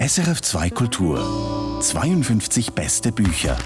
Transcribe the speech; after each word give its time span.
SRF 0.00 0.42
2 0.42 0.70
Kultur 0.70 1.78
52 1.80 2.72
beste 2.72 3.12
Bücher. 3.12 3.56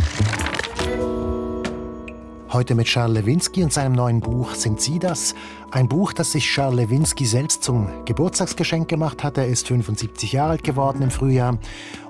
Heute 2.52 2.74
mit 2.74 2.88
Charles 2.88 3.22
Lewinsky 3.22 3.62
und 3.62 3.72
seinem 3.72 3.92
neuen 3.92 4.20
Buch 4.20 4.54
Sind 4.54 4.82
Sie 4.82 4.98
das? 4.98 5.34
Ein 5.70 5.88
Buch, 5.88 6.12
das 6.12 6.32
sich 6.32 6.44
Charles 6.44 6.76
Lewinsky 6.76 7.24
selbst 7.24 7.62
zum 7.62 7.88
Geburtstagsgeschenk 8.04 8.86
gemacht 8.86 9.24
hat. 9.24 9.38
Er 9.38 9.46
ist 9.46 9.68
75 9.68 10.32
Jahre 10.32 10.50
alt 10.50 10.64
geworden 10.64 11.00
im 11.00 11.10
Frühjahr 11.10 11.56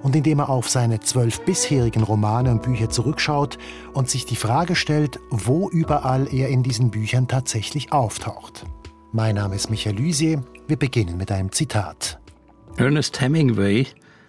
und 0.02 0.16
indem 0.16 0.40
er 0.40 0.48
auf 0.48 0.68
seine 0.68 0.98
zwölf 0.98 1.44
bisherigen 1.44 2.02
Romane 2.02 2.50
und 2.50 2.62
Bücher 2.62 2.90
zurückschaut 2.90 3.58
und 3.92 4.10
sich 4.10 4.26
die 4.26 4.34
Frage 4.34 4.74
stellt, 4.74 5.20
wo 5.30 5.70
überall 5.70 6.26
er 6.34 6.48
in 6.48 6.64
diesen 6.64 6.90
Büchern 6.90 7.28
tatsächlich 7.28 7.92
auftaucht. 7.92 8.64
Mein 9.12 9.36
Name 9.36 9.54
ist 9.54 9.70
Michael 9.70 9.94
Lysier. 9.94 10.42
Wir 10.66 10.78
beginnen 10.78 11.16
mit 11.16 11.30
einem 11.30 11.52
Zitat. 11.52 12.21
Ernest 12.76 13.20
Hemingway 13.20 13.86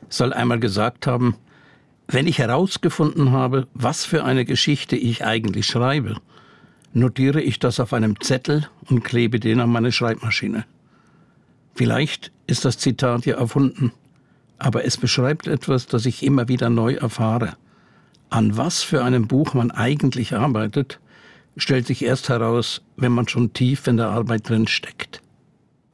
soll 0.09 0.33
einmal 0.33 0.59
gesagt 0.59 1.07
haben, 1.07 1.35
wenn 2.07 2.27
ich 2.27 2.39
herausgefunden 2.39 3.31
habe, 3.31 3.67
was 3.73 4.05
für 4.05 4.23
eine 4.25 4.45
Geschichte 4.45 4.95
ich 4.95 5.25
eigentlich 5.25 5.65
schreibe, 5.65 6.17
notiere 6.93 7.41
ich 7.41 7.57
das 7.59 7.79
auf 7.79 7.93
einem 7.93 8.19
Zettel 8.19 8.67
und 8.89 9.03
klebe 9.03 9.39
den 9.39 9.61
an 9.61 9.71
meine 9.71 9.91
Schreibmaschine. 9.91 10.65
Vielleicht 11.73 12.31
ist 12.45 12.65
das 12.65 12.77
Zitat 12.77 13.25
ja 13.25 13.37
erfunden, 13.37 13.93
aber 14.59 14.85
es 14.85 14.97
beschreibt 14.97 15.47
etwas, 15.47 15.87
das 15.87 16.05
ich 16.05 16.21
immer 16.21 16.47
wieder 16.47 16.69
neu 16.69 16.93
erfahre. 16.93 17.55
An 18.29 18.57
was 18.57 18.83
für 18.83 19.03
einem 19.03 19.27
Buch 19.27 19.53
man 19.53 19.71
eigentlich 19.71 20.35
arbeitet, 20.35 20.99
stellt 21.57 21.87
sich 21.87 22.03
erst 22.03 22.29
heraus, 22.29 22.81
wenn 22.97 23.11
man 23.13 23.27
schon 23.27 23.53
tief 23.53 23.87
in 23.87 23.97
der 23.97 24.09
Arbeit 24.09 24.49
drin 24.49 24.67
steckt. 24.67 25.22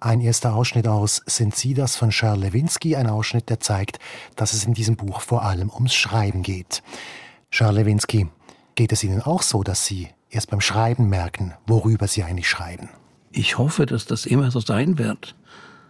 Ein 0.02 0.22
erster 0.22 0.56
Ausschnitt 0.56 0.88
aus 0.88 1.22
Sind 1.26 1.56
Sie 1.56 1.74
das 1.74 1.98
von 1.98 2.12
Charles 2.12 2.42
Lewinsky, 2.42 2.96
ein 2.96 3.08
Ausschnitt, 3.08 3.50
der 3.50 3.60
zeigt, 3.60 4.00
dass 4.38 4.54
es 4.54 4.64
in 4.64 4.74
diesem 4.74 4.96
Buch 4.96 5.20
vor 5.20 5.44
allem 5.44 5.70
ums 5.70 5.94
Schreiben 5.94 6.42
geht. 6.42 6.82
Charles 7.52 7.80
Lewinsky, 7.80 8.28
geht 8.76 8.94
es 8.94 9.04
Ihnen 9.04 9.22
auch 9.22 9.42
so, 9.42 9.62
dass 9.62 9.86
Sie 9.86 10.08
erst 10.30 10.52
beim 10.52 10.62
Schreiben 10.62 11.10
merken, 11.10 11.54
worüber 11.68 12.08
Sie 12.08 12.24
eigentlich 12.24 12.48
schreiben? 12.48 12.88
Ich 13.34 13.58
hoffe, 13.58 13.86
dass 13.86 14.06
das 14.06 14.26
immer 14.26 14.52
so 14.52 14.62
sein 14.62 14.98
wird. 14.98 15.36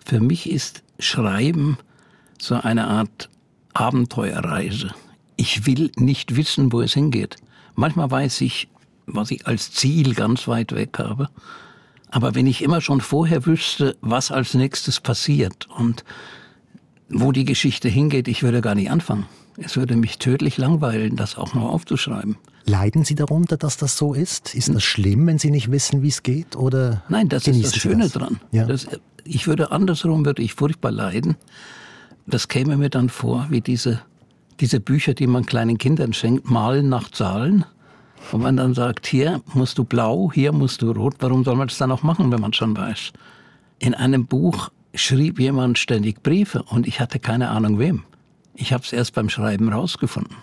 Für 0.03 0.19
mich 0.19 0.49
ist 0.49 0.81
Schreiben 0.97 1.77
so 2.41 2.55
eine 2.55 2.87
Art 2.87 3.29
Abenteuerreise. 3.73 4.91
Ich 5.35 5.67
will 5.67 5.91
nicht 5.97 6.35
wissen, 6.35 6.71
wo 6.73 6.81
es 6.81 6.93
hingeht. 6.93 7.35
Manchmal 7.75 8.09
weiß 8.09 8.41
ich, 8.41 8.69
was 9.05 9.29
ich 9.29 9.45
als 9.45 9.71
Ziel 9.71 10.15
ganz 10.15 10.47
weit 10.47 10.73
weg 10.73 10.97
habe. 10.97 11.29
Aber 12.11 12.35
wenn 12.35 12.47
ich 12.47 12.63
immer 12.63 12.81
schon 12.81 13.01
vorher 13.01 13.45
wüsste, 13.45 13.95
was 14.01 14.31
als 14.31 14.53
nächstes 14.53 14.99
passiert 14.99 15.67
und 15.77 16.03
wo 17.09 17.31
die 17.31 17.45
Geschichte 17.45 17.89
hingeht, 17.89 18.27
ich 18.27 18.43
würde 18.43 18.61
gar 18.61 18.75
nicht 18.75 18.91
anfangen. 18.91 19.25
Es 19.57 19.75
würde 19.75 19.95
mich 19.95 20.19
tödlich 20.19 20.57
langweilen, 20.57 21.15
das 21.15 21.37
auch 21.37 21.53
noch 21.53 21.69
aufzuschreiben. 21.69 22.37
Leiden 22.65 23.03
Sie 23.03 23.15
darunter, 23.15 23.57
dass 23.57 23.77
das 23.77 23.97
so 23.97 24.13
ist? 24.13 24.53
Ist 24.55 24.73
das 24.73 24.83
schlimm, 24.83 25.27
wenn 25.27 25.39
Sie 25.39 25.51
nicht 25.51 25.71
wissen, 25.71 26.01
wie 26.01 26.07
es 26.07 26.23
geht? 26.23 26.55
Oder 26.55 27.03
Nein, 27.09 27.27
das 27.29 27.47
ist 27.47 27.65
das 27.65 27.75
Schöne 27.75 28.03
das? 28.03 28.13
dran. 28.13 28.39
Ja. 28.51 28.65
Das, 28.65 28.87
ich 29.23 29.47
würde 29.47 29.71
andersrum, 29.71 30.25
würde 30.25 30.41
ich 30.41 30.53
furchtbar 30.53 30.91
leiden. 30.91 31.35
Das 32.27 32.47
käme 32.47 32.77
mir 32.77 32.89
dann 32.89 33.09
vor, 33.09 33.47
wie 33.49 33.61
diese, 33.61 34.01
diese 34.59 34.79
Bücher, 34.79 35.13
die 35.13 35.27
man 35.27 35.45
kleinen 35.45 35.77
Kindern 35.77 36.13
schenkt, 36.13 36.49
malen 36.49 36.89
nach 36.89 37.09
Zahlen. 37.09 37.65
Und 38.31 38.41
man 38.41 38.57
dann 38.57 38.73
sagt, 38.73 39.07
hier 39.07 39.41
musst 39.53 39.77
du 39.77 39.83
blau, 39.83 40.31
hier 40.33 40.51
musst 40.51 40.81
du 40.81 40.91
rot, 40.91 41.15
warum 41.19 41.43
soll 41.43 41.55
man 41.55 41.67
das 41.67 41.77
dann 41.77 41.91
auch 41.91 42.03
machen, 42.03 42.31
wenn 42.31 42.41
man 42.41 42.53
schon 42.53 42.77
weiß? 42.77 43.11
In 43.79 43.93
einem 43.93 44.27
Buch 44.27 44.69
schrieb 44.93 45.39
jemand 45.39 45.77
ständig 45.77 46.21
Briefe 46.21 46.63
und 46.63 46.87
ich 46.87 46.99
hatte 46.99 47.19
keine 47.19 47.49
Ahnung 47.49 47.79
wem. 47.79 48.03
Ich 48.55 48.73
habe 48.73 48.83
es 48.83 48.93
erst 48.93 49.13
beim 49.13 49.29
Schreiben 49.29 49.71
rausgefunden. 49.71 50.35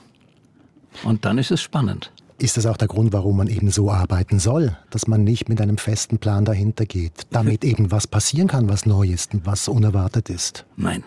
Und 1.05 1.24
dann 1.24 1.38
ist 1.38 1.50
es 1.50 1.60
spannend. 1.60 2.10
Ist 2.38 2.56
das 2.56 2.66
auch 2.66 2.77
der 2.77 2.88
Grund, 2.88 3.12
warum 3.12 3.38
man 3.38 3.48
eben 3.48 3.70
so 3.70 3.90
arbeiten 3.90 4.39
soll, 4.39 4.77
dass 4.90 5.06
man 5.06 5.24
nicht 5.24 5.48
mit 5.48 5.61
einem 5.61 5.78
festen 5.78 6.18
Plan 6.18 6.45
dahinter 6.45 6.84
geht, 6.84 7.27
damit 7.30 7.64
eben 7.64 7.90
was 7.90 8.06
passieren 8.06 8.48
kann, 8.48 8.68
was 8.68 8.84
neu 8.84 9.06
ist 9.06 9.33
und 9.33 9.46
was 9.46 9.68
unerwartet 9.68 10.28
ist? 10.28 10.67
Nein, 10.77 11.02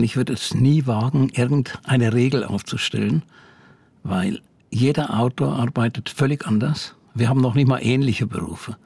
ich 0.00 0.16
würde 0.16 0.32
es 0.32 0.54
nie 0.54 0.86
wagen, 0.86 1.28
irgendeine 1.34 2.12
Regel 2.12 2.44
aufzustellen, 2.44 3.22
weil 4.02 4.40
jeder 4.72 5.18
Autor 5.18 5.54
arbeitet 5.56 6.08
völlig 6.08 6.46
anders. 6.46 6.94
Wir 7.14 7.28
haben 7.28 7.42
noch 7.42 7.54
nicht 7.54 7.68
mal 7.68 7.80
ähnliche 7.80 8.26
Berufe. 8.26 8.76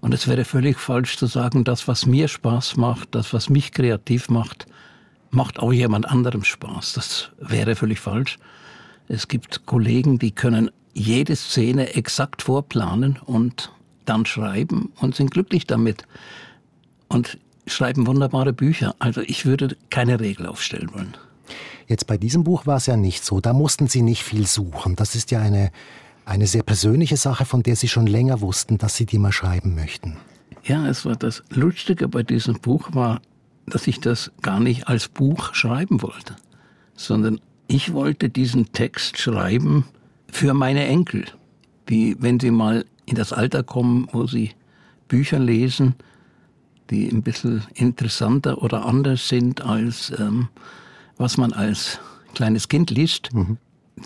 Und 0.00 0.12
es 0.12 0.28
wäre 0.28 0.44
völlig 0.44 0.78
falsch 0.78 1.16
zu 1.16 1.26
sagen, 1.26 1.64
das, 1.64 1.88
was 1.88 2.04
mir 2.04 2.28
Spaß 2.28 2.76
macht, 2.76 3.14
das, 3.14 3.32
was 3.32 3.48
mich 3.48 3.72
kreativ 3.72 4.28
macht, 4.28 4.66
macht 5.30 5.60
auch 5.60 5.72
jemand 5.72 6.06
anderem 6.06 6.44
Spaß. 6.44 6.92
Das 6.94 7.30
wäre 7.38 7.76
völlig 7.76 8.00
falsch. 8.00 8.38
Es 9.08 9.28
gibt 9.28 9.66
Kollegen, 9.66 10.18
die 10.18 10.32
können 10.32 10.70
jede 10.92 11.36
Szene 11.36 11.94
exakt 11.94 12.42
vorplanen 12.42 13.18
und 13.24 13.72
dann 14.04 14.26
schreiben 14.26 14.92
und 15.00 15.14
sind 15.14 15.30
glücklich 15.30 15.66
damit. 15.66 16.06
Und 17.08 17.38
schreiben 17.66 18.06
wunderbare 18.06 18.52
Bücher. 18.52 18.94
Also 18.98 19.20
ich 19.22 19.46
würde 19.46 19.76
keine 19.90 20.20
Regel 20.20 20.46
aufstellen 20.46 20.92
wollen. 20.92 21.16
Jetzt 21.86 22.06
bei 22.06 22.16
diesem 22.16 22.44
Buch 22.44 22.66
war 22.66 22.76
es 22.76 22.86
ja 22.86 22.96
nicht 22.96 23.24
so. 23.24 23.40
Da 23.40 23.52
mussten 23.52 23.86
Sie 23.86 24.02
nicht 24.02 24.22
viel 24.22 24.46
suchen. 24.46 24.96
Das 24.96 25.14
ist 25.14 25.30
ja 25.30 25.40
eine, 25.40 25.70
eine 26.24 26.46
sehr 26.46 26.62
persönliche 26.62 27.16
Sache, 27.16 27.44
von 27.44 27.62
der 27.62 27.76
Sie 27.76 27.88
schon 27.88 28.06
länger 28.06 28.40
wussten, 28.40 28.78
dass 28.78 28.96
Sie 28.96 29.06
die 29.06 29.18
mal 29.18 29.32
schreiben 29.32 29.74
möchten. 29.74 30.16
Ja, 30.64 30.86
es 30.86 31.04
war 31.04 31.16
das 31.16 31.42
Lustige 31.50 32.08
bei 32.08 32.22
diesem 32.22 32.58
Buch 32.60 32.94
war, 32.94 33.20
dass 33.66 33.86
ich 33.86 34.00
das 34.00 34.32
gar 34.42 34.60
nicht 34.60 34.88
als 34.88 35.08
Buch 35.08 35.54
schreiben 35.54 36.02
wollte, 36.02 36.36
sondern 36.94 37.40
ich 37.66 37.92
wollte 37.92 38.28
diesen 38.28 38.72
Text 38.72 39.18
schreiben 39.18 39.84
für 40.30 40.54
meine 40.54 40.86
Enkel, 40.86 41.24
die, 41.88 42.16
wenn 42.18 42.40
sie 42.40 42.50
mal 42.50 42.84
in 43.06 43.14
das 43.14 43.32
Alter 43.32 43.62
kommen, 43.62 44.08
wo 44.12 44.26
sie 44.26 44.52
Bücher 45.08 45.38
lesen, 45.38 45.94
die 46.90 47.08
ein 47.08 47.22
bisschen 47.22 47.62
interessanter 47.74 48.62
oder 48.62 48.84
anders 48.84 49.28
sind 49.28 49.62
als 49.62 50.12
ähm, 50.18 50.48
was 51.16 51.36
man 51.36 51.52
als 51.52 51.98
kleines 52.34 52.68
Kind 52.68 52.90
liest, 52.90 53.32
mhm. 53.34 53.58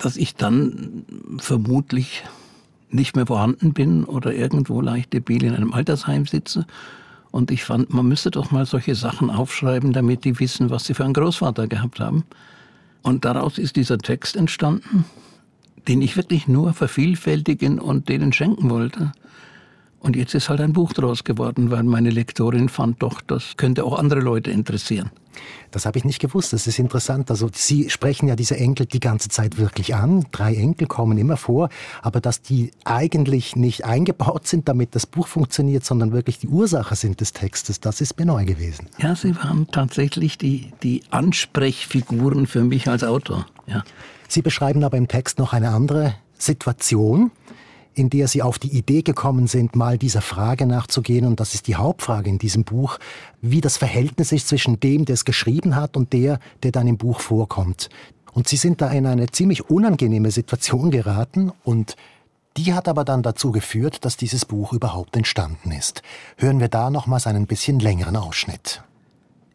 dass 0.03 0.17
ich 0.17 0.35
dann 0.35 1.05
vermutlich 1.39 2.25
nicht 2.91 3.17
mehr 3.17 3.27
vorhanden 3.27 3.73
bin 3.73 4.05
oder 4.05 4.33
irgendwo 4.33 4.81
leicht 4.81 5.13
debil 5.13 5.45
in 5.45 5.55
einem 5.55 5.73
Altersheim 5.73 6.27
sitze. 6.27 6.67
Und 7.31 7.51
ich 7.51 7.65
fand, 7.65 7.93
man 7.93 8.09
müsste 8.09 8.31
doch 8.31 8.51
mal 8.51 8.65
solche 8.65 8.95
Sachen 8.95 9.31
aufschreiben, 9.31 9.93
damit 9.93 10.25
die 10.25 10.39
wissen, 10.41 10.71
was 10.71 10.85
sie 10.85 10.95
für 10.95 11.05
einen 11.05 11.13
Großvater 11.13 11.67
gehabt 11.67 12.01
haben. 12.01 12.25
Und 13.03 13.25
daraus 13.25 13.59
ist 13.59 13.77
dieser 13.77 13.99
Text 13.99 14.37
entstanden, 14.37 15.05
den 15.87 16.03
ich 16.03 16.17
wirklich 16.17 16.49
nur 16.49 16.73
vervielfältigen 16.73 17.79
und 17.79 18.09
denen 18.09 18.33
schenken 18.33 18.71
wollte. 18.71 19.13
Und 20.01 20.17
jetzt 20.17 20.35
ist 20.35 20.49
halt 20.49 20.61
ein 20.61 20.73
Buch 20.73 20.93
draus 20.93 21.25
geworden, 21.25 21.71
weil 21.71 21.83
meine 21.83 22.11
Lektorin 22.11 22.69
fand 22.69 23.03
doch, 23.03 23.21
das 23.21 23.57
könnte 23.57 23.85
auch 23.85 23.99
andere 23.99 24.21
Leute 24.21 24.51
interessieren. 24.51 25.11
Das 25.71 25.87
habe 25.87 25.99
ich 25.99 26.05
nicht 26.05 26.19
gewusst. 26.19 26.53
Das 26.53 26.67
ist 26.67 26.79
interessant. 26.79 27.31
Also 27.31 27.49
Sie 27.53 27.91
sprechen 27.91 28.29
ja 28.29 28.37
diese 28.37 28.57
Enkel 28.57 28.87
die 28.87 29.01
ganze 29.01 29.29
Zeit 29.29 29.59
wirklich 29.59 29.95
an. 29.95 30.27
Drei 30.33 30.55
Enkel 30.55 30.87
kommen 30.87 31.19
immer 31.19 31.37
vor, 31.37 31.69
aber 32.03 32.21
dass 32.21 32.41
die 32.43 32.71
eigentlich 32.85 33.57
nicht 33.57 33.85
eingebaut 33.85 34.47
sind, 34.47 34.69
damit 34.69 34.95
das 34.95 35.07
Buch 35.07 35.27
funktioniert, 35.27 35.85
sondern 35.85 36.13
wirklich 36.13 36.39
die 36.39 36.49
Ursache 36.49 36.97
sind 36.97 37.21
des 37.21 37.33
Textes, 37.33 37.81
das 37.81 38.01
ist 38.01 38.19
mir 38.19 38.27
neu 38.27 38.45
gewesen. 38.45 38.87
Ja, 38.99 39.15
Sie 39.15 39.37
waren 39.37 39.67
tatsächlich 39.71 40.39
die, 40.39 40.73
die 40.83 41.03
Ansprechfiguren 41.11 42.47
für 42.47 42.65
mich 42.65 42.89
als 42.89 43.05
Autor. 43.05 43.47
Ja. 43.67 43.85
Sie 44.29 44.43
beschreiben 44.43 44.85
aber 44.85 44.97
im 44.97 45.09
Text 45.09 45.39
noch 45.39 45.53
eine 45.53 45.71
andere 45.71 46.15
Situation, 46.39 47.31
in 47.99 48.11
der 48.11 48.29
Sie 48.29 48.43
auf 48.43 48.59
die 48.59 48.77
Idee 48.77 49.03
gekommen 49.03 49.47
sind, 49.47 49.75
mal 49.75 49.99
dieser 49.99 50.23
Frage 50.23 50.67
nachzugehen, 50.67 51.27
und 51.27 51.41
das 51.41 51.55
ist 51.55 51.67
die 51.67 51.77
Hauptfrage 51.77 52.31
in 52.31 52.39
diesem 52.39 52.65
Buch, 52.65 52.99
wie 53.43 53.61
das 53.61 53.77
Verhältnis 53.77 54.33
ist 54.33 54.49
zwischen 54.49 54.81
dem, 54.81 55.05
der 55.05 55.15
es 55.15 55.25
geschrieben 55.25 55.77
hat, 55.77 55.97
und 55.97 56.13
der, 56.13 56.39
der 56.63 56.73
dann 56.73 56.87
im 56.87 56.97
Buch 56.97 57.21
vorkommt. 57.21 57.91
Und 58.33 58.49
Sie 58.49 58.57
sind 58.57 58.81
da 58.81 58.91
in 58.91 59.07
eine 59.07 59.27
ziemlich 59.27 59.69
unangenehme 59.69 60.31
Situation 60.31 60.91
geraten 60.91 61.53
und 61.65 61.97
die 62.57 62.75
hat 62.75 62.89
aber 62.89 63.05
dann 63.05 63.23
dazu 63.23 63.53
geführt, 63.53 64.05
dass 64.05 64.17
dieses 64.17 64.45
Buch 64.45 64.73
überhaupt 64.73 65.17
entstanden 65.17 65.71
ist. 65.71 66.03
Hören 66.37 66.61
wir 66.61 66.69
da 66.69 66.91
nochmals 66.91 67.27
einen 67.27 67.47
bisschen 67.47 67.79
längeren 67.79 68.17
Ausschnitt. 68.17 68.83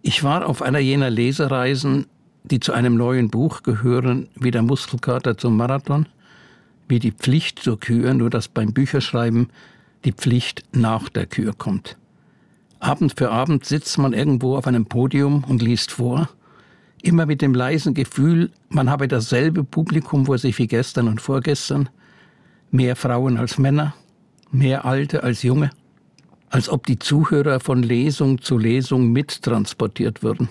Ich 0.02 0.24
war 0.24 0.48
auf 0.48 0.62
einer 0.62 0.80
jener 0.80 1.10
Lesereisen, 1.10 2.08
die 2.44 2.60
zu 2.60 2.74
einem 2.74 2.96
neuen 2.96 3.30
Buch 3.30 3.64
gehören, 3.64 4.28
wie 4.36 4.52
der 4.52 4.64
Muskelkater 4.64 5.38
zum 5.38 5.56
Marathon– 5.56 6.08
wie 6.88 7.00
die 7.00 7.12
Pflicht 7.12 7.60
zur 7.60 7.80
Kür, 7.80 8.14
nur 8.14 8.30
dass 8.30 8.48
beim 8.48 8.74
Bücherschreiben 8.74 9.50
die 10.06 10.12
Pflicht 10.12 10.64
nach 10.74 11.10
der 11.10 11.26
Kür 11.26 11.54
kommt. 11.54 11.98
Abend 12.80 13.14
für 13.18 13.32
Abend 13.32 13.66
sitzt 13.66 13.98
man 13.98 14.14
irgendwo 14.14 14.58
auf 14.58 14.68
einem 14.68 14.86
Podium 14.86 15.46
und 15.46 15.62
liest 15.62 15.92
vor, 15.92 16.30
immer 17.02 17.26
mit 17.26 17.42
dem 17.42 17.54
leisen 17.54 17.94
Gefühl, 17.94 18.52
man 18.70 18.90
habe 18.90 19.08
dasselbe 19.08 19.64
Publikum 19.64 20.26
vor 20.26 20.38
sich 20.38 20.58
wie 20.58 20.68
gestern 20.68 21.08
und 21.08 21.22
vorgestern, 21.22 21.90
mehr 22.72 22.96
Frauen 22.96 23.38
als 23.38 23.58
Männer, 23.58 23.94
mehr 24.52 24.86
Alte 24.86 25.24
als 25.24 25.44
Junge, 25.44 25.70
als 26.50 26.70
ob 26.70 26.86
die 26.86 27.00
Zuhörer 27.00 27.60
von 27.60 27.84
Lesung 27.84 28.42
zu 28.42 28.58
Lesung 28.58 29.12
mittransportiert 29.12 30.24
würden. 30.24 30.50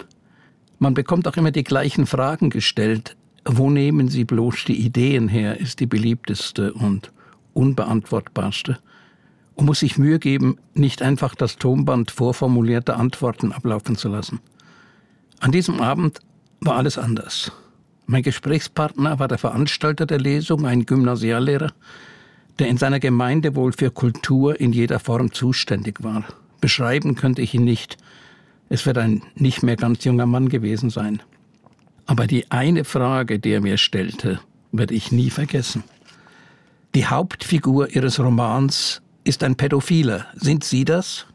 Man 0.79 0.95
bekommt 0.95 1.29
auch 1.29 1.37
immer 1.37 1.51
die 1.51 1.65
gleichen 1.65 2.07
Fragen 2.07 2.51
gestellt. 2.51 3.17
Wo 3.45 3.71
nehmen 3.71 4.09
Sie 4.09 4.25
bloß 4.25 4.65
die 4.67 4.85
Ideen 4.85 5.29
her, 5.29 5.59
ist 5.59 5.81
die 5.81 5.87
beliebteste 5.87 6.73
und 6.73 7.13
unbeantwortbarste. 7.55 8.79
Und 9.55 9.67
muss 9.67 9.81
sich 9.81 9.99
Mühe 9.99 10.19
geben, 10.19 10.59
nicht 10.75 11.03
einfach 11.03 11.35
das 11.35 11.57
Tonband 11.57 12.11
vorformulierter 12.11 12.97
Antworten 12.97 13.53
ablaufen 13.53 13.97
zu 13.97 14.09
lassen. 14.09 14.41
An 15.41 15.53
diesem 15.53 15.81
Abend 15.81 16.21
war 16.61 16.77
alles 16.77 16.99
anders. 16.99 17.53
Mein 18.07 18.23
Gesprächspartner 18.23 19.19
war 19.19 19.29
der 19.29 19.39
Veranstalter 19.39 20.07
der 20.07 20.21
Lesung, 20.21 20.65
ein 20.67 20.87
Gymnasiallehrer, 20.87 21.73
der 22.59 22.69
in 22.69 22.77
seiner 22.77 23.01
Gemeinde 23.01 23.55
wohl 23.57 23.73
für 23.73 23.91
Kultur 23.91 24.61
in 24.61 24.73
jeder 24.73 25.01
Form 25.01 25.33
zuständig 25.33 26.03
war. 26.03 26.25
Beschreiben 26.61 27.17
könnte 27.17 27.43
ich 27.43 27.55
ihn 27.55 27.65
nicht. 27.65 27.97
Es 28.69 28.87
wird 28.87 28.99
ein 28.99 29.23
nicht 29.35 29.63
mehr 29.63 29.77
ganz 29.77 30.05
junger 30.05 30.27
Mann 30.27 30.49
gewesen 30.49 30.91
sein. 30.91 31.23
Aber 32.07 32.27
die 32.27 32.51
eine 32.51 32.85
Frage, 32.85 33.39
die 33.39 33.51
er 33.51 33.61
mir 33.61 33.79
stellte, 33.79 34.41
werde 34.73 34.95
ich 34.95 35.13
nie 35.13 35.31
vergessen. 35.31 35.85
Die 36.95 37.07
Hauptfigur 37.07 37.95
Ihres 37.95 38.19
Romans 38.19 39.03
ist 39.25 39.43
ein 39.45 39.57
Pädophiler. 39.57 40.27
Sind 40.35 40.65
Sie 40.65 40.85
das? 40.85 41.27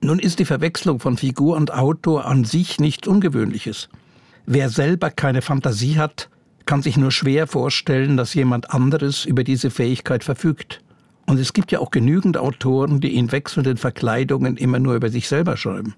Nun 0.00 0.18
ist 0.18 0.38
die 0.38 0.44
Verwechslung 0.44 1.00
von 1.00 1.16
Figur 1.16 1.56
und 1.56 1.72
Autor 1.72 2.26
an 2.26 2.44
sich 2.44 2.78
nichts 2.78 3.08
Ungewöhnliches. 3.08 3.88
Wer 4.44 4.68
selber 4.68 5.10
keine 5.10 5.42
Fantasie 5.42 5.98
hat, 5.98 6.28
kann 6.66 6.82
sich 6.82 6.96
nur 6.96 7.10
schwer 7.10 7.46
vorstellen, 7.46 8.16
dass 8.16 8.34
jemand 8.34 8.70
anderes 8.70 9.24
über 9.24 9.42
diese 9.42 9.70
Fähigkeit 9.70 10.22
verfügt. 10.22 10.80
Und 11.26 11.40
es 11.40 11.52
gibt 11.52 11.72
ja 11.72 11.80
auch 11.80 11.90
genügend 11.90 12.36
Autoren, 12.36 13.00
die 13.00 13.16
in 13.16 13.32
wechselnden 13.32 13.76
Verkleidungen 13.76 14.56
immer 14.56 14.78
nur 14.78 14.94
über 14.94 15.10
sich 15.10 15.26
selber 15.26 15.56
schreiben. 15.56 15.94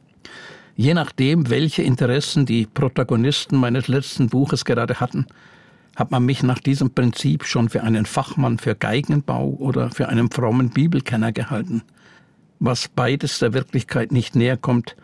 Je 0.79 0.95
nachdem, 0.95 1.51
welche 1.51 1.83
Interessen 1.83 2.47
die 2.47 2.65
Protagonisten 2.65 3.57
meines 3.57 3.89
letzten 3.89 4.29
Buches 4.29 4.65
gerade 4.65 5.01
hatten, 5.01 5.27
hat 5.97 6.13
man 6.13 6.25
mich 6.25 6.45
nach 6.45 6.61
diesem 6.61 6.91
Prinzip 6.95 7.45
schon 7.45 7.69
für 7.69 7.83
einen 7.83 8.07
Fachmann 8.07 8.59
für 8.59 8.77
Geigenbau 8.77 9.57
oder 9.59 9.91
für 9.91 10.09
einen 10.09 10.31
frommen 10.31 10.71
Bibelkenner 10.71 11.33
gehalten, 11.33 11.83
was 12.61 12.87
beides 12.87 13.41
der 13.41 13.55
Wirklichkeit 13.55 14.13
nicht 14.13 14.37
näher 14.37 14.57
kommt 14.57 14.95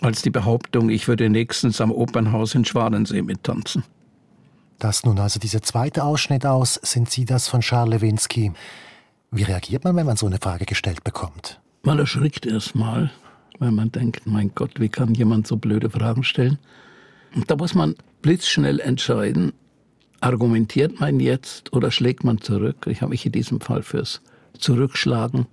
als 0.00 0.22
die 0.22 0.30
Behauptung, 0.30 0.90
ich 0.90 1.06
würde 1.06 1.30
nächstens 1.30 1.80
am 1.80 1.92
Opernhaus 1.92 2.56
in 2.56 2.64
Schwanensee 2.64 3.22
mittanzen. 3.22 3.84
Das 4.80 5.04
nun 5.04 5.20
also 5.20 5.38
dieser 5.38 5.62
zweite 5.62 6.02
Ausschnitt 6.02 6.44
aus, 6.44 6.80
sind 6.82 7.08
Sie 7.08 7.26
das 7.26 7.46
von 7.46 7.60
Charles 7.60 8.00
Lewinsky. 8.00 8.50
Wie 9.30 9.44
reagiert 9.44 9.84
man, 9.84 9.94
wenn 9.94 10.06
man 10.06 10.16
so 10.16 10.26
eine 10.26 10.38
Frage 10.42 10.64
gestellt 10.64 11.04
bekommt? 11.04 11.60
Man 11.84 12.00
erschrickt 12.00 12.44
erst 12.44 12.74
mal, 12.74 13.12
weil 13.62 13.70
man 13.70 13.92
denkt, 13.92 14.26
mein 14.26 14.50
Gott, 14.56 14.80
wie 14.80 14.88
kann 14.88 15.14
jemand 15.14 15.46
so 15.46 15.56
blöde 15.56 15.88
Fragen 15.88 16.24
stellen? 16.24 16.58
Und 17.32 17.48
da 17.48 17.54
muss 17.54 17.76
man 17.76 17.94
blitzschnell 18.20 18.80
entscheiden, 18.80 19.52
argumentiert 20.20 20.98
man 20.98 21.20
jetzt 21.20 21.72
oder 21.72 21.92
schlägt 21.92 22.24
man 22.24 22.40
zurück? 22.40 22.88
Ich 22.88 23.02
habe 23.02 23.10
mich 23.10 23.24
in 23.24 23.30
diesem 23.30 23.60
Fall 23.60 23.84
fürs 23.84 24.20
Zurückschlagen 24.58 25.46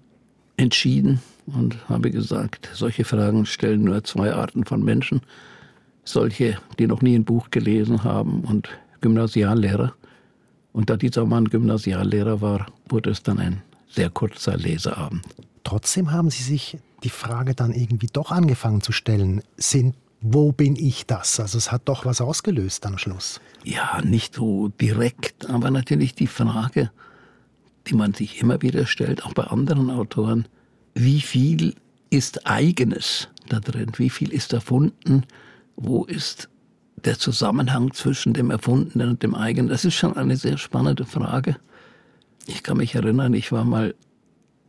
entschieden 0.58 1.20
und 1.46 1.88
habe 1.88 2.10
gesagt, 2.10 2.72
solche 2.74 3.04
Fragen 3.04 3.46
stellen 3.46 3.84
nur 3.84 4.04
zwei 4.04 4.34
Arten 4.34 4.66
von 4.66 4.84
Menschen. 4.84 5.22
Solche, 6.04 6.58
die 6.80 6.88
noch 6.88 7.04
nie 7.04 7.14
ein 7.14 7.26
Buch 7.26 7.52
gelesen 7.52 8.04
haben 8.04 8.42
und 8.42 8.70
Gymnasiallehrer. 9.02 9.94
Und 10.74 10.90
da 10.90 10.98
dieser 10.98 11.28
Mann 11.28 11.46
Gymnasiallehrer 11.46 12.42
war, 12.42 12.72
wurde 12.88 13.12
es 13.12 13.22
dann 13.22 13.38
ein 13.38 13.62
sehr 13.88 14.10
kurzer 14.10 14.58
Leseabend. 14.58 15.24
Trotzdem 15.64 16.12
haben 16.12 16.32
Sie 16.32 16.42
sich 16.42 16.80
die 17.04 17.10
Frage 17.10 17.56
dann 17.56 17.74
irgendwie 17.74 18.08
doch 18.12 18.32
angefangen 18.32 18.82
zu 18.82 18.92
stellen, 18.92 19.42
sind, 19.58 19.96
wo 20.22 20.52
bin 20.52 20.76
ich 20.76 21.06
das? 21.06 21.40
Also 21.40 21.58
es 21.58 21.72
hat 21.72 21.84
doch 21.86 22.06
was 22.06 22.22
ausgelöst 22.22 22.86
am 22.86 22.98
Schluss. 22.98 23.40
Ja, 23.64 24.02
nicht 24.04 24.36
so 24.36 24.68
direkt, 24.68 25.50
aber 25.50 25.72
natürlich 25.72 26.16
die 26.16 26.28
Frage, 26.28 26.92
die 27.88 27.96
man 27.96 28.14
sich 28.14 28.42
immer 28.42 28.62
wieder 28.62 28.86
stellt, 28.86 29.24
auch 29.24 29.34
bei 29.34 29.46
anderen 29.46 29.90
Autoren, 29.90 30.48
wie 30.94 31.22
viel 31.22 31.76
ist 32.10 32.48
eigenes 32.48 33.30
da 33.48 33.60
drin? 33.60 33.92
Wie 33.98 34.10
viel 34.10 34.32
ist 34.32 34.54
erfunden? 34.54 35.26
Wo 35.76 36.04
ist 36.04 36.50
der 37.06 37.18
Zusammenhang 37.18 37.94
zwischen 37.94 38.34
dem 38.34 38.52
Erfundenen 38.52 39.10
und 39.10 39.24
dem 39.24 39.36
eigenen, 39.36 39.70
das 39.70 39.86
ist 39.86 39.96
schon 39.96 40.18
eine 40.18 40.38
sehr 40.38 40.58
spannende 40.58 41.06
Frage. 41.06 41.56
Ich 42.46 42.64
kann 42.64 42.78
mich 42.78 42.96
erinnern, 42.96 43.34
ich 43.34 43.52
war 43.52 43.64
mal 43.64 43.96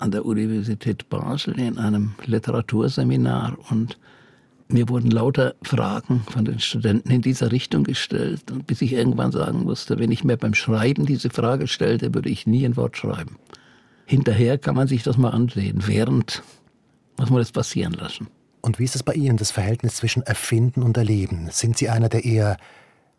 an 0.00 0.10
der 0.10 0.24
Universität 0.24 1.08
Basel 1.08 1.58
in 1.58 1.78
einem 1.78 2.14
Literaturseminar 2.24 3.56
und 3.70 3.98
mir 4.68 4.88
wurden 4.88 5.10
lauter 5.10 5.54
Fragen 5.62 6.22
von 6.30 6.44
den 6.44 6.60
Studenten 6.60 7.10
in 7.10 7.22
dieser 7.22 7.50
Richtung 7.50 7.82
gestellt, 7.84 8.42
bis 8.66 8.80
ich 8.82 8.92
irgendwann 8.92 9.32
sagen 9.32 9.64
musste, 9.64 9.98
wenn 9.98 10.12
ich 10.12 10.22
mir 10.22 10.36
beim 10.36 10.54
Schreiben 10.54 11.06
diese 11.06 11.30
Frage 11.30 11.66
stellte, 11.66 12.14
würde 12.14 12.28
ich 12.28 12.46
nie 12.46 12.64
ein 12.64 12.76
Wort 12.76 12.96
schreiben. 12.96 13.36
Hinterher 14.06 14.58
kann 14.58 14.76
man 14.76 14.86
sich 14.88 15.02
das 15.02 15.18
mal 15.18 15.30
ansehen, 15.30 15.82
während 15.86 16.42
muss 17.18 17.30
man 17.30 17.40
das 17.40 17.52
passieren 17.52 17.92
lassen. 17.94 18.28
Und 18.60 18.78
wie 18.78 18.84
ist 18.84 18.94
es 18.94 19.02
bei 19.02 19.14
Ihnen, 19.14 19.36
das 19.36 19.50
Verhältnis 19.50 19.96
zwischen 19.96 20.22
Erfinden 20.22 20.82
und 20.82 20.96
Erleben? 20.96 21.48
Sind 21.50 21.78
Sie 21.78 21.88
einer, 21.88 22.08
der 22.08 22.24
eher 22.24 22.56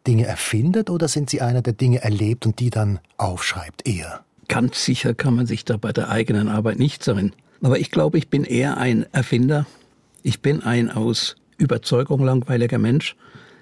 Dinge 0.07 0.25
erfindet 0.25 0.89
oder 0.89 1.07
sind 1.07 1.29
Sie 1.29 1.41
einer, 1.41 1.61
der 1.61 1.73
Dinge 1.73 2.01
erlebt 2.01 2.45
und 2.45 2.59
die 2.59 2.69
dann 2.69 2.99
aufschreibt, 3.17 3.87
eher? 3.87 4.23
Ganz 4.47 4.83
sicher 4.83 5.13
kann 5.13 5.35
man 5.35 5.47
sich 5.47 5.65
da 5.65 5.77
bei 5.77 5.91
der 5.91 6.09
eigenen 6.09 6.47
Arbeit 6.47 6.79
nicht 6.79 7.03
sein. 7.03 7.33
Aber 7.61 7.79
ich 7.79 7.91
glaube, 7.91 8.17
ich 8.17 8.29
bin 8.29 8.43
eher 8.43 8.77
ein 8.77 9.05
Erfinder. 9.11 9.65
Ich 10.23 10.41
bin 10.41 10.61
ein 10.63 10.89
aus 10.89 11.35
Überzeugung 11.57 12.23
langweiliger 12.23 12.77
Mensch, 12.77 13.15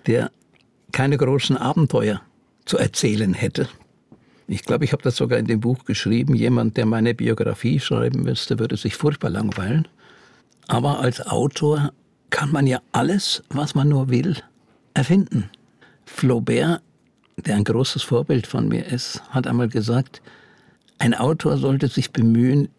der 0.07 0.31
keine 0.91 1.17
großen 1.17 1.57
Abenteuer 1.57 2.21
zu 2.65 2.77
erzählen 2.77 3.33
hätte. 3.33 3.67
Ich 4.47 4.63
glaube, 4.63 4.83
ich 4.83 4.93
habe 4.93 5.03
das 5.03 5.15
sogar 5.15 5.37
in 5.37 5.45
dem 5.45 5.59
Buch 5.59 5.85
geschrieben. 5.85 6.33
Jemand, 6.33 6.75
der 6.77 6.87
meine 6.87 7.13
Biografie 7.13 7.79
schreiben 7.79 8.23
müsste, 8.23 8.57
würde 8.57 8.77
sich 8.77 8.95
furchtbar 8.95 9.29
langweilen. 9.29 9.87
Aber 10.67 10.99
als 10.99 11.21
Autor 11.25 11.91
kann 12.29 12.51
man 12.51 12.65
ja 12.65 12.81
alles, 12.91 13.43
was 13.49 13.75
man 13.75 13.89
nur 13.89 14.09
will, 14.09 14.37
erfinden. 14.93 15.49
Flaubert, 16.05 16.81
der 17.37 17.55
ein 17.55 17.63
großes 17.63 18.03
Vorbild 18.03 18.47
von 18.47 18.67
mir 18.67 18.85
ist, 18.85 19.21
hat 19.29 19.45
einmal 19.45 19.69
gesagt, 19.69 20.21
ein 20.99 21.13
Autor 21.13 21.57
sollte 21.57 21.87
sich 21.87 22.11
bemühen, 22.11 22.69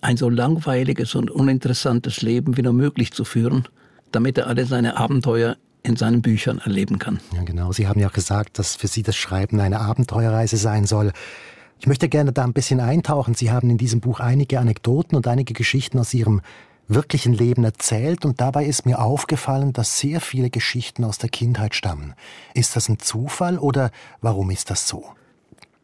ein 0.00 0.16
so 0.16 0.28
langweiliges 0.28 1.14
und 1.14 1.30
uninteressantes 1.30 2.22
Leben 2.22 2.56
wie 2.56 2.62
nur 2.62 2.72
möglich 2.72 3.12
zu 3.12 3.24
führen, 3.24 3.66
damit 4.12 4.38
er 4.38 4.46
alle 4.46 4.66
seine 4.66 4.96
Abenteuer 4.96 5.56
in 5.82 5.96
seinen 5.96 6.22
Büchern 6.22 6.58
erleben 6.58 6.98
kann. 6.98 7.20
Ja, 7.34 7.42
genau. 7.42 7.72
Sie 7.72 7.88
haben 7.88 8.00
ja 8.00 8.08
auch 8.08 8.12
gesagt, 8.12 8.58
dass 8.58 8.76
für 8.76 8.88
Sie 8.88 9.02
das 9.02 9.16
Schreiben 9.16 9.60
eine 9.60 9.80
Abenteuerreise 9.80 10.56
sein 10.56 10.86
soll. 10.86 11.12
Ich 11.80 11.86
möchte 11.86 12.08
gerne 12.08 12.32
da 12.32 12.44
ein 12.44 12.52
bisschen 12.52 12.80
eintauchen. 12.80 13.34
Sie 13.34 13.50
haben 13.50 13.70
in 13.70 13.78
diesem 13.78 14.00
Buch 14.00 14.20
einige 14.20 14.58
Anekdoten 14.58 15.16
und 15.16 15.26
einige 15.26 15.54
Geschichten 15.54 15.98
aus 15.98 16.12
Ihrem 16.12 16.42
wirklichen 16.88 17.34
Leben 17.34 17.64
erzählt 17.64 18.24
und 18.24 18.40
dabei 18.40 18.64
ist 18.64 18.86
mir 18.86 18.98
aufgefallen, 18.98 19.72
dass 19.72 19.98
sehr 19.98 20.20
viele 20.20 20.50
Geschichten 20.50 21.04
aus 21.04 21.18
der 21.18 21.28
Kindheit 21.28 21.74
stammen. 21.74 22.14
Ist 22.54 22.76
das 22.76 22.88
ein 22.88 22.98
Zufall 22.98 23.58
oder 23.58 23.90
warum 24.22 24.50
ist 24.50 24.70
das 24.70 24.88
so? 24.88 25.04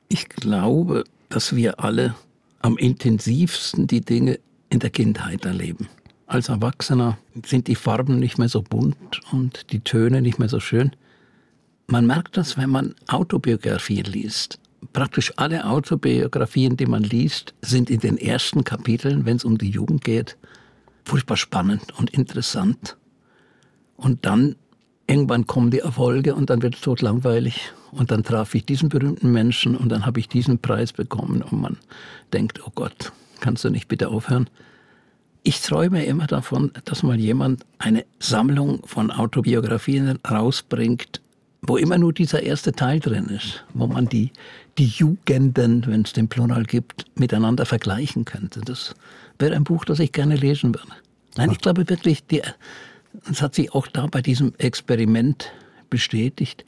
Ich 0.09 0.29
glaube, 0.29 1.05
dass 1.35 1.57
wir 1.57 1.81
alle 1.81 2.15
am 2.61 2.79
intensivsten 2.79 3.89
die 3.89 4.03
Dinge 4.03 4.39
in 4.71 4.79
der 4.79 4.91
Kindheit 4.91 5.45
erleben. 5.45 5.89
Als 6.29 6.49
Erwachsener 6.49 7.19
sind 7.45 7.67
die 7.67 7.75
Farben 7.75 8.21
nicht 8.21 8.39
mehr 8.39 8.49
so 8.49 8.63
bunt 8.63 9.21
und 9.33 9.73
die 9.73 9.81
Töne 9.81 10.23
nicht 10.23 10.39
mehr 10.39 10.49
so 10.49 10.61
schön. 10.61 10.93
Man 11.89 12.07
merkt 12.07 12.37
das, 12.37 12.57
wenn 12.57 12.71
man 12.71 12.95
Autobiografien 13.09 14.05
liest. 14.05 14.61
Praktisch 14.93 15.33
alle 15.35 15.67
Autobiografien, 15.67 16.77
die 16.77 16.87
man 16.87 17.03
liest, 17.03 17.53
sind 17.63 17.91
in 17.91 17.99
den 17.99 18.17
ersten 18.17 18.63
Kapiteln, 18.63 19.27
wenn 19.27 19.37
es 19.37 19.45
um 19.45 19.59
die 19.59 19.71
Jugend 19.71 20.05
geht, 20.05 20.37
furchtbar 21.05 21.37
spannend 21.37 21.99
und 21.99 22.11
interessant. 22.11 22.97
Und 23.97 24.25
dann 24.25 24.55
irgendwann 25.07 25.47
kommen 25.47 25.71
die 25.71 25.81
Erfolge 25.81 26.35
und 26.35 26.51
dann 26.51 26.63
wird 26.63 26.77
es 26.77 26.81
tot 26.81 27.03
langweilig. 27.03 27.73
Und 27.93 28.11
dann 28.11 28.25
traf 28.25 28.55
ich 28.55 28.65
diesen 28.65 28.89
berühmten 28.89 29.31
Menschen 29.31 29.77
und 29.77 29.89
dann 29.91 30.05
habe 30.05 30.19
ich 30.19 30.29
diesen 30.29 30.59
Preis 30.59 30.93
bekommen 30.93 31.43
und 31.43 31.61
man 31.61 31.77
denkt, 32.33 32.61
oh 32.67 32.73
Gott, 32.75 33.13
kannst 33.41 33.65
du 33.65 33.71
nicht 33.71 33.89
bitte 33.89 34.09
aufhören? 34.09 34.51
Ich 35.45 35.61
träume 35.61 36.05
immer 36.05 36.27
davon, 36.27 36.73
dass 36.87 37.03
mal 37.03 37.21
jemand 37.21 37.65
eine 37.79 38.05
Sammlung 38.19 38.81
von 38.87 39.11
Autobiografien 39.11 40.19
rausbringt, 40.29 41.21
wo 41.61 41.77
immer 41.77 41.99
nur 41.99 42.13
dieser 42.13 42.43
erste 42.43 42.73
Teil 42.73 42.99
drin 42.99 43.27
ist, 43.27 43.65
wo 43.75 43.87
man 43.87 44.09
die, 44.09 44.33
die 44.79 44.87
Jugenden, 44.87 45.87
wenn 45.87 46.03
es 46.03 46.15
den 46.15 46.29
Plural 46.29 46.65
gibt, 46.65 47.05
miteinander 47.15 47.67
vergleichen 47.67 48.25
könnte. 48.25 48.61
Das 48.63 48.95
wäre 49.39 49.55
ein 49.55 49.65
Buch, 49.65 49.85
das 49.85 50.01
ich 50.01 50.13
gerne 50.13 50.37
lesen 50.37 50.75
würde. 50.75 50.95
Nein, 51.37 51.51
ich 51.51 51.59
glaube 51.59 51.89
wirklich, 51.89 52.25
es 53.31 53.43
hat 53.43 53.55
sich 53.55 53.73
auch 53.75 53.87
da 53.87 54.07
bei 54.07 54.23
diesem 54.23 54.53
Experiment 54.59 55.53
bestätigt, 55.91 56.65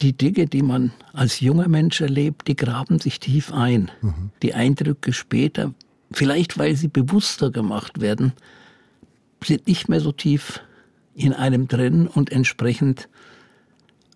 die 0.00 0.12
Dinge, 0.12 0.46
die 0.46 0.62
man 0.62 0.92
als 1.12 1.40
junger 1.40 1.68
Mensch 1.68 2.00
erlebt, 2.00 2.48
die 2.48 2.56
graben 2.56 2.98
sich 2.98 3.20
tief 3.20 3.52
ein. 3.52 3.90
Mhm. 4.00 4.30
Die 4.42 4.54
Eindrücke 4.54 5.12
später, 5.12 5.72
vielleicht 6.12 6.58
weil 6.58 6.76
sie 6.76 6.88
bewusster 6.88 7.50
gemacht 7.50 8.00
werden, 8.00 8.32
sind 9.44 9.66
nicht 9.66 9.88
mehr 9.88 10.00
so 10.00 10.12
tief 10.12 10.60
in 11.14 11.32
einem 11.32 11.68
drin 11.68 12.08
und 12.08 12.32
entsprechend, 12.32 13.08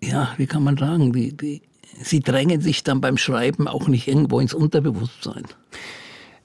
ja, 0.01 0.33
wie 0.37 0.47
kann 0.47 0.63
man 0.63 0.77
sagen, 0.77 1.13
die, 1.13 1.35
die, 1.35 1.61
sie 2.01 2.19
drängen 2.19 2.61
sich 2.61 2.83
dann 2.83 3.01
beim 3.01 3.17
Schreiben 3.17 3.67
auch 3.67 3.87
nicht 3.87 4.07
irgendwo 4.07 4.39
ins 4.39 4.53
Unterbewusstsein. 4.53 5.43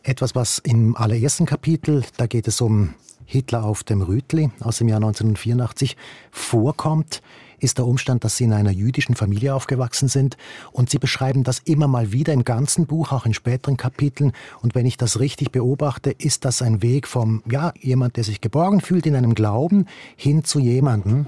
Etwas, 0.02 0.34
was 0.34 0.58
im 0.58 0.96
allerersten 0.96 1.46
Kapitel, 1.46 2.04
da 2.16 2.26
geht 2.26 2.48
es 2.48 2.60
um 2.60 2.94
Hitler 3.26 3.64
auf 3.64 3.82
dem 3.84 4.02
Rütli 4.02 4.50
aus 4.60 4.78
dem 4.78 4.88
Jahr 4.88 4.98
1984, 4.98 5.96
vorkommt, 6.30 7.22
ist 7.62 7.78
der 7.78 7.86
Umstand, 7.86 8.24
dass 8.24 8.36
Sie 8.36 8.44
in 8.44 8.52
einer 8.52 8.70
jüdischen 8.70 9.14
Familie 9.14 9.54
aufgewachsen 9.54 10.08
sind. 10.08 10.36
Und 10.72 10.90
Sie 10.90 10.98
beschreiben 10.98 11.44
das 11.44 11.60
immer 11.60 11.86
mal 11.86 12.12
wieder 12.12 12.32
im 12.32 12.44
ganzen 12.44 12.86
Buch, 12.86 13.12
auch 13.12 13.24
in 13.24 13.34
späteren 13.34 13.76
Kapiteln. 13.76 14.32
Und 14.60 14.74
wenn 14.74 14.86
ich 14.86 14.96
das 14.96 15.20
richtig 15.20 15.52
beobachte, 15.52 16.10
ist 16.10 16.44
das 16.44 16.60
ein 16.62 16.82
Weg 16.82 17.06
vom, 17.06 17.42
ja, 17.50 17.72
jemand, 17.80 18.16
der 18.16 18.24
sich 18.24 18.40
geborgen 18.40 18.80
fühlt 18.80 19.06
in 19.06 19.14
einem 19.14 19.34
Glauben, 19.34 19.86
hin 20.16 20.44
zu 20.44 20.58
jemandem, 20.58 21.26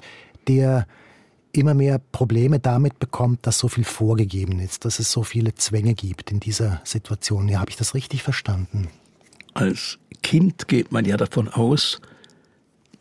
der 0.49 0.87
immer 1.53 1.75
mehr 1.75 2.01
Probleme 2.11 2.59
damit 2.59 2.99
bekommt, 2.99 3.47
dass 3.47 3.59
so 3.59 3.69
viel 3.69 3.85
vorgegeben 3.85 4.59
ist, 4.59 4.85
dass 4.85 4.99
es 4.99 5.13
so 5.13 5.23
viele 5.23 5.55
Zwänge 5.55 5.95
gibt 5.95 6.33
in 6.33 6.41
dieser 6.41 6.81
Situation. 6.85 7.49
Ja, 7.49 7.61
habe 7.61 7.71
ich 7.71 7.77
das 7.77 7.95
richtig 7.95 8.25
verstanden? 8.25 8.89
Als 9.55 9.99
Kind 10.23 10.69
geht 10.69 10.93
man 10.93 11.05
ja 11.05 11.17
davon 11.17 11.49
aus, 11.49 12.01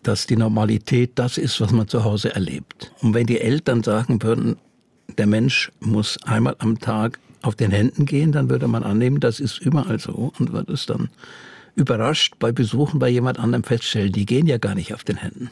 dass 0.03 0.27
die 0.27 0.35
Normalität 0.35 1.11
das 1.15 1.37
ist, 1.37 1.59
was 1.61 1.71
man 1.71 1.87
zu 1.87 2.03
Hause 2.03 2.33
erlebt. 2.33 2.91
Und 3.01 3.13
wenn 3.13 3.25
die 3.25 3.39
Eltern 3.39 3.83
sagen 3.83 4.21
würden, 4.21 4.57
der 5.17 5.27
Mensch 5.27 5.71
muss 5.79 6.21
einmal 6.23 6.55
am 6.59 6.79
Tag 6.79 7.19
auf 7.41 7.55
den 7.55 7.71
Händen 7.71 8.05
gehen, 8.05 8.31
dann 8.31 8.49
würde 8.49 8.67
man 8.67 8.83
annehmen, 8.83 9.19
das 9.19 9.39
ist 9.39 9.59
überall 9.59 9.99
so 9.99 10.31
und 10.39 10.53
wird 10.53 10.69
es 10.69 10.85
dann 10.85 11.09
überrascht 11.75 12.35
bei 12.39 12.51
Besuchen 12.51 12.99
bei 12.99 13.09
jemand 13.09 13.39
anderem 13.39 13.63
feststellen, 13.63 14.11
die 14.11 14.25
gehen 14.25 14.47
ja 14.47 14.57
gar 14.57 14.75
nicht 14.75 14.93
auf 14.93 15.03
den 15.03 15.17
Händen. 15.17 15.49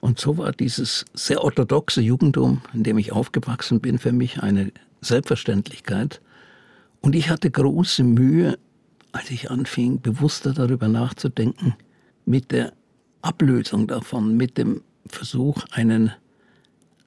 Und 0.00 0.20
so 0.20 0.36
war 0.36 0.52
dieses 0.52 1.04
sehr 1.14 1.42
orthodoxe 1.42 2.00
Jugendtum, 2.00 2.60
in 2.72 2.82
dem 2.82 2.98
ich 2.98 3.12
aufgewachsen 3.12 3.80
bin, 3.80 3.98
für 3.98 4.12
mich 4.12 4.42
eine 4.42 4.70
Selbstverständlichkeit. 5.00 6.20
Und 7.00 7.14
ich 7.14 7.30
hatte 7.30 7.50
große 7.50 8.04
Mühe, 8.04 8.58
als 9.14 9.30
ich 9.30 9.50
anfing, 9.50 10.00
bewusster 10.00 10.52
darüber 10.52 10.88
nachzudenken, 10.88 11.74
mit 12.26 12.50
der 12.50 12.72
Ablösung 13.22 13.86
davon, 13.86 14.36
mit 14.36 14.58
dem 14.58 14.82
Versuch, 15.06 15.64
einen 15.70 16.12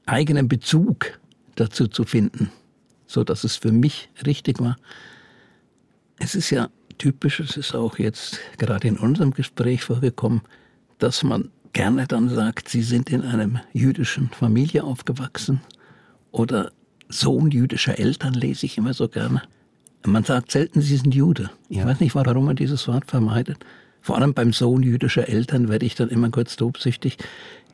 eigenen 0.05 0.47
Bezug 0.47 1.19
dazu 1.55 1.87
zu 1.87 2.05
finden, 2.05 2.49
so 3.07 3.23
dass 3.23 3.43
es 3.43 3.57
für 3.57 3.73
mich 3.73 4.09
richtig 4.25 4.59
war. 4.61 4.77
Es 6.17 6.33
ist 6.33 6.49
ja 6.49 6.69
typisch, 6.97 7.41
es 7.41 7.57
ist 7.57 7.75
auch 7.75 7.99
jetzt 7.99 8.39
gerade 8.57 8.87
in 8.87 8.97
unserem 8.97 9.31
Gespräch 9.31 9.83
vorgekommen, 9.83 10.41
dass 10.99 11.23
man 11.23 11.51
gerne 11.73 12.07
dann 12.07 12.29
sagt, 12.29 12.69
Sie 12.69 12.83
sind 12.83 13.09
in 13.09 13.21
einer 13.21 13.61
jüdischen 13.73 14.29
Familie 14.29 14.85
aufgewachsen 14.85 15.61
oder 16.31 16.71
Sohn 17.09 17.51
jüdischer 17.51 17.99
Eltern 17.99 18.33
lese 18.33 18.65
ich 18.65 18.77
immer 18.77 18.93
so 18.93 19.09
gerne. 19.09 19.41
Man 20.05 20.23
sagt 20.23 20.51
selten, 20.51 20.81
Sie 20.81 20.97
sind 20.97 21.13
Jude. 21.13 21.49
Ich 21.69 21.77
ja. 21.77 21.85
weiß 21.85 21.99
nicht, 21.99 22.15
warum 22.15 22.45
man 22.45 22.55
dieses 22.55 22.87
Wort 22.87 23.05
vermeidet. 23.09 23.57
Vor 24.01 24.17
allem 24.17 24.33
beim 24.33 24.53
Sohn 24.53 24.83
jüdischer 24.83 25.27
Eltern 25.27 25.67
werde 25.67 25.85
ich 25.85 25.95
dann 25.95 26.09
immer 26.09 26.29
kurz 26.29 26.55
tobsüchtig. 26.55 27.17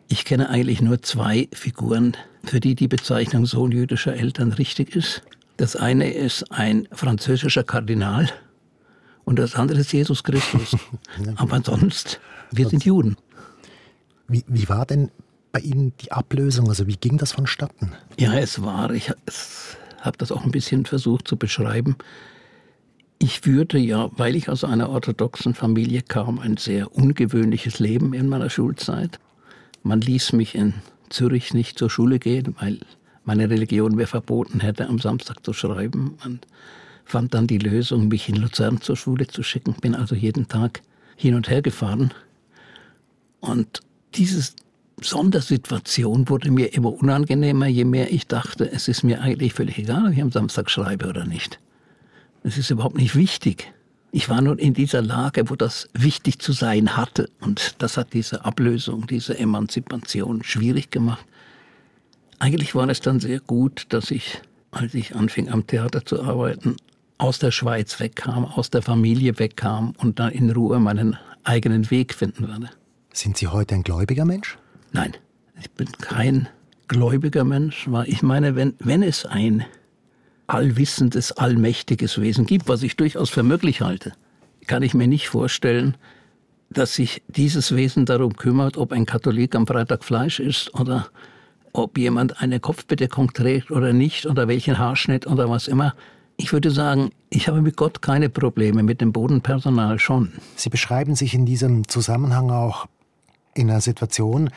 Ich 0.08 0.25
kenne 0.25 0.50
eigentlich 0.50 0.82
nur 0.82 1.01
zwei 1.01 1.48
Figuren, 1.53 2.18
für 2.44 2.60
die 2.60 2.75
die 2.75 2.88
Bezeichnung 2.88 3.46
Sohn 3.46 3.72
jüdischer 3.72 4.15
Eltern 4.15 4.51
richtig 4.51 4.96
ist. 4.96 5.22
Das 5.58 5.75
eine 5.75 6.12
ist 6.12 6.51
ein 6.51 6.88
französischer 6.92 7.63
Kardinal 7.63 8.30
und 9.25 9.38
das 9.38 9.56
andere 9.56 9.80
ist 9.80 9.94
Jesus 9.94 10.24
Christus. 10.24 10.75
Aber 11.36 11.62
sonst, 11.63 12.20
wir 12.51 12.68
sind 12.68 12.84
Juden. 12.86 13.18
Wie, 14.27 14.44
wie 14.48 14.68
war 14.70 14.86
denn 14.86 15.12
bei 15.51 15.60
Ihnen 15.60 15.94
die 16.01 16.12
Ablösung? 16.12 16.68
Also 16.70 16.88
wie 16.88 16.98
ging 16.98 17.18
das 17.18 17.34
vonstatten? 17.34 17.92
Ja, 18.18 18.34
es 18.34 18.62
war, 18.62 18.92
ich 18.92 19.12
habe 20.03 20.17
das 20.17 20.31
auch 20.31 20.43
ein 20.43 20.51
bisschen 20.51 20.86
versucht 20.86 21.27
zu 21.27 21.38
beschreiben. 21.38 21.95
Ich 23.19 23.39
führte 23.39 23.77
ja, 23.77 24.10
weil 24.17 24.36
ich 24.36 24.50
aus 24.50 24.63
einer 24.63 24.89
orthodoxen 24.89 25.53
Familie 25.53 26.01
kam, 26.01 26.39
ein 26.39 26.57
sehr 26.57 26.93
ungewöhnliches 26.93 27.79
Leben 27.79 28.13
in 28.13 28.27
meiner 28.27 28.50
Schulzeit. 28.50 29.19
Man 29.81 30.01
ließ 30.01 30.33
mich 30.33 30.55
in 30.55 30.74
Zürich 31.10 31.53
nicht 31.53 31.79
zur 31.79 31.89
Schule 31.89 32.19
gehen, 32.19 32.55
weil 32.60 32.79
meine 33.24 33.50
Religion 33.50 33.95
mir 33.95 34.07
verboten 34.07 34.60
hätte, 34.60 34.88
am 34.88 35.00
Samstag 35.00 35.45
zu 35.45 35.53
schreiben. 35.53 36.17
Und 36.25 36.45
fand 37.05 37.33
dann 37.33 37.48
die 37.48 37.57
Lösung, 37.57 38.07
mich 38.10 38.27
in 38.27 38.36
Luzern 38.36 38.81
zur 38.81 38.98
Schule 38.98 39.27
zu 39.27 39.43
schicken. 39.43 39.74
Bin 39.81 39.95
also 39.95 40.15
jeden 40.15 40.48
Tag 40.48 40.81
hin 41.15 41.36
und 41.36 41.50
her 41.50 41.62
gefahren. 41.62 42.13
Und 43.39 43.81
diese 44.15 44.53
Sondersituation 45.03 46.29
wurde 46.29 46.51
mir 46.51 46.74
immer 46.74 46.93
unangenehmer, 46.93 47.67
je 47.67 47.86
mehr 47.86 48.12
ich 48.12 48.27
dachte, 48.27 48.72
es 48.72 48.88
ist 48.88 49.03
mir 49.03 49.22
eigentlich 49.22 49.53
völlig 49.53 49.77
egal, 49.77 50.07
ob 50.07 50.13
ich 50.13 50.22
am 50.22 50.31
Samstag 50.31 50.69
schreibe 50.69 51.07
oder 51.07 51.25
nicht. 51.25 51.60
Es 52.43 52.57
ist 52.57 52.69
überhaupt 52.69 52.98
nicht 52.98 53.15
wichtig. 53.15 53.72
Ich 54.12 54.29
war 54.29 54.41
nun 54.41 54.60
in 54.60 54.74
dieser 54.74 55.01
Lage, 55.01 55.50
wo 55.50 55.55
das 55.55 55.89
wichtig 55.93 56.39
zu 56.39 56.51
sein 56.51 56.95
hatte. 56.95 57.29
Und 57.39 57.75
das 57.79 57.98
hat 57.98 58.13
diese 58.13 58.45
Ablösung, 58.45 59.07
diese 59.07 59.38
Emanzipation 59.38 60.43
schwierig 60.43 60.91
gemacht. 60.91 61.25
Eigentlich 62.39 62.75
war 62.75 62.88
es 62.89 63.00
dann 63.00 63.19
sehr 63.19 63.39
gut, 63.39 63.86
dass 63.89 64.12
ich, 64.12 64.41
als 64.72 64.93
ich 64.93 65.15
anfing 65.15 65.50
am 65.50 65.65
Theater 65.65 66.05
zu 66.05 66.22
arbeiten, 66.22 66.75
aus 67.17 67.39
der 67.39 67.51
Schweiz 67.51 68.00
wegkam, 68.00 68.45
aus 68.45 68.69
der 68.69 68.81
Familie 68.81 69.39
wegkam 69.39 69.93
und 69.98 70.19
da 70.19 70.27
in 70.27 70.51
Ruhe 70.51 70.79
meinen 70.79 71.17
eigenen 71.43 71.89
Weg 71.89 72.13
finden 72.13 72.48
werde. 72.48 72.69
Sind 73.13 73.38
Sie 73.38 73.48
heute 73.48 73.75
ein 73.75 73.83
gläubiger 73.83 74.25
Mensch? 74.25 74.57
Nein, 74.93 75.13
ich 75.59 75.69
bin 75.71 75.91
kein 76.00 76.47
gläubiger 76.88 77.43
Mensch, 77.43 77.88
weil 77.89 78.07
ich 78.07 78.21
meine, 78.21 78.55
wenn, 78.55 78.75
wenn 78.79 79.01
es 79.01 79.25
ein 79.25 79.65
allwissendes, 80.47 81.31
allmächtiges 81.31 82.21
Wesen 82.21 82.45
gibt, 82.45 82.67
was 82.67 82.83
ich 82.83 82.95
durchaus 82.95 83.31
für 83.31 83.43
möglich 83.43 83.81
halte, 83.81 84.13
kann 84.67 84.83
ich 84.83 84.93
mir 84.93 85.07
nicht 85.07 85.29
vorstellen, 85.29 85.97
dass 86.69 86.93
sich 86.93 87.23
dieses 87.27 87.75
Wesen 87.75 88.05
darum 88.05 88.35
kümmert, 88.35 88.77
ob 88.77 88.91
ein 88.91 89.05
Katholik 89.05 89.55
am 89.55 89.65
Freitag 89.65 90.03
Fleisch 90.03 90.39
isst 90.39 90.73
oder 90.75 91.09
ob 91.71 91.97
jemand 91.97 92.39
eine 92.41 92.59
Kopfbedeckung 92.59 93.33
trägt 93.33 93.71
oder 93.71 93.93
nicht 93.93 94.27
oder 94.27 94.47
welchen 94.47 94.77
Haarschnitt 94.77 95.25
oder 95.25 95.50
was 95.50 95.67
immer. 95.67 95.95
Ich 96.38 96.53
würde 96.53 96.69
sagen, 96.69 97.12
ich 97.29 97.47
habe 97.47 97.62
mit 97.62 97.77
Gott 97.77 98.01
keine 98.01 98.29
Probleme, 98.29 98.83
mit 98.83 99.01
dem 99.01 99.12
Bodenpersonal 99.12 99.97
schon. 99.97 100.33
Sie 100.55 100.69
beschreiben 100.69 101.15
sich 101.15 101.33
in 101.33 101.45
diesem 101.45 101.88
Zusammenhang 101.88 102.51
auch 102.51 102.88
in 103.55 103.69
einer 103.69 103.81
Situation, 103.81 104.50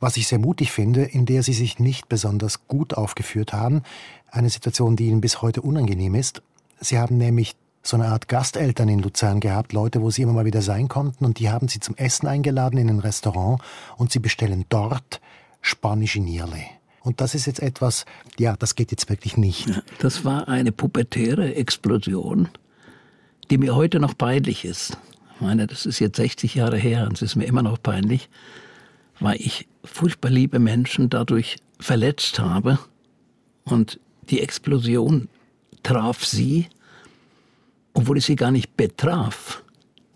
was 0.00 0.16
ich 0.16 0.28
sehr 0.28 0.38
mutig 0.38 0.72
finde, 0.72 1.02
in 1.04 1.26
der 1.26 1.42
sie 1.42 1.52
sich 1.52 1.78
nicht 1.78 2.08
besonders 2.08 2.66
gut 2.66 2.94
aufgeführt 2.94 3.52
haben. 3.52 3.82
Eine 4.30 4.50
Situation, 4.50 4.96
die 4.96 5.06
ihnen 5.06 5.20
bis 5.20 5.42
heute 5.42 5.62
unangenehm 5.62 6.14
ist. 6.14 6.42
Sie 6.80 6.98
haben 6.98 7.16
nämlich 7.16 7.56
so 7.82 7.96
eine 7.96 8.08
Art 8.08 8.28
Gasteltern 8.28 8.88
in 8.88 8.98
Luzern 9.00 9.40
gehabt, 9.40 9.72
Leute, 9.72 10.02
wo 10.02 10.10
sie 10.10 10.22
immer 10.22 10.32
mal 10.32 10.44
wieder 10.44 10.62
sein 10.62 10.88
konnten, 10.88 11.24
und 11.24 11.38
die 11.38 11.50
haben 11.50 11.68
sie 11.68 11.80
zum 11.80 11.94
Essen 11.96 12.26
eingeladen 12.26 12.78
in 12.78 12.90
ein 12.90 12.98
Restaurant 12.98 13.62
und 13.96 14.10
sie 14.10 14.18
bestellen 14.18 14.64
dort 14.68 15.20
spanische 15.60 16.20
Nierle. 16.20 16.64
Und 17.02 17.20
das 17.20 17.36
ist 17.36 17.46
jetzt 17.46 17.60
etwas, 17.60 18.04
ja, 18.38 18.56
das 18.56 18.74
geht 18.74 18.90
jetzt 18.90 19.08
wirklich 19.08 19.36
nicht. 19.36 19.70
Das 20.00 20.24
war 20.24 20.48
eine 20.48 20.72
pubertäre 20.72 21.54
Explosion, 21.54 22.48
die 23.50 23.58
mir 23.58 23.76
heute 23.76 24.00
noch 24.00 24.18
peinlich 24.18 24.64
ist. 24.64 24.98
Ich 25.36 25.40
meine, 25.40 25.68
das 25.68 25.86
ist 25.86 26.00
jetzt 26.00 26.16
60 26.16 26.56
Jahre 26.56 26.78
her 26.78 27.06
und 27.06 27.12
es 27.12 27.22
ist 27.22 27.36
mir 27.36 27.44
immer 27.44 27.62
noch 27.62 27.80
peinlich, 27.80 28.28
weil 29.20 29.36
ich 29.36 29.68
furchtbar 29.86 30.30
liebe 30.30 30.58
Menschen 30.58 31.08
dadurch 31.08 31.56
verletzt 31.80 32.38
habe 32.38 32.78
und 33.64 33.98
die 34.30 34.40
Explosion 34.40 35.28
traf 35.82 36.24
sie, 36.24 36.66
obwohl 37.94 38.18
es 38.18 38.26
sie 38.26 38.36
gar 38.36 38.50
nicht 38.50 38.76
betraf. 38.76 39.62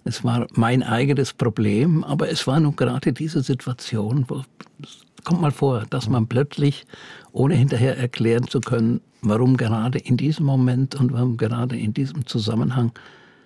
Es 0.04 0.24
war 0.24 0.46
mein 0.54 0.82
eigenes 0.82 1.32
Problem, 1.32 2.02
aber 2.04 2.30
es 2.30 2.46
war 2.46 2.58
nun 2.58 2.74
gerade 2.76 3.12
diese 3.12 3.42
Situation, 3.42 4.24
wo 4.28 4.42
kommt 5.24 5.40
mal 5.42 5.52
vor, 5.52 5.84
dass 5.90 6.08
man 6.08 6.26
plötzlich, 6.26 6.86
ohne 7.32 7.54
hinterher 7.54 7.96
erklären 7.98 8.48
zu 8.48 8.60
können, 8.60 9.00
warum 9.22 9.56
gerade 9.56 9.98
in 9.98 10.16
diesem 10.16 10.46
Moment 10.46 10.94
und 10.94 11.12
warum 11.12 11.36
gerade 11.36 11.76
in 11.76 11.92
diesem 11.92 12.26
Zusammenhang 12.26 12.92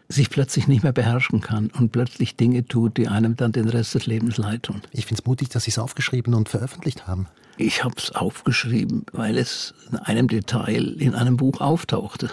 sich 0.09 0.31
plötzlich 0.31 0.69
nicht 0.69 0.83
mehr 0.83 0.93
beherrschen 0.93 1.41
kann 1.41 1.71
und 1.71 1.93
plötzlich 1.93 2.37
Dinge 2.37 2.67
tut, 2.67 2.97
die 2.97 3.09
einem 3.09 3.37
dann 3.37 3.53
den 3.53 3.69
Rest 3.69 3.95
des 3.95 4.07
Lebens 4.07 4.37
leid 4.37 4.65
tun. 4.65 4.83
Ich 4.93 5.07
finde 5.07 5.21
es 5.23 5.27
mutig, 5.27 5.49
dass 5.49 5.65
Sie 5.65 5.71
es 5.71 5.79
aufgeschrieben 5.79 6.35
und 6.35 6.49
veröffentlicht 6.49 7.07
haben. 7.07 7.27
Ich 7.57 7.85
habe 7.85 7.95
es 7.97 8.13
aufgeschrieben, 8.13 9.07
weil 9.13 9.39
es 9.39 9.75
in 9.91 9.99
einem 9.99 10.29
Detail 10.29 11.01
in 11.01 11.15
einem 11.15 11.37
Buch 11.37 11.61
auftauchte. 11.61 12.31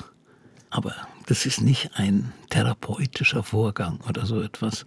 Aber 0.70 0.96
das 1.28 1.46
ist 1.46 1.62
nicht 1.62 1.92
ein 1.96 2.34
therapeutischer 2.50 3.44
Vorgang 3.44 4.00
oder 4.08 4.26
so 4.26 4.42
etwas. 4.42 4.86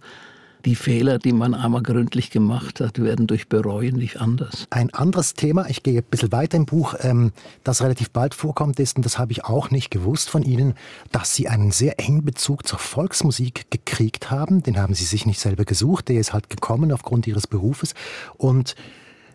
Die 0.65 0.75
Fehler, 0.75 1.19
die 1.19 1.31
man 1.31 1.53
einmal 1.53 1.83
gründlich 1.83 2.31
gemacht 2.31 2.79
hat, 2.81 3.01
werden 3.01 3.27
durch 3.27 3.47
Bereuen 3.47 3.95
nicht 3.95 4.19
anders. 4.19 4.67
Ein 4.71 4.93
anderes 4.93 5.35
Thema, 5.35 5.69
ich 5.69 5.83
gehe 5.83 5.99
ein 5.99 6.03
bisschen 6.03 6.31
weiter 6.31 6.57
im 6.57 6.65
Buch, 6.65 6.95
ähm, 6.99 7.31
das 7.63 7.81
relativ 7.81 8.09
bald 8.09 8.33
vorkommt, 8.33 8.79
ist, 8.79 8.97
und 8.97 9.05
das 9.05 9.19
habe 9.19 9.31
ich 9.31 9.45
auch 9.45 9.69
nicht 9.69 9.91
gewusst 9.91 10.29
von 10.29 10.43
Ihnen, 10.43 10.73
dass 11.11 11.35
Sie 11.35 11.47
einen 11.47 11.71
sehr 11.71 11.99
engen 11.99 12.25
Bezug 12.25 12.67
zur 12.67 12.79
Volksmusik 12.79 13.69
gekriegt 13.69 14.31
haben. 14.31 14.63
Den 14.63 14.77
haben 14.77 14.95
Sie 14.95 15.05
sich 15.05 15.25
nicht 15.25 15.39
selber 15.39 15.65
gesucht, 15.65 16.09
der 16.09 16.19
ist 16.19 16.33
halt 16.33 16.49
gekommen 16.49 16.91
aufgrund 16.91 17.27
Ihres 17.27 17.47
Berufes. 17.47 17.93
Und 18.37 18.75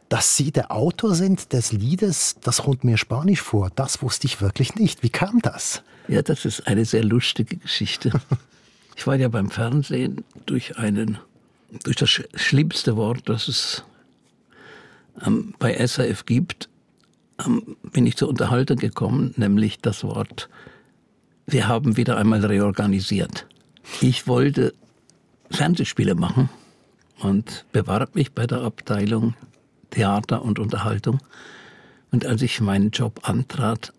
dass 0.08 0.36
Sie 0.36 0.50
der 0.50 0.72
Autor 0.72 1.14
sind 1.14 1.52
des 1.52 1.70
Liedes 1.70 2.36
Das 2.42 2.66
rund 2.66 2.82
mir 2.82 2.98
Spanisch 2.98 3.40
vor, 3.40 3.70
das 3.76 4.02
wusste 4.02 4.26
ich 4.26 4.40
wirklich 4.40 4.74
nicht. 4.74 5.04
Wie 5.04 5.10
kam 5.10 5.40
das? 5.40 5.82
Ja, 6.08 6.22
das 6.22 6.44
ist 6.44 6.66
eine 6.66 6.84
sehr 6.84 7.04
lustige 7.04 7.56
Geschichte. 7.56 8.10
Ich 8.96 9.06
war 9.06 9.16
ja 9.16 9.28
beim 9.28 9.50
Fernsehen 9.50 10.24
durch 10.46 10.78
einen, 10.78 11.18
durch 11.84 11.96
das 11.96 12.08
schlimmste 12.08 12.96
Wort, 12.96 13.28
das 13.28 13.48
es 13.48 13.84
ähm, 15.24 15.54
bei 15.58 15.86
SAF 15.86 16.26
gibt, 16.26 16.68
ähm, 17.44 17.76
bin 17.82 18.06
ich 18.06 18.16
zur 18.16 18.28
Unterhaltung 18.28 18.76
gekommen, 18.76 19.34
nämlich 19.36 19.78
das 19.78 20.04
Wort, 20.04 20.48
wir 21.46 21.68
haben 21.68 21.96
wieder 21.96 22.16
einmal 22.16 22.44
reorganisiert. 22.44 23.46
Ich 24.00 24.26
wollte 24.26 24.72
Fernsehspiele 25.50 26.14
machen 26.14 26.48
und 27.20 27.64
bewarb 27.72 28.14
mich 28.14 28.32
bei 28.32 28.46
der 28.46 28.62
Abteilung 28.62 29.34
Theater 29.90 30.42
und 30.42 30.58
Unterhaltung. 30.58 31.18
Und 32.12 32.26
als 32.26 32.42
ich 32.42 32.60
meinen 32.60 32.90
Job 32.90 33.28
antrat, 33.28 33.92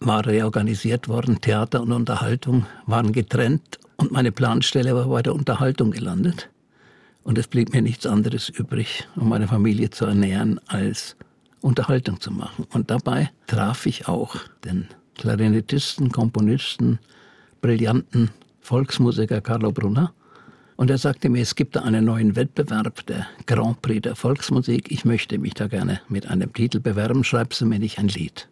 war 0.00 0.26
reorganisiert 0.26 1.08
worden. 1.08 1.40
Theater 1.40 1.82
und 1.82 1.92
Unterhaltung 1.92 2.66
waren 2.86 3.12
getrennt 3.12 3.78
und 3.96 4.12
meine 4.12 4.32
Planstelle 4.32 4.94
war 4.94 5.08
bei 5.08 5.22
der 5.22 5.34
Unterhaltung 5.34 5.90
gelandet. 5.90 6.48
Und 7.24 7.36
es 7.36 7.46
blieb 7.46 7.72
mir 7.72 7.82
nichts 7.82 8.06
anderes 8.06 8.48
übrig, 8.48 9.06
um 9.16 9.28
meine 9.28 9.48
Familie 9.48 9.90
zu 9.90 10.06
ernähren, 10.06 10.60
als 10.66 11.16
Unterhaltung 11.60 12.20
zu 12.20 12.30
machen. 12.30 12.66
Und 12.72 12.90
dabei 12.90 13.30
traf 13.46 13.86
ich 13.86 14.08
auch 14.08 14.36
den 14.64 14.88
Klarinettisten, 15.16 16.10
Komponisten, 16.10 16.98
brillanten 17.60 18.30
Volksmusiker 18.60 19.40
Carlo 19.40 19.72
Brunner. 19.72 20.12
Und 20.76 20.90
er 20.90 20.98
sagte 20.98 21.28
mir, 21.28 21.42
es 21.42 21.56
gibt 21.56 21.74
da 21.74 21.80
einen 21.80 22.04
neuen 22.04 22.36
Wettbewerb, 22.36 23.04
der 23.06 23.26
Grand 23.46 23.82
Prix 23.82 24.02
der 24.02 24.14
Volksmusik. 24.14 24.92
Ich 24.92 25.04
möchte 25.04 25.36
mich 25.38 25.54
da 25.54 25.66
gerne 25.66 26.00
mit 26.08 26.28
einem 26.28 26.52
Titel 26.52 26.78
bewerben. 26.78 27.24
Schreibst 27.24 27.60
du 27.60 27.66
mir 27.66 27.80
nicht 27.80 27.98
ein 27.98 28.08
Lied? 28.08 28.48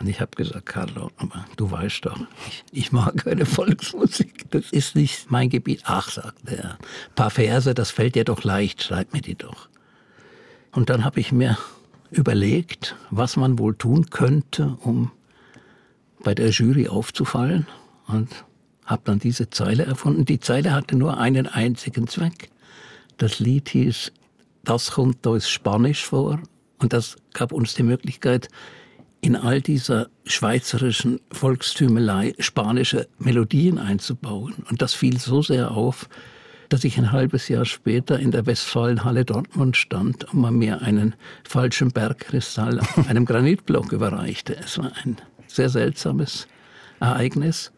Und 0.00 0.08
ich 0.08 0.20
habe 0.22 0.30
gesagt, 0.34 0.64
Carlo, 0.64 1.10
aber 1.18 1.44
du 1.56 1.70
weißt 1.70 2.06
doch, 2.06 2.18
ich, 2.48 2.64
ich, 2.72 2.92
mag 2.92 3.22
keine 3.24 3.44
Volksmusik. 3.44 4.50
Das 4.50 4.72
ist 4.72 4.96
nicht 4.96 5.30
mein 5.30 5.50
Gebiet. 5.50 5.82
Ach, 5.84 6.10
sagt 6.10 6.50
er, 6.50 6.72
ein 6.72 7.14
paar 7.14 7.30
Verse, 7.30 7.74
das 7.74 7.90
fällt 7.90 8.14
dir 8.14 8.24
doch 8.24 8.42
leicht, 8.42 8.82
schreib 8.82 9.12
mir 9.12 9.20
die 9.20 9.34
doch. 9.34 9.68
Und 10.72 10.88
dann 10.88 11.04
habe 11.04 11.20
ich 11.20 11.32
mir 11.32 11.58
überlegt, 12.10 12.96
was 13.10 13.36
man 13.36 13.58
wohl 13.58 13.76
tun 13.76 14.08
könnte, 14.08 14.78
um 14.80 15.12
bei 16.24 16.34
der 16.34 16.48
Jury 16.48 16.88
aufzufallen. 16.88 17.66
Und 18.06 18.44
habe 18.86 19.02
dann 19.04 19.18
diese 19.18 19.50
Zeile 19.50 19.84
erfunden. 19.84 20.24
Die 20.24 20.40
Zeile 20.40 20.72
hatte 20.72 20.96
nur 20.96 21.18
einen 21.18 21.46
einzigen 21.46 22.08
Zweck. 22.08 22.50
Das 23.18 23.38
Lied 23.38 23.68
hieß 23.68 24.12
Das 24.64 24.92
kommt 24.92 25.26
aus 25.26 25.48
Spanisch 25.48 26.04
vor. 26.06 26.40
Und 26.78 26.94
das 26.94 27.16
gab 27.34 27.52
uns 27.52 27.74
die 27.74 27.82
Möglichkeit, 27.82 28.48
in 29.20 29.36
all 29.36 29.60
dieser 29.60 30.08
schweizerischen 30.24 31.20
Volkstümelei 31.30 32.34
spanische 32.38 33.06
Melodien 33.18 33.78
einzubauen. 33.78 34.54
Und 34.70 34.80
das 34.80 34.94
fiel 34.94 35.18
so 35.18 35.42
sehr 35.42 35.72
auf, 35.72 36.08
dass 36.70 36.84
ich 36.84 36.96
ein 36.96 37.12
halbes 37.12 37.48
Jahr 37.48 37.64
später 37.64 38.18
in 38.18 38.30
der 38.30 38.46
Westfalenhalle 38.46 39.24
Dortmund 39.24 39.76
stand 39.76 40.32
und 40.32 40.40
man 40.40 40.54
mir 40.54 40.80
einen 40.82 41.14
falschen 41.44 41.90
Bergkristall 41.90 42.80
auf 42.80 43.08
einem 43.08 43.26
Granitblock 43.26 43.92
überreichte. 43.92 44.56
Es 44.56 44.78
war 44.78 44.92
ein 45.04 45.16
sehr 45.48 45.68
seltsames 45.68 46.46
Ereignis, 47.00 47.72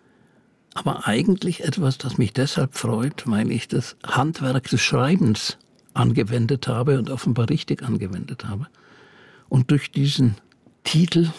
aber 0.75 1.07
eigentlich 1.07 1.65
etwas, 1.65 1.99
das 1.99 2.19
mich 2.19 2.35
deshalb 2.35 2.75
freut, 2.75 3.25
weil 3.27 3.51
ich 3.51 3.67
das 3.67 3.97
Handwerk 4.05 4.69
des 4.69 4.83
Schreibens 4.83 5.59
angewendet 5.95 6.69
habe 6.69 6.99
und 6.99 7.11
offenbar 7.11 7.49
richtig 7.49 7.83
angewendet 7.83 8.45
habe. 8.45 8.67
Und 9.49 9.71
durch 9.71 9.91
diesen 9.91 10.37
Titel 10.85 11.31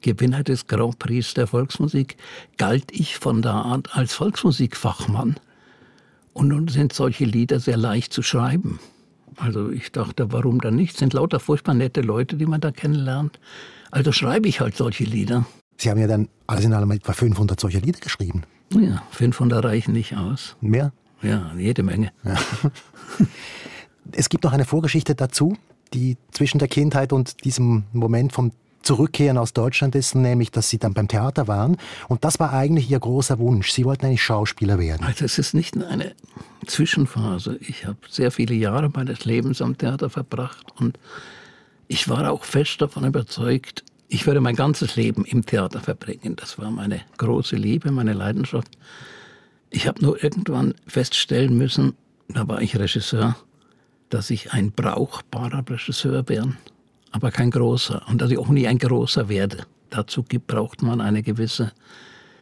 Gewinner 0.00 0.42
des 0.42 0.66
Grand 0.66 0.98
Prix 0.98 1.34
der 1.34 1.46
Volksmusik 1.46 2.16
galt 2.56 2.90
ich 2.90 3.18
von 3.18 3.42
da 3.42 3.62
an 3.62 3.82
als 3.92 4.14
Volksmusikfachmann. 4.14 5.36
Und 6.32 6.48
nun 6.48 6.68
sind 6.68 6.92
solche 6.92 7.24
Lieder 7.24 7.60
sehr 7.60 7.76
leicht 7.76 8.12
zu 8.12 8.22
schreiben. 8.22 8.80
Also 9.36 9.70
ich 9.70 9.92
dachte, 9.92 10.32
warum 10.32 10.60
dann 10.60 10.76
nicht? 10.76 10.96
Sind 10.96 11.12
lauter 11.12 11.40
furchtbar 11.40 11.74
nette 11.74 12.00
Leute, 12.00 12.36
die 12.36 12.46
man 12.46 12.60
da 12.60 12.70
kennenlernt. 12.70 13.38
Also 13.90 14.12
schreibe 14.12 14.48
ich 14.48 14.60
halt 14.60 14.76
solche 14.76 15.04
Lieder. 15.04 15.44
Sie 15.76 15.90
haben 15.90 16.00
ja 16.00 16.06
dann 16.06 16.28
alles 16.46 16.64
in 16.64 16.72
allem 16.72 16.90
etwa 16.90 17.12
500 17.12 17.58
solche 17.58 17.78
Lieder 17.78 18.00
geschrieben. 18.00 18.44
Ja, 18.72 19.02
500 19.12 19.64
reichen 19.64 19.92
nicht 19.92 20.16
aus. 20.16 20.56
Mehr? 20.60 20.92
Ja, 21.22 21.52
jede 21.56 21.82
Menge. 21.82 22.12
Ja. 22.24 22.38
Es 24.12 24.28
gibt 24.28 24.44
noch 24.44 24.52
eine 24.52 24.64
Vorgeschichte 24.64 25.14
dazu, 25.14 25.56
die 25.92 26.16
zwischen 26.32 26.58
der 26.58 26.68
Kindheit 26.68 27.12
und 27.12 27.44
diesem 27.44 27.84
Moment 27.92 28.32
vom 28.32 28.52
Zurückkehren 28.82 29.38
aus 29.38 29.52
Deutschland 29.52 29.94
ist, 29.94 30.14
nämlich, 30.14 30.50
dass 30.50 30.70
Sie 30.70 30.78
dann 30.78 30.94
beim 30.94 31.08
Theater 31.08 31.48
waren. 31.48 31.76
Und 32.08 32.24
das 32.24 32.40
war 32.40 32.52
eigentlich 32.52 32.90
Ihr 32.90 32.98
großer 32.98 33.38
Wunsch. 33.38 33.70
Sie 33.72 33.84
wollten 33.84 34.06
eigentlich 34.06 34.22
Schauspieler 34.22 34.78
werden. 34.78 35.04
Also 35.04 35.24
es 35.24 35.38
ist 35.38 35.54
nicht 35.54 35.76
eine 35.76 36.14
Zwischenphase. 36.66 37.58
Ich 37.60 37.86
habe 37.86 37.98
sehr 38.08 38.30
viele 38.30 38.54
Jahre 38.54 38.88
meines 38.88 39.24
Lebens 39.24 39.60
am 39.60 39.76
Theater 39.76 40.08
verbracht 40.10 40.66
und 40.78 40.98
ich 41.88 42.08
war 42.08 42.30
auch 42.30 42.44
fest 42.44 42.80
davon 42.80 43.04
überzeugt, 43.04 43.84
ich 44.08 44.26
würde 44.26 44.40
mein 44.40 44.56
ganzes 44.56 44.96
Leben 44.96 45.24
im 45.24 45.46
Theater 45.46 45.80
verbringen. 45.80 46.34
Das 46.36 46.58
war 46.58 46.70
meine 46.70 47.00
große 47.18 47.56
Liebe, 47.56 47.92
meine 47.92 48.12
Leidenschaft. 48.12 48.76
Ich 49.70 49.86
habe 49.86 50.02
nur 50.02 50.22
irgendwann 50.22 50.74
feststellen 50.86 51.56
müssen, 51.56 51.94
da 52.28 52.46
war 52.48 52.60
ich 52.60 52.76
Regisseur, 52.76 53.36
dass 54.08 54.30
ich 54.30 54.52
ein 54.52 54.72
brauchbarer 54.72 55.64
Regisseur 55.68 56.28
wäre 56.28 56.54
aber 57.10 57.30
kein 57.30 57.50
großer. 57.50 58.02
Und 58.08 58.20
dass 58.20 58.30
ich 58.30 58.38
auch 58.38 58.48
nie 58.48 58.66
ein 58.66 58.78
großer 58.78 59.28
werde. 59.28 59.66
Dazu 59.90 60.22
braucht 60.22 60.82
man 60.82 61.00
eine 61.00 61.22
gewisse 61.22 61.72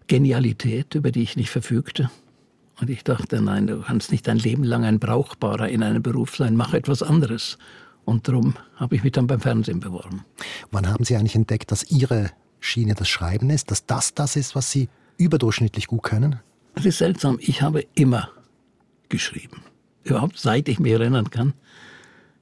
Genialität, 0.06 0.94
über 0.94 1.10
die 1.10 1.22
ich 1.22 1.36
nicht 1.36 1.50
verfügte. 1.50 2.10
Und 2.80 2.90
ich 2.90 3.02
dachte, 3.02 3.40
nein, 3.40 3.66
du 3.66 3.80
kannst 3.80 4.12
nicht 4.12 4.28
dein 4.28 4.38
Leben 4.38 4.64
lang 4.64 4.84
ein 4.84 4.98
Brauchbarer 4.98 5.68
in 5.68 5.82
einem 5.82 6.02
Beruf 6.02 6.36
sein, 6.36 6.54
mach 6.54 6.74
etwas 6.74 7.02
anderes. 7.02 7.58
Und 8.04 8.28
darum 8.28 8.54
habe 8.76 8.94
ich 8.96 9.02
mich 9.02 9.12
dann 9.12 9.26
beim 9.26 9.40
Fernsehen 9.40 9.80
beworben. 9.80 10.24
Wann 10.70 10.88
haben 10.88 11.04
Sie 11.04 11.16
eigentlich 11.16 11.34
entdeckt, 11.34 11.72
dass 11.72 11.90
Ihre 11.90 12.30
Schiene 12.60 12.94
das 12.94 13.08
Schreiben 13.08 13.50
ist, 13.50 13.70
dass 13.70 13.86
das 13.86 14.14
das 14.14 14.36
ist, 14.36 14.54
was 14.54 14.70
Sie 14.70 14.88
überdurchschnittlich 15.18 15.88
gut 15.88 16.04
können? 16.04 16.40
Es 16.74 16.86
ist 16.86 16.98
seltsam, 16.98 17.38
ich 17.40 17.60
habe 17.60 17.84
immer 17.94 18.30
geschrieben. 19.08 19.62
Überhaupt 20.04 20.38
seit 20.38 20.68
ich 20.68 20.78
mich 20.78 20.92
erinnern 20.92 21.30
kann. 21.30 21.54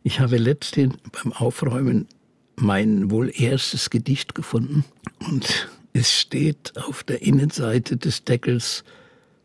Ich 0.07 0.21
habe 0.21 0.37
letztens 0.37 0.95
beim 1.11 1.33
Aufräumen 1.33 2.07
mein 2.55 3.11
wohl 3.11 3.29
erstes 3.35 3.91
Gedicht 3.91 4.37
gefunden 4.37 4.85
und 5.19 5.69
es 5.95 6.13
steht 6.13 6.75
auf 6.77 7.03
der 7.03 7.23
Innenseite 7.23 7.97
des 7.97 8.23
Deckels 8.23 8.85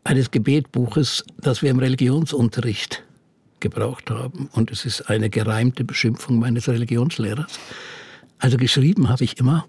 eines 0.04 0.30
Gebetbuches, 0.30 1.24
das 1.36 1.62
wir 1.62 1.70
im 1.72 1.80
Religionsunterricht 1.80 3.02
gebraucht 3.58 4.08
haben 4.08 4.48
und 4.52 4.70
es 4.70 4.84
ist 4.84 5.10
eine 5.10 5.30
gereimte 5.30 5.82
Beschimpfung 5.82 6.38
meines 6.38 6.68
Religionslehrers. 6.68 7.58
Also 8.38 8.56
geschrieben 8.56 9.08
habe 9.08 9.24
ich 9.24 9.40
immer, 9.40 9.66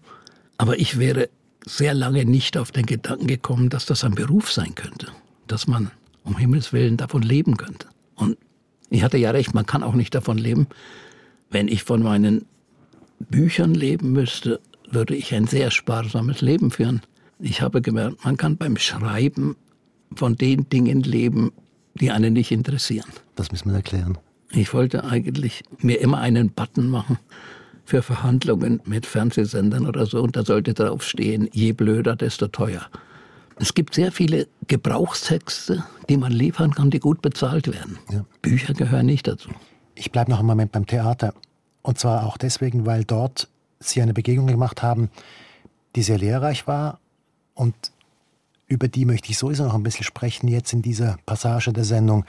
aber 0.59 0.77
ich 0.77 0.99
wäre 0.99 1.27
sehr 1.65 1.95
lange 1.95 2.23
nicht 2.23 2.55
auf 2.55 2.71
den 2.71 2.85
Gedanken 2.85 3.25
gekommen, 3.25 3.71
dass 3.71 3.87
das 3.87 4.03
ein 4.03 4.13
Beruf 4.13 4.51
sein 4.51 4.75
könnte, 4.75 5.07
dass 5.47 5.65
man 5.65 5.89
um 6.23 6.37
Himmels 6.37 6.71
willen 6.71 6.97
davon 6.97 7.23
leben 7.23 7.57
könnte. 7.57 7.87
Und 8.13 8.37
ich 8.89 9.03
hatte 9.03 9.17
ja 9.17 9.31
recht, 9.31 9.53
man 9.53 9.65
kann 9.65 9.83
auch 9.83 9.93
nicht 9.93 10.13
davon 10.15 10.37
leben, 10.37 10.67
wenn 11.49 11.67
ich 11.67 11.83
von 11.83 12.01
meinen 12.03 12.45
Büchern 13.19 13.73
leben 13.73 14.11
müsste, 14.11 14.59
würde 14.89 15.15
ich 15.15 15.33
ein 15.33 15.47
sehr 15.47 15.71
sparsames 15.71 16.41
Leben 16.41 16.71
führen. 16.71 17.01
Ich 17.39 17.61
habe 17.61 17.81
gemerkt, 17.81 18.23
man 18.25 18.37
kann 18.37 18.57
beim 18.57 18.77
Schreiben 18.77 19.55
von 20.15 20.35
den 20.35 20.69
Dingen 20.69 21.01
leben, 21.01 21.51
die 21.95 22.11
einen 22.11 22.33
nicht 22.33 22.51
interessieren. 22.51 23.09
Das 23.35 23.51
müssen 23.51 23.69
wir 23.69 23.77
erklären. 23.77 24.17
Ich 24.51 24.73
wollte 24.73 25.03
eigentlich 25.03 25.63
mir 25.79 25.99
immer 25.99 26.19
einen 26.19 26.51
Button 26.51 26.87
machen 26.87 27.17
für 27.85 28.01
Verhandlungen 28.01 28.81
mit 28.85 29.05
Fernsehsendern 29.05 29.87
oder 29.87 30.05
so 30.05 30.21
und 30.21 30.35
da 30.35 30.45
sollte 30.45 30.73
drauf 30.73 31.03
stehen, 31.03 31.49
je 31.51 31.73
blöder, 31.73 32.15
desto 32.15 32.47
teuer. 32.47 32.87
Es 33.59 33.73
gibt 33.73 33.93
sehr 33.93 34.11
viele 34.11 34.47
Gebrauchstexte, 34.67 35.83
die 36.09 36.17
man 36.17 36.31
liefern 36.31 36.73
kann, 36.73 36.89
die 36.89 36.99
gut 36.99 37.21
bezahlt 37.21 37.67
werden. 37.67 37.99
Ja. 38.11 38.25
Bücher 38.41 38.73
gehören 38.73 39.05
nicht 39.05 39.27
dazu. 39.27 39.49
Ich 39.95 40.11
bleibe 40.11 40.31
noch 40.31 40.39
einen 40.39 40.47
Moment 40.47 40.71
beim 40.71 40.87
Theater. 40.87 41.33
Und 41.81 41.99
zwar 41.99 42.25
auch 42.25 42.37
deswegen, 42.37 42.85
weil 42.85 43.03
dort 43.03 43.49
Sie 43.79 44.01
eine 44.01 44.13
Begegnung 44.13 44.47
gemacht 44.47 44.81
haben, 44.81 45.09
die 45.95 46.03
sehr 46.03 46.17
lehrreich 46.17 46.67
war 46.67 46.99
und 47.53 47.75
über 48.67 48.87
die 48.87 49.05
möchte 49.05 49.29
ich 49.29 49.37
sowieso 49.37 49.65
noch 49.65 49.75
ein 49.75 49.83
bisschen 49.83 50.05
sprechen 50.05 50.47
jetzt 50.47 50.73
in 50.73 50.81
dieser 50.81 51.17
Passage 51.25 51.73
der 51.73 51.83
Sendung. 51.83 52.25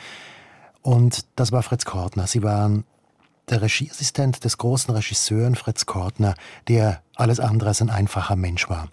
Und 0.83 1.25
das 1.37 1.53
war 1.53 1.63
Fritz 1.63 1.85
Kortner. 1.85 2.27
Sie 2.27 2.43
waren 2.43 2.85
der 3.49 3.63
Regieassistent 3.63 4.45
des 4.45 4.59
großen 4.59 4.95
Regisseurs 4.95 5.59
Fritz 5.59 5.87
Kortner, 5.87 6.35
der 6.69 7.03
alles 7.15 7.41
andere 7.41 7.71
als 7.71 7.81
ein 7.81 7.91
einfacher 7.91 8.37
Mensch 8.37 8.69
war. 8.69 8.89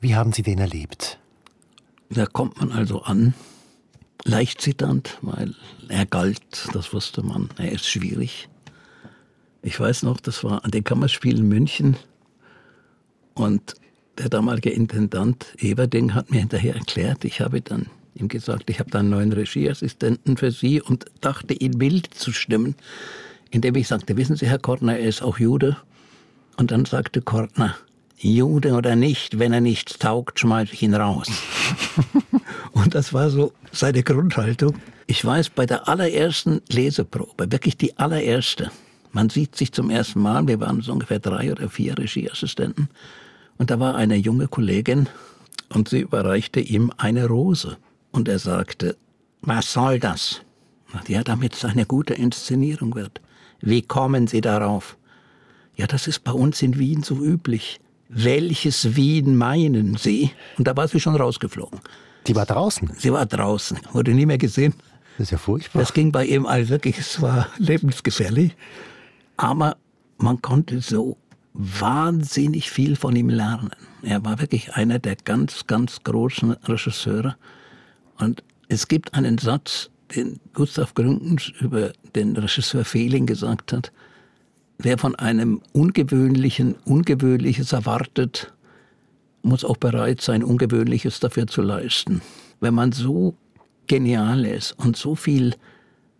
Wie 0.00 0.14
haben 0.14 0.32
Sie 0.32 0.42
den 0.42 0.58
erlebt? 0.58 1.18
Da 2.14 2.26
kommt 2.26 2.60
man 2.60 2.70
also 2.70 3.02
an, 3.02 3.34
leicht 4.24 4.60
zitternd, 4.60 5.18
weil 5.20 5.52
er 5.88 6.06
galt, 6.06 6.68
das 6.72 6.92
wusste 6.92 7.24
man, 7.24 7.50
er 7.58 7.72
ist 7.72 7.88
schwierig. 7.88 8.48
Ich 9.62 9.80
weiß 9.80 10.04
noch, 10.04 10.20
das 10.20 10.44
war 10.44 10.64
an 10.64 10.70
den 10.70 10.84
Kammerspielen 10.84 11.48
München 11.48 11.96
und 13.34 13.74
der 14.16 14.28
damalige 14.28 14.70
Intendant 14.70 15.46
Everding 15.58 16.14
hat 16.14 16.30
mir 16.30 16.38
hinterher 16.38 16.76
erklärt, 16.76 17.24
ich 17.24 17.40
habe 17.40 17.60
dann 17.60 17.86
ihm 18.14 18.28
gesagt, 18.28 18.70
ich 18.70 18.78
habe 18.78 18.90
da 18.90 19.00
einen 19.00 19.10
neuen 19.10 19.32
Regieassistenten 19.32 20.36
für 20.36 20.52
Sie 20.52 20.80
und 20.80 21.06
dachte, 21.20 21.52
ihn 21.54 21.80
wild 21.80 22.14
zu 22.14 22.32
stimmen, 22.32 22.76
indem 23.50 23.74
ich 23.74 23.88
sagte, 23.88 24.16
wissen 24.16 24.36
Sie, 24.36 24.46
Herr 24.46 24.60
Kortner, 24.60 24.98
er 24.98 25.08
ist 25.08 25.22
auch 25.22 25.38
Jude. 25.40 25.76
Und 26.56 26.70
dann 26.70 26.84
sagte 26.84 27.22
Kortner, 27.22 27.74
Jude 28.18 28.72
oder 28.72 28.96
nicht, 28.96 29.38
wenn 29.38 29.52
er 29.52 29.60
nichts 29.60 29.98
taugt, 29.98 30.40
schmeiße 30.40 30.72
ich 30.72 30.82
ihn 30.82 30.94
raus. 30.94 31.28
und 32.72 32.94
das 32.94 33.12
war 33.12 33.30
so 33.30 33.52
seine 33.72 34.02
Grundhaltung. 34.02 34.74
Ich 35.06 35.24
weiß, 35.24 35.50
bei 35.50 35.66
der 35.66 35.88
allerersten 35.88 36.62
Leseprobe, 36.68 37.50
wirklich 37.52 37.76
die 37.76 37.98
allererste, 37.98 38.70
man 39.12 39.28
sieht 39.28 39.56
sich 39.56 39.72
zum 39.72 39.90
ersten 39.90 40.20
Mal, 40.20 40.46
wir 40.48 40.60
waren 40.60 40.80
so 40.80 40.92
ungefähr 40.92 41.18
drei 41.18 41.52
oder 41.52 41.68
vier 41.68 41.98
Regieassistenten, 41.98 42.88
und 43.58 43.70
da 43.70 43.78
war 43.78 43.94
eine 43.94 44.16
junge 44.16 44.48
Kollegin 44.48 45.08
und 45.68 45.88
sie 45.88 46.00
überreichte 46.00 46.60
ihm 46.60 46.90
eine 46.96 47.26
Rose. 47.26 47.76
Und 48.10 48.28
er 48.28 48.38
sagte, 48.38 48.96
was 49.42 49.72
soll 49.72 50.00
das? 50.00 50.40
Ja, 51.08 51.22
damit 51.22 51.54
es 51.54 51.64
eine 51.64 51.86
gute 51.86 52.14
Inszenierung 52.14 52.94
wird. 52.94 53.20
Wie 53.60 53.82
kommen 53.82 54.26
Sie 54.26 54.40
darauf? 54.40 54.96
Ja, 55.76 55.86
das 55.86 56.06
ist 56.06 56.22
bei 56.22 56.32
uns 56.32 56.62
in 56.62 56.78
Wien 56.78 57.02
so 57.02 57.16
üblich. 57.16 57.80
Welches 58.16 58.94
Wien 58.94 59.36
meinen 59.36 59.96
Sie? 59.96 60.30
Und 60.56 60.68
da 60.68 60.76
war 60.76 60.86
sie 60.86 61.00
schon 61.00 61.16
rausgeflogen. 61.16 61.80
Die 62.28 62.36
war 62.36 62.46
draußen? 62.46 62.92
Sie 62.96 63.12
war 63.12 63.26
draußen, 63.26 63.78
wurde 63.92 64.12
nie 64.12 64.24
mehr 64.24 64.38
gesehen. 64.38 64.72
Das 65.18 65.26
ist 65.26 65.30
ja 65.32 65.38
furchtbar. 65.38 65.80
Das 65.80 65.92
ging 65.92 66.12
bei 66.12 66.24
ihm 66.24 66.46
all 66.46 66.68
wirklich, 66.68 66.98
es 66.98 67.20
war 67.20 67.48
lebensgefährlich. 67.58 68.56
Aber 69.36 69.76
man 70.18 70.40
konnte 70.42 70.80
so 70.80 71.16
wahnsinnig 71.54 72.70
viel 72.70 72.94
von 72.94 73.16
ihm 73.16 73.28
lernen. 73.28 73.70
Er 74.02 74.24
war 74.24 74.40
wirklich 74.40 74.74
einer 74.74 75.00
der 75.00 75.16
ganz, 75.16 75.66
ganz 75.66 76.02
großen 76.04 76.52
Regisseure. 76.52 77.36
Und 78.18 78.44
es 78.68 78.86
gibt 78.86 79.14
einen 79.14 79.38
Satz, 79.38 79.90
den 80.14 80.38
Gustav 80.52 80.94
Gründgens 80.94 81.52
über 81.60 81.92
den 82.14 82.36
Regisseur 82.36 82.84
Fehling 82.84 83.26
gesagt 83.26 83.72
hat. 83.72 83.92
Wer 84.78 84.98
von 84.98 85.14
einem 85.14 85.60
Ungewöhnlichen 85.72 86.74
Ungewöhnliches 86.84 87.72
erwartet, 87.72 88.52
muss 89.42 89.64
auch 89.64 89.76
bereit 89.76 90.20
sein, 90.20 90.42
Ungewöhnliches 90.42 91.20
dafür 91.20 91.46
zu 91.46 91.62
leisten. 91.62 92.22
Wenn 92.60 92.74
man 92.74 92.92
so 92.92 93.34
genial 93.86 94.44
ist 94.44 94.72
und 94.72 94.96
so 94.96 95.14
viel 95.14 95.54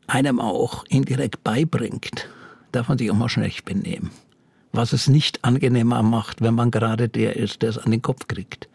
einem 0.06 0.40
auch 0.40 0.84
indirekt 0.88 1.42
beibringt, 1.42 2.28
darf 2.72 2.88
man 2.88 2.98
sich 2.98 3.10
auch 3.10 3.16
mal 3.16 3.28
schlecht 3.28 3.64
benehmen 3.64 4.10
was 4.74 4.92
es 4.92 5.08
nicht 5.08 5.44
angenehmer 5.44 6.02
macht, 6.02 6.40
wenn 6.40 6.54
man 6.54 6.70
gerade 6.70 7.08
der 7.08 7.36
ist, 7.36 7.62
der 7.62 7.70
es 7.70 7.78
an 7.78 7.90
den 7.90 8.02
Kopf 8.02 8.26
kriegt. 8.28 8.68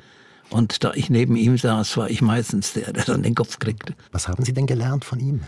Und 0.50 0.84
da 0.84 0.94
ich 0.94 1.10
neben 1.10 1.36
ihm 1.36 1.58
saß, 1.58 1.98
war 1.98 2.10
ich 2.10 2.22
meistens 2.22 2.74
der, 2.74 2.94
der 2.94 3.04
es 3.04 3.10
an 3.10 3.22
den 3.22 3.36
Kopf 3.36 3.60
kriegte. 3.60 3.94
Was 4.12 4.28
haben 4.28 4.44
Sie 4.44 4.54
denn 4.54 4.66
gelernt 4.66 5.06
von 5.06 5.20
ihm? 5.20 5.42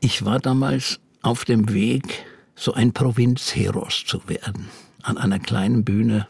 Ich 0.00 0.24
war 0.24 0.38
damals 0.38 1.00
auf 1.22 1.44
dem 1.44 1.72
Weg, 1.72 2.24
so 2.54 2.74
ein 2.74 2.92
Provinzheros 2.92 4.04
zu 4.06 4.28
werden. 4.28 4.68
An 5.02 5.18
einer 5.18 5.38
kleinen 5.38 5.84
Bühne 5.84 6.28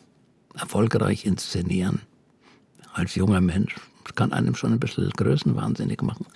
erfolgreich 0.54 1.24
inszenieren. 1.26 2.00
Als 2.92 3.14
junger 3.14 3.40
Mensch. 3.40 3.74
Das 4.04 4.14
kann 4.14 4.32
einem 4.32 4.54
schon 4.54 4.72
ein 4.72 4.80
bisschen 4.80 5.10
größenwahnsinnig 5.10 6.02
machen. 6.02 6.26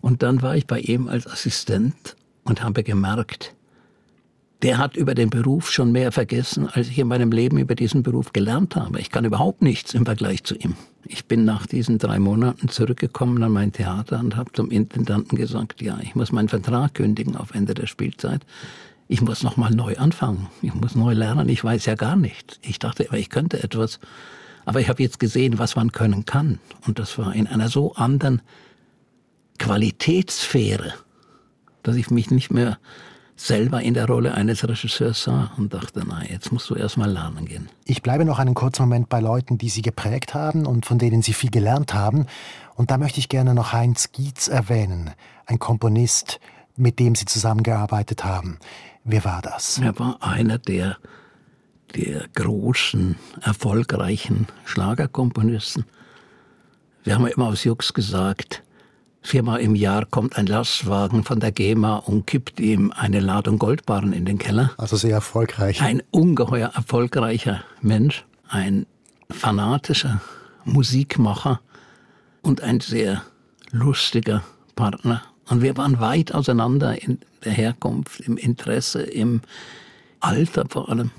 Und 0.00 0.22
dann 0.22 0.42
war 0.42 0.56
ich 0.56 0.66
bei 0.66 0.80
ihm 0.80 1.08
als 1.08 1.26
Assistent 1.26 2.16
und 2.44 2.62
habe 2.62 2.82
gemerkt, 2.82 3.54
der 4.62 4.76
hat 4.76 4.96
über 4.96 5.14
den 5.14 5.30
Beruf 5.30 5.70
schon 5.70 5.90
mehr 5.90 6.12
vergessen, 6.12 6.68
als 6.68 6.88
ich 6.88 6.98
in 6.98 7.08
meinem 7.08 7.32
Leben 7.32 7.56
über 7.58 7.74
diesen 7.74 8.02
Beruf 8.02 8.32
gelernt 8.32 8.76
habe. 8.76 9.00
Ich 9.00 9.10
kann 9.10 9.24
überhaupt 9.24 9.62
nichts 9.62 9.94
im 9.94 10.04
Vergleich 10.04 10.44
zu 10.44 10.54
ihm. 10.54 10.74
Ich 11.06 11.24
bin 11.24 11.46
nach 11.46 11.66
diesen 11.66 11.98
drei 11.98 12.18
Monaten 12.18 12.68
zurückgekommen 12.68 13.42
an 13.42 13.52
mein 13.52 13.72
Theater 13.72 14.20
und 14.20 14.36
habe 14.36 14.52
zum 14.52 14.70
Intendanten 14.70 15.38
gesagt, 15.38 15.80
ja, 15.80 15.98
ich 16.02 16.14
muss 16.14 16.30
meinen 16.30 16.48
Vertrag 16.48 16.94
kündigen 16.94 17.36
auf 17.36 17.54
Ende 17.54 17.72
der 17.72 17.86
Spielzeit. 17.86 18.42
Ich 19.12 19.22
muss 19.22 19.42
nochmal 19.42 19.72
neu 19.72 19.96
anfangen. 19.96 20.46
Ich 20.62 20.72
muss 20.72 20.94
neu 20.94 21.14
lernen. 21.14 21.48
Ich 21.48 21.64
weiß 21.64 21.84
ja 21.86 21.96
gar 21.96 22.14
nichts. 22.14 22.60
Ich 22.62 22.78
dachte 22.78 23.02
immer, 23.02 23.18
ich 23.18 23.28
könnte 23.28 23.60
etwas. 23.60 23.98
Aber 24.64 24.80
ich 24.80 24.88
habe 24.88 25.02
jetzt 25.02 25.18
gesehen, 25.18 25.58
was 25.58 25.74
man 25.74 25.90
können 25.90 26.26
kann. 26.26 26.60
Und 26.86 27.00
das 27.00 27.18
war 27.18 27.34
in 27.34 27.48
einer 27.48 27.68
so 27.68 27.94
anderen 27.94 28.40
Qualitätssphäre, 29.58 30.94
dass 31.82 31.96
ich 31.96 32.12
mich 32.12 32.30
nicht 32.30 32.52
mehr 32.52 32.78
selber 33.34 33.82
in 33.82 33.94
der 33.94 34.06
Rolle 34.06 34.34
eines 34.34 34.68
Regisseurs 34.68 35.24
sah 35.24 35.50
und 35.56 35.74
dachte, 35.74 36.04
na, 36.06 36.22
jetzt 36.24 36.52
musst 36.52 36.70
du 36.70 36.76
erst 36.76 36.96
mal 36.96 37.10
lernen 37.10 37.46
gehen. 37.46 37.68
Ich 37.86 38.02
bleibe 38.02 38.24
noch 38.24 38.38
einen 38.38 38.54
kurzen 38.54 38.82
Moment 38.82 39.08
bei 39.08 39.18
Leuten, 39.18 39.58
die 39.58 39.70
Sie 39.70 39.82
geprägt 39.82 40.34
haben 40.34 40.66
und 40.66 40.86
von 40.86 40.98
denen 40.98 41.22
Sie 41.22 41.32
viel 41.32 41.50
gelernt 41.50 41.94
haben. 41.94 42.26
Und 42.76 42.92
da 42.92 42.96
möchte 42.96 43.18
ich 43.18 43.28
gerne 43.28 43.54
noch 43.54 43.72
Heinz 43.72 44.12
Gietz 44.12 44.46
erwähnen, 44.46 45.10
ein 45.46 45.58
Komponist, 45.58 46.38
mit 46.76 47.00
dem 47.00 47.16
Sie 47.16 47.24
zusammengearbeitet 47.24 48.24
haben. 48.24 48.58
Wer 49.04 49.24
war 49.24 49.42
das? 49.42 49.78
Er 49.78 49.98
war 49.98 50.22
einer 50.22 50.58
der, 50.58 50.96
der 51.94 52.26
großen, 52.34 53.16
erfolgreichen 53.40 54.46
Schlagerkomponisten. 54.64 55.84
Wir 57.04 57.14
haben 57.14 57.26
immer 57.26 57.46
aus 57.46 57.64
Jux 57.64 57.94
gesagt, 57.94 58.62
Viermal 59.22 59.60
im 59.60 59.74
Jahr 59.74 60.06
kommt 60.06 60.36
ein 60.36 60.46
Lastwagen 60.46 61.24
von 61.24 61.40
der 61.40 61.52
GEMA 61.52 61.96
und 61.96 62.26
kippt 62.26 62.58
ihm 62.58 62.90
eine 62.96 63.20
Ladung 63.20 63.58
Goldbarren 63.58 64.14
in 64.14 64.24
den 64.24 64.38
Keller. 64.38 64.70
Also 64.78 64.96
sehr 64.96 65.12
erfolgreich. 65.12 65.82
Ein 65.82 66.02
ungeheuer 66.10 66.70
erfolgreicher 66.74 67.62
Mensch, 67.82 68.24
ein 68.48 68.86
fanatischer 69.30 70.22
Musikmacher 70.64 71.60
und 72.40 72.62
ein 72.62 72.80
sehr 72.80 73.22
lustiger 73.70 74.42
Partner. 74.74 75.22
Und 75.50 75.62
wir 75.62 75.76
waren 75.76 75.98
weit 75.98 76.32
auseinander 76.32 77.02
in 77.02 77.18
der 77.44 77.52
Herkunft, 77.52 78.20
im 78.20 78.36
Interesse, 78.36 79.02
im 79.02 79.40
Alter 80.20 80.64
vor 80.68 80.88
allem. 80.88 81.10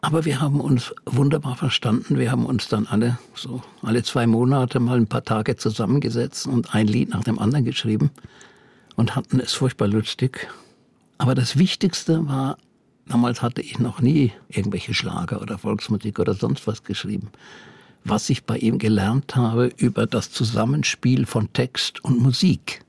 Aber 0.00 0.24
wir 0.24 0.40
haben 0.40 0.60
uns 0.60 0.94
wunderbar 1.04 1.56
verstanden. 1.56 2.16
Wir 2.16 2.30
haben 2.30 2.46
uns 2.46 2.68
dann 2.68 2.86
alle 2.86 3.18
so 3.34 3.60
alle 3.82 4.04
zwei 4.04 4.26
Monate 4.28 4.78
mal 4.78 4.98
ein 4.98 5.08
paar 5.08 5.24
Tage 5.24 5.56
zusammengesetzt 5.56 6.46
und 6.46 6.74
ein 6.74 6.86
Lied 6.86 7.10
nach 7.10 7.24
dem 7.24 7.40
anderen 7.40 7.64
geschrieben 7.64 8.10
und 8.94 9.16
hatten 9.16 9.40
es 9.40 9.52
furchtbar 9.52 9.88
lustig. 9.88 10.48
Aber 11.18 11.34
das 11.34 11.58
Wichtigste 11.58 12.28
war, 12.28 12.58
damals 13.06 13.42
hatte 13.42 13.62
ich 13.62 13.80
noch 13.80 14.00
nie 14.00 14.32
irgendwelche 14.48 14.94
Schlager 14.94 15.42
oder 15.42 15.58
Volksmusik 15.58 16.20
oder 16.20 16.34
sonst 16.34 16.68
was 16.68 16.84
geschrieben. 16.84 17.30
Was 18.04 18.30
ich 18.30 18.44
bei 18.44 18.58
ihm 18.58 18.78
gelernt 18.78 19.34
habe 19.34 19.72
über 19.76 20.06
das 20.06 20.30
Zusammenspiel 20.30 21.26
von 21.26 21.52
Text 21.52 22.04
und 22.04 22.20
Musik, 22.20 22.84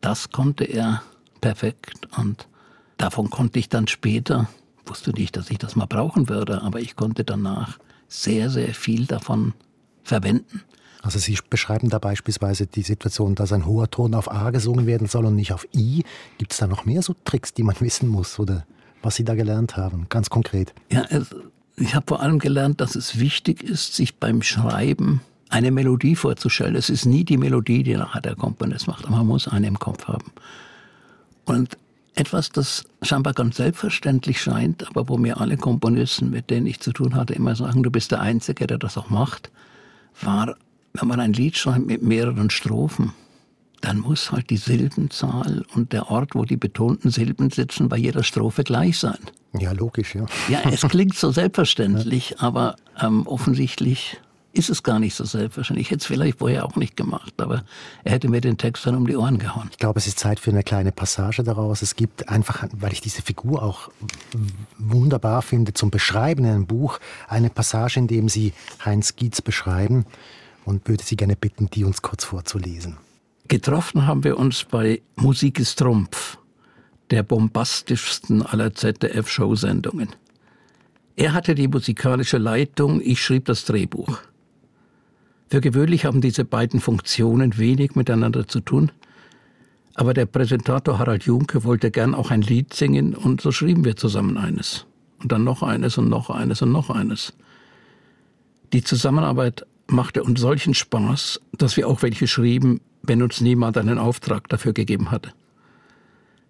das 0.00 0.30
konnte 0.30 0.64
er 0.64 1.02
perfekt 1.40 2.08
und 2.16 2.48
davon 2.96 3.30
konnte 3.30 3.58
ich 3.58 3.68
dann 3.68 3.88
später 3.88 4.48
wusste 4.88 5.10
nicht, 5.12 5.36
dass 5.36 5.50
ich 5.50 5.58
das 5.58 5.76
mal 5.76 5.86
brauchen 5.86 6.28
würde, 6.28 6.62
aber 6.62 6.80
ich 6.80 6.96
konnte 6.96 7.24
danach 7.24 7.78
sehr, 8.08 8.50
sehr 8.50 8.74
viel 8.74 9.06
davon 9.06 9.52
verwenden. 10.02 10.62
Also 11.02 11.18
Sie 11.18 11.38
beschreiben 11.48 11.90
da 11.90 11.98
beispielsweise 11.98 12.66
die 12.66 12.82
Situation, 12.82 13.34
dass 13.34 13.52
ein 13.52 13.66
hoher 13.66 13.90
Ton 13.90 14.14
auf 14.14 14.30
A 14.30 14.50
gesungen 14.50 14.86
werden 14.86 15.06
soll 15.06 15.26
und 15.26 15.36
nicht 15.36 15.52
auf 15.52 15.66
I. 15.74 16.04
Gibt 16.38 16.52
es 16.52 16.58
da 16.58 16.66
noch 16.66 16.84
mehr 16.84 17.02
so 17.02 17.14
Tricks, 17.24 17.54
die 17.54 17.62
man 17.62 17.76
wissen 17.80 18.08
muss 18.08 18.38
oder 18.38 18.66
was 19.02 19.14
Sie 19.14 19.24
da 19.24 19.34
gelernt 19.34 19.76
haben, 19.76 20.06
ganz 20.08 20.28
konkret? 20.28 20.74
Ja, 20.90 21.06
ich 21.76 21.94
habe 21.94 22.06
vor 22.08 22.20
allem 22.20 22.40
gelernt, 22.40 22.80
dass 22.80 22.96
es 22.96 23.20
wichtig 23.20 23.62
ist, 23.62 23.94
sich 23.94 24.16
beim 24.16 24.42
Schreiben 24.42 25.20
eine 25.50 25.70
Melodie 25.70 26.16
vorzustellen. 26.16 26.76
Es 26.76 26.90
ist 26.90 27.06
nie 27.06 27.24
die 27.24 27.36
Melodie, 27.36 27.82
die 27.82 27.94
nachher 27.94 28.20
der 28.20 28.36
Komponist 28.36 28.86
macht, 28.86 29.06
aber 29.06 29.16
man 29.16 29.26
muss 29.26 29.48
eine 29.48 29.66
im 29.66 29.78
Kopf 29.78 30.06
haben. 30.06 30.32
Und 31.44 31.76
etwas, 32.14 32.50
das 32.50 32.84
scheinbar 33.02 33.32
ganz 33.32 33.56
selbstverständlich 33.56 34.40
scheint, 34.40 34.86
aber 34.88 35.08
wo 35.08 35.16
mir 35.16 35.40
alle 35.40 35.56
Komponisten, 35.56 36.30
mit 36.30 36.50
denen 36.50 36.66
ich 36.66 36.80
zu 36.80 36.92
tun 36.92 37.14
hatte, 37.14 37.34
immer 37.34 37.54
sagen, 37.54 37.82
du 37.82 37.90
bist 37.90 38.10
der 38.10 38.20
Einzige, 38.20 38.66
der 38.66 38.78
das 38.78 38.98
auch 38.98 39.08
macht, 39.08 39.50
war, 40.20 40.56
wenn 40.94 41.08
man 41.08 41.20
ein 41.20 41.32
Lied 41.32 41.56
schreibt 41.56 41.86
mit 41.86 42.02
mehreren 42.02 42.50
Strophen, 42.50 43.12
dann 43.80 44.00
muss 44.00 44.32
halt 44.32 44.50
die 44.50 44.56
Silbenzahl 44.56 45.64
und 45.74 45.92
der 45.92 46.10
Ort, 46.10 46.34
wo 46.34 46.44
die 46.44 46.56
betonten 46.56 47.10
Silben 47.10 47.50
sitzen, 47.50 47.88
bei 47.88 47.96
jeder 47.96 48.24
Strophe 48.24 48.64
gleich 48.64 48.98
sein. 48.98 49.18
Ja, 49.58 49.72
logisch, 49.72 50.14
ja. 50.16 50.26
Ja, 50.48 50.60
es 50.70 50.82
klingt 50.82 51.14
so 51.14 51.30
selbstverständlich, 51.30 52.40
aber 52.40 52.76
ähm, 53.00 53.26
offensichtlich 53.26 54.18
ist 54.52 54.70
es 54.70 54.82
gar 54.82 54.98
nicht 54.98 55.14
so 55.14 55.24
selbstverständlich. 55.24 55.86
Ich 55.86 55.90
hätte 55.90 56.00
es 56.00 56.06
vielleicht 56.06 56.38
vorher 56.38 56.64
auch 56.64 56.76
nicht 56.76 56.96
gemacht, 56.96 57.34
aber 57.38 57.64
er 58.02 58.12
hätte 58.12 58.28
mir 58.28 58.40
den 58.40 58.56
Text 58.56 58.86
dann 58.86 58.96
um 58.96 59.06
die 59.06 59.16
Ohren 59.16 59.38
gehauen. 59.38 59.68
Ich 59.70 59.78
glaube, 59.78 59.98
es 59.98 60.06
ist 60.06 60.18
Zeit 60.18 60.40
für 60.40 60.50
eine 60.50 60.62
kleine 60.62 60.90
Passage 60.90 61.42
daraus. 61.42 61.82
Es 61.82 61.96
gibt 61.96 62.28
einfach, 62.28 62.66
weil 62.72 62.92
ich 62.92 63.00
diese 63.00 63.22
Figur 63.22 63.62
auch 63.62 63.90
wunderbar 64.78 65.42
finde, 65.42 65.74
zum 65.74 65.90
Beschreiben 65.90 66.44
in 66.44 66.50
einem 66.50 66.66
Buch, 66.66 66.98
eine 67.28 67.50
Passage, 67.50 68.00
in 68.00 68.08
dem 68.08 68.28
Sie 68.28 68.52
Heinz 68.84 69.16
Gietz 69.16 69.42
beschreiben 69.42 70.06
und 70.64 70.88
würde 70.88 71.04
Sie 71.04 71.16
gerne 71.16 71.36
bitten, 71.36 71.68
die 71.70 71.84
uns 71.84 72.02
kurz 72.02 72.24
vorzulesen. 72.24 72.96
Getroffen 73.48 74.06
haben 74.06 74.24
wir 74.24 74.38
uns 74.38 74.64
bei 74.64 75.00
Musik 75.16 75.58
ist 75.58 75.78
Trumpf, 75.78 76.38
der 77.10 77.22
bombastischsten 77.22 78.42
aller 78.42 78.74
ZDF-Showsendungen. 78.74 80.08
Er 81.16 81.32
hatte 81.32 81.54
die 81.54 81.66
musikalische 81.66 82.38
Leitung, 82.38 83.00
ich 83.02 83.22
schrieb 83.22 83.46
das 83.46 83.64
Drehbuch. 83.64 84.18
Für 85.50 85.60
gewöhnlich 85.60 86.04
haben 86.04 86.20
diese 86.20 86.44
beiden 86.44 86.80
Funktionen 86.80 87.56
wenig 87.56 87.94
miteinander 87.94 88.46
zu 88.46 88.60
tun, 88.60 88.92
aber 89.94 90.14
der 90.14 90.26
Präsentator 90.26 90.98
Harald 90.98 91.24
Junke 91.24 91.64
wollte 91.64 91.90
gern 91.90 92.14
auch 92.14 92.30
ein 92.30 92.42
Lied 92.42 92.74
singen 92.74 93.14
und 93.14 93.40
so 93.40 93.50
schrieben 93.50 93.84
wir 93.84 93.96
zusammen 93.96 94.36
eines. 94.36 94.86
Und 95.20 95.32
dann 95.32 95.42
noch 95.42 95.62
eines 95.62 95.98
und 95.98 96.08
noch 96.08 96.30
eines 96.30 96.62
und 96.62 96.70
noch 96.70 96.90
eines. 96.90 97.32
Die 98.72 98.84
Zusammenarbeit 98.84 99.66
machte 99.88 100.22
uns 100.22 100.40
solchen 100.40 100.74
Spaß, 100.74 101.40
dass 101.52 101.76
wir 101.76 101.88
auch 101.88 102.02
welche 102.02 102.28
schrieben, 102.28 102.80
wenn 103.02 103.22
uns 103.22 103.40
niemand 103.40 103.78
einen 103.78 103.98
Auftrag 103.98 104.48
dafür 104.48 104.72
gegeben 104.72 105.10
hatte. 105.10 105.32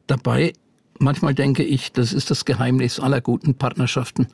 Dabei, 0.09 0.53
manchmal 0.99 1.35
denke 1.35 1.63
ich, 1.63 1.93
das 1.93 2.13
ist 2.13 2.31
das 2.31 2.45
Geheimnis 2.45 2.99
aller 2.99 3.21
guten 3.21 3.55
Partnerschaften, 3.55 4.27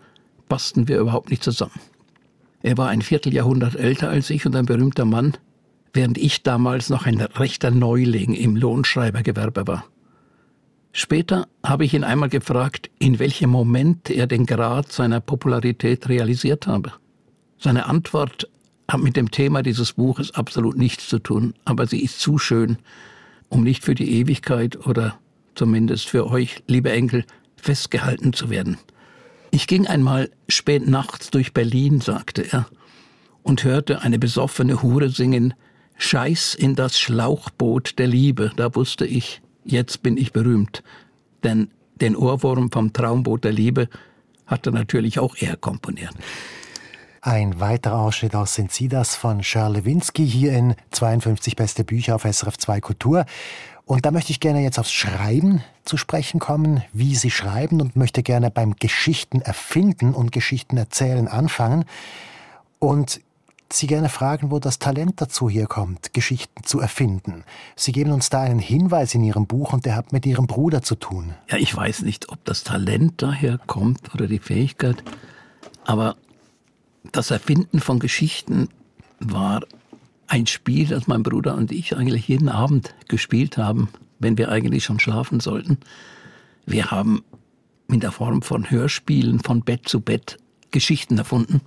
passten 0.49 0.89
wir 0.89 0.99
überhaupt 0.99 1.31
nicht 1.31 1.45
zusammen. 1.45 1.79
Er 2.65 2.79
war 2.79 2.89
ein 2.89 3.03
Vierteljahrhundert 3.03 3.77
älter 3.77 4.09
als 4.09 4.31
ich 4.31 4.47
und 4.47 4.57
ein 4.57 4.65
berühmter 4.65 5.05
Mann, 5.05 5.37
während 5.93 6.17
ich 6.17 6.43
damals 6.43 6.89
noch 6.89 7.05
ein 7.05 7.21
rechter 7.21 7.71
Neuling 7.71 8.33
im 8.33 8.57
Lohnschreibergewerbe 8.57 9.67
war. 9.67 9.85
Später 10.91 11.47
habe 11.63 11.85
ich 11.85 11.93
ihn 11.93 12.05
einmal 12.05 12.31
gefragt, 12.31 12.91
in 12.99 13.19
welchem 13.19 13.51
Moment 13.51 14.09
er 14.09 14.27
den 14.27 14.47
Grad 14.47 14.91
seiner 14.91 15.21
Popularität 15.21 16.09
realisiert 16.09 16.67
habe. 16.67 16.93
Seine 17.59 17.85
Antwort 17.85 18.49
hat 18.91 19.03
mit 19.03 19.17
dem 19.17 19.31
Thema 19.31 19.63
dieses 19.63 19.93
Buches 19.93 20.35
absolut 20.35 20.79
nichts 20.79 21.07
zu 21.07 21.19
tun, 21.19 21.53
aber 21.67 21.87
sie 21.87 22.03
ist 22.03 22.19
zu 22.19 22.39
schön, 22.39 22.79
um 23.51 23.63
nicht 23.63 23.85
für 23.85 23.95
die 23.95 24.11
Ewigkeit 24.21 24.87
oder 24.87 25.19
zumindest 25.55 26.09
für 26.09 26.31
euch, 26.31 26.63
liebe 26.67 26.91
Enkel, 26.91 27.27
festgehalten 27.57 28.33
zu 28.33 28.49
werden. 28.49 28.79
Ich 29.55 29.69
ging 29.69 29.87
einmal 29.87 30.31
spät 30.49 30.89
nachts 30.89 31.31
durch 31.31 31.55
Berlin, 31.55 32.01
sagte 32.01 32.43
er, 32.43 32.67
und 33.45 33.63
hörte 33.63 34.01
eine 34.03 34.19
besoffene 34.19 34.83
Hure 34.83 35.11
singen, 35.11 35.55
Scheiß 35.97 36.57
in 36.57 36.75
das 36.75 36.99
Schlauchboot 36.99 38.01
der 38.01 38.09
Liebe. 38.09 38.51
Da 38.57 38.75
wusste 38.75 39.07
ich, 39.07 39.43
jetzt 39.65 40.03
bin 40.03 40.17
ich 40.17 40.33
berühmt. 40.33 40.83
Denn 41.45 41.71
den 42.01 42.17
Ohrwurm 42.17 42.73
vom 42.73 42.93
Traumboot 42.93 43.45
der 43.45 43.53
Liebe 43.53 43.89
hatte 44.45 44.73
natürlich 44.73 45.21
auch 45.21 45.37
er 45.39 45.57
komponiert. 45.57 46.15
Ein 47.21 47.61
weiterer 47.61 48.01
Ausschnitt 48.01 48.35
aus 48.35 48.57
Sind 48.57 48.73
Sie 48.73 48.89
das 48.89 49.15
von 49.15 49.43
Charles 49.43 49.85
Lewinsky 49.85 50.29
hier 50.29 50.53
in 50.53 50.75
52 50.91 51.55
beste 51.55 51.85
Bücher 51.85 52.17
auf 52.17 52.25
SRF 52.25 52.59
2 52.59 52.81
Kultur. 52.81 53.25
Und 53.87 54.07
da 54.07 54.11
möchte 54.11 54.33
ich 54.33 54.41
gerne 54.41 54.63
jetzt 54.63 54.79
aufs 54.79 54.93
Schreiben 54.93 55.63
zu 55.85 55.97
sprechen 55.97 56.41
kommen, 56.41 56.83
wie 56.93 57.15
Sie 57.15 57.31
schreiben 57.31 57.81
und 57.81 57.97
möchte 57.97 58.23
gerne 58.23 58.51
beim 58.51 58.77
Geschichten 58.77 59.43
erfinden 59.43 60.15
und 60.15 60.33
Geschichten 60.33 60.77
erzählen 60.77 61.29
anfangen 61.29 61.85
und 62.79 63.21
Sie 63.73 63.87
gerne 63.87 64.09
fragen, 64.09 64.51
wo 64.51 64.59
das 64.59 64.79
Talent 64.79 65.21
dazu 65.21 65.51
hier 65.51 65.67
kommt, 65.67 66.13
Geschichten 66.13 66.63
zu 66.65 66.81
erfinden. 66.81 67.45
Sie 67.77 67.93
geben 67.93 68.13
uns 68.13 68.31
da 68.31 68.43
einen 68.43 68.61
Hinweis 68.61 69.15
in 69.15 69.25
Ihrem 69.25 69.47
Buch 69.47 69.73
und 69.73 69.85
der 69.85 69.97
hat 69.97 70.13
mit 70.13 70.27
Ihrem 70.27 70.47
Bruder 70.47 70.83
zu 70.83 70.95
tun. 70.95 71.35
Ja, 71.51 71.57
ich 71.57 71.75
weiß 71.75 72.03
nicht, 72.03 72.29
ob 72.29 72.45
das 72.45 72.63
Talent 72.63 73.23
daher 73.23 73.59
kommt 73.67 74.15
oder 74.15 74.29
die 74.29 74.39
Fähigkeit, 74.39 75.03
aber 75.85 76.17
das 77.11 77.31
Erfinden 77.31 77.81
von 77.81 77.99
Geschichten 77.99 78.69
war 79.19 79.63
ein 80.35 80.49
Spiel, 80.49 80.89
das 80.89 81.07
mein 81.07 81.23
Bruder 81.23 81.55
und 81.55 81.71
ich 81.71 81.97
eigentlich 81.97 82.27
jeden 82.27 82.49
Abend 82.49 82.93
gespielt 83.07 83.57
haben, 83.57 83.89
wenn 84.19 84.37
wir 84.37 84.49
eigentlich 84.51 84.83
schon 84.83 84.99
schlafen 84.99 85.39
sollten. 85.39 85.79
Wir 86.67 86.91
haben 86.91 87.23
in 87.87 88.01
der 88.01 88.11
Form 88.11 88.43
von 88.43 88.69
Hörspielen 88.69 89.39
von 89.39 89.63
Bett 89.63 89.89
zu 89.89 90.01
Bett 90.01 90.39
Geschichten 90.73 91.19
erfunden, 91.19 91.61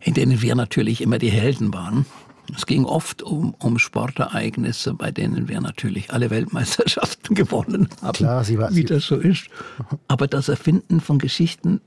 in 0.00 0.12
denen 0.12 0.42
wir 0.42 0.56
natürlich 0.56 1.02
immer 1.02 1.18
die 1.18 1.30
Helden 1.30 1.72
waren. 1.72 2.04
Es 2.52 2.66
ging 2.66 2.84
oft 2.84 3.22
um, 3.22 3.54
um 3.60 3.78
Sportereignisse, 3.78 4.94
bei 4.94 5.12
denen 5.12 5.46
wir 5.46 5.60
natürlich 5.60 6.12
alle 6.12 6.30
Weltmeisterschaften 6.30 7.34
gewonnen 7.36 7.88
haben, 8.02 8.12
Klar, 8.14 8.42
Sie 8.42 8.58
war, 8.58 8.74
wie 8.74 8.82
das 8.82 9.06
so 9.06 9.14
ist. 9.14 9.46
Aber 10.08 10.26
das 10.26 10.48
Erfinden 10.48 11.00
von 11.00 11.20
Geschichten 11.20 11.80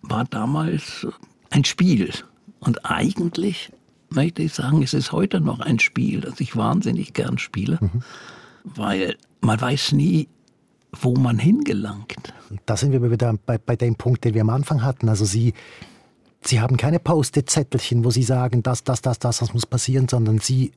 war 0.00 0.24
damals 0.24 1.06
ein 1.50 1.66
Spiel. 1.66 2.14
Und 2.60 2.86
eigentlich 2.86 3.70
möchte 4.10 4.42
ich 4.42 4.54
sagen, 4.54 4.82
es 4.82 4.94
ist 4.94 5.12
heute 5.12 5.40
noch 5.40 5.60
ein 5.60 5.78
Spiel, 5.78 6.20
das 6.20 6.40
ich 6.40 6.56
wahnsinnig 6.56 7.12
gern 7.12 7.38
spiele, 7.38 7.78
mhm. 7.80 8.02
weil 8.64 9.16
man 9.40 9.60
weiß 9.60 9.92
nie, 9.92 10.28
wo 11.00 11.14
man 11.14 11.38
hingelangt. 11.38 12.34
Da 12.66 12.76
sind 12.76 12.92
wir 12.92 13.10
wieder 13.10 13.34
bei, 13.46 13.58
bei 13.58 13.76
dem 13.76 13.94
Punkt, 13.94 14.24
den 14.24 14.34
wir 14.34 14.42
am 14.42 14.50
Anfang 14.50 14.82
hatten. 14.82 15.08
Also 15.08 15.24
Sie, 15.24 15.54
Sie 16.42 16.60
haben 16.60 16.76
keine 16.76 16.98
Post-it-Zettelchen, 16.98 18.04
wo 18.04 18.10
Sie 18.10 18.24
sagen, 18.24 18.62
das, 18.62 18.82
das, 18.82 19.00
das, 19.00 19.18
das, 19.18 19.38
das 19.38 19.54
muss 19.54 19.66
passieren, 19.66 20.08
sondern 20.08 20.38
Sie 20.38 20.72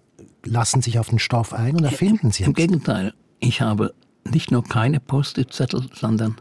lassen 0.46 0.82
sich 0.82 1.00
auf 1.00 1.10
den 1.10 1.20
Stoff 1.20 1.54
ein 1.54 1.76
und 1.76 1.84
erfinden 1.84 2.32
Sie. 2.32 2.44
Im 2.44 2.54
Gegenteil, 2.54 3.14
ich 3.40 3.62
habe 3.62 3.94
nicht 4.30 4.52
nur 4.52 4.64
keine 4.64 5.00
Post-it-Zettel, 5.00 5.90
sondern 5.94 6.38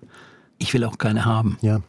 ich 0.58 0.74
will 0.74 0.84
auch 0.84 0.98
keine 0.98 1.24
haben. 1.24 1.56
Ja. 1.62 1.80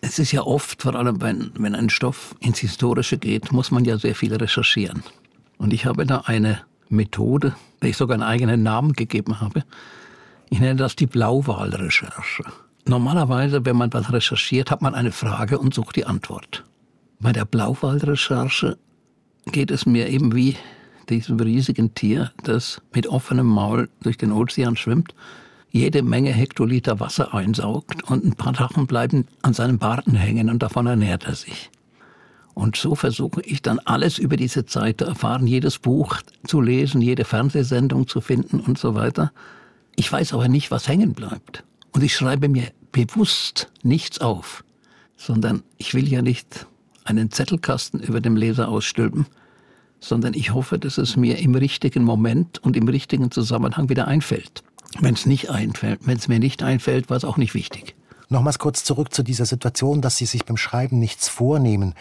Es 0.00 0.18
ist 0.18 0.32
ja 0.32 0.42
oft, 0.42 0.82
vor 0.82 0.94
allem 0.94 1.20
wenn, 1.20 1.52
wenn 1.58 1.74
ein 1.74 1.90
Stoff 1.90 2.34
ins 2.40 2.58
Historische 2.58 3.18
geht, 3.18 3.52
muss 3.52 3.70
man 3.70 3.84
ja 3.84 3.98
sehr 3.98 4.14
viel 4.14 4.34
recherchieren. 4.34 5.02
Und 5.58 5.72
ich 5.72 5.86
habe 5.86 6.06
da 6.06 6.22
eine 6.26 6.60
Methode, 6.88 7.54
der 7.82 7.90
ich 7.90 7.96
sogar 7.96 8.14
einen 8.14 8.22
eigenen 8.22 8.62
Namen 8.62 8.92
gegeben 8.92 9.40
habe. 9.40 9.64
Ich 10.50 10.60
nenne 10.60 10.76
das 10.76 10.96
die 10.96 11.06
Blauwahlrecherche. 11.06 12.44
Normalerweise, 12.84 13.64
wenn 13.64 13.76
man 13.76 13.92
was 13.92 14.12
recherchiert, 14.12 14.70
hat 14.70 14.82
man 14.82 14.94
eine 14.94 15.10
Frage 15.10 15.58
und 15.58 15.74
sucht 15.74 15.96
die 15.96 16.04
Antwort. 16.04 16.64
Bei 17.18 17.32
der 17.32 17.44
Blauwahlrecherche 17.44 18.78
geht 19.46 19.70
es 19.70 19.86
mir 19.86 20.08
eben 20.08 20.34
wie 20.34 20.56
diesem 21.08 21.40
riesigen 21.40 21.94
Tier, 21.94 22.32
das 22.44 22.80
mit 22.92 23.06
offenem 23.06 23.46
Maul 23.46 23.88
durch 24.02 24.18
den 24.18 24.32
Ozean 24.32 24.76
schwimmt 24.76 25.14
jede 25.76 26.02
Menge 26.02 26.32
Hektoliter 26.32 27.00
Wasser 27.00 27.34
einsaugt 27.34 28.02
und 28.10 28.24
ein 28.24 28.34
paar 28.34 28.54
Sachen 28.54 28.86
bleiben 28.86 29.26
an 29.42 29.52
seinem 29.52 29.78
Barten 29.78 30.14
hängen 30.14 30.48
und 30.48 30.62
davon 30.62 30.86
ernährt 30.86 31.24
er 31.24 31.34
sich. 31.34 31.70
Und 32.54 32.76
so 32.76 32.94
versuche 32.94 33.42
ich 33.42 33.60
dann 33.60 33.78
alles 33.80 34.16
über 34.18 34.36
diese 34.38 34.64
Zeit 34.64 35.00
zu 35.00 35.04
erfahren, 35.04 35.46
jedes 35.46 35.78
Buch 35.78 36.16
zu 36.46 36.62
lesen, 36.62 37.02
jede 37.02 37.26
Fernsehsendung 37.26 38.08
zu 38.08 38.22
finden 38.22 38.60
und 38.60 38.78
so 38.78 38.94
weiter. 38.94 39.30
Ich 39.94 40.10
weiß 40.10 40.32
aber 40.32 40.48
nicht, 40.48 40.70
was 40.70 40.88
hängen 40.88 41.12
bleibt. 41.12 41.64
Und 41.92 42.02
ich 42.02 42.16
schreibe 42.16 42.48
mir 42.48 42.68
bewusst 42.92 43.70
nichts 43.82 44.22
auf, 44.22 44.64
sondern 45.18 45.62
ich 45.76 45.92
will 45.92 46.08
ja 46.08 46.22
nicht 46.22 46.66
einen 47.04 47.30
Zettelkasten 47.30 48.00
über 48.00 48.22
dem 48.22 48.36
Leser 48.36 48.68
ausstülpen, 48.68 49.26
sondern 50.00 50.32
ich 50.32 50.54
hoffe, 50.54 50.78
dass 50.78 50.96
es 50.96 51.16
mir 51.16 51.38
im 51.38 51.54
richtigen 51.54 52.04
Moment 52.04 52.62
und 52.62 52.76
im 52.76 52.88
richtigen 52.88 53.30
Zusammenhang 53.30 53.90
wieder 53.90 54.08
einfällt. 54.08 54.62
Wenn 55.00 55.14
es 55.14 55.26
nicht 55.26 55.50
einfällt, 55.50 56.00
wenn 56.06 56.16
es 56.16 56.28
mir 56.28 56.38
nicht 56.38 56.62
einfällt, 56.62 57.10
war 57.10 57.16
es 57.16 57.24
auch 57.24 57.36
nicht 57.36 57.54
wichtig. 57.54 57.94
Nochmals 58.28 58.58
kurz 58.58 58.82
zurück 58.82 59.12
zu 59.12 59.22
dieser 59.22 59.46
Situation, 59.46 60.00
dass 60.00 60.16
Sie 60.16 60.26
sich 60.26 60.44
beim 60.44 60.56
Schreiben 60.56 60.98
nichts 60.98 61.28
vornehmen. 61.28 61.94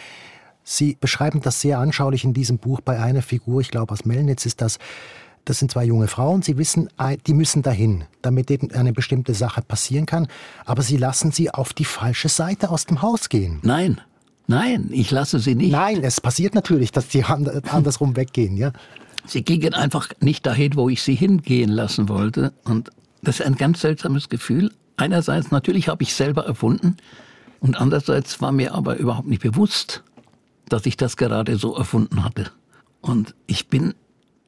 Sie 0.64 0.98
beschreiben 1.00 1.42
das 1.42 1.62
sehr 1.62 1.78
anschaulich 1.78 2.24
in 2.24 2.34
diesem 2.34 2.58
Buch 2.58 2.82
bei 2.82 3.00
einer 3.00 3.22
Figur, 3.22 3.62
ich 3.62 3.70
glaube 3.70 3.94
aus 3.94 4.06
Melnitz 4.06 4.48
ist 4.48 4.62
das, 4.62 4.80
das 5.46 5.60
sind 5.60 5.70
zwei 5.70 5.86
junge 5.86 6.08
Frauen, 6.08 6.42
sie 6.42 6.58
wissen, 6.58 6.90
die 7.28 7.34
müssen 7.36 7.62
dahin, 7.62 8.06
damit 8.24 8.50
eben 8.50 8.72
eine 8.72 8.92
bestimmte 8.92 9.36
Sache 9.36 9.62
passieren 9.62 10.08
kann, 10.08 10.28
aber 10.66 10.82
sie 10.82 10.98
lassen 10.98 11.32
sie 11.32 11.52
auf 11.52 11.72
die 11.72 11.86
falsche 11.86 12.30
Seite 12.30 12.72
aus 12.72 12.88
dem 12.88 13.04
Haus 13.04 13.30
gehen. 13.30 13.60
Nein, 13.62 14.02
nein, 14.48 14.90
ich 14.92 15.12
lasse 15.12 15.38
sie 15.38 15.54
nicht. 15.54 15.72
Nein, 15.72 16.04
es 16.04 16.20
passiert 16.20 16.56
natürlich, 16.56 16.92
dass 16.92 17.12
sie 17.12 17.24
andersrum 17.24 18.16
weggehen, 18.16 18.58
ja. 18.58 18.72
Sie 19.28 19.44
gingen 19.44 19.74
einfach 19.74 20.10
nicht 20.20 20.46
dahin, 20.46 20.76
wo 20.76 20.90
ich 20.90 21.02
sie 21.02 21.16
hingehen 21.16 21.70
lassen 21.70 22.10
wollte. 22.10 22.54
Und 22.64 22.90
das 23.22 23.40
ist 23.40 23.46
ein 23.46 23.56
ganz 23.56 23.82
seltsames 23.82 24.30
Gefühl. 24.30 24.72
Einerseits 24.98 25.52
natürlich 25.52 25.88
habe 25.88 26.04
ich 26.04 26.14
selber 26.14 26.46
erfunden 26.46 26.98
und 27.60 27.80
andererseits 27.80 28.42
war 28.42 28.52
mir 28.52 28.74
aber 28.74 28.98
überhaupt 28.98 29.28
nicht 29.28 29.42
bewusst, 29.42 30.04
dass 30.70 30.86
ich 30.86 30.98
das 30.98 31.18
gerade 31.18 31.58
so 31.58 31.76
erfunden 31.76 32.24
hatte. 32.24 32.52
Und 33.02 33.36
ich 33.48 33.68
bin 33.68 33.94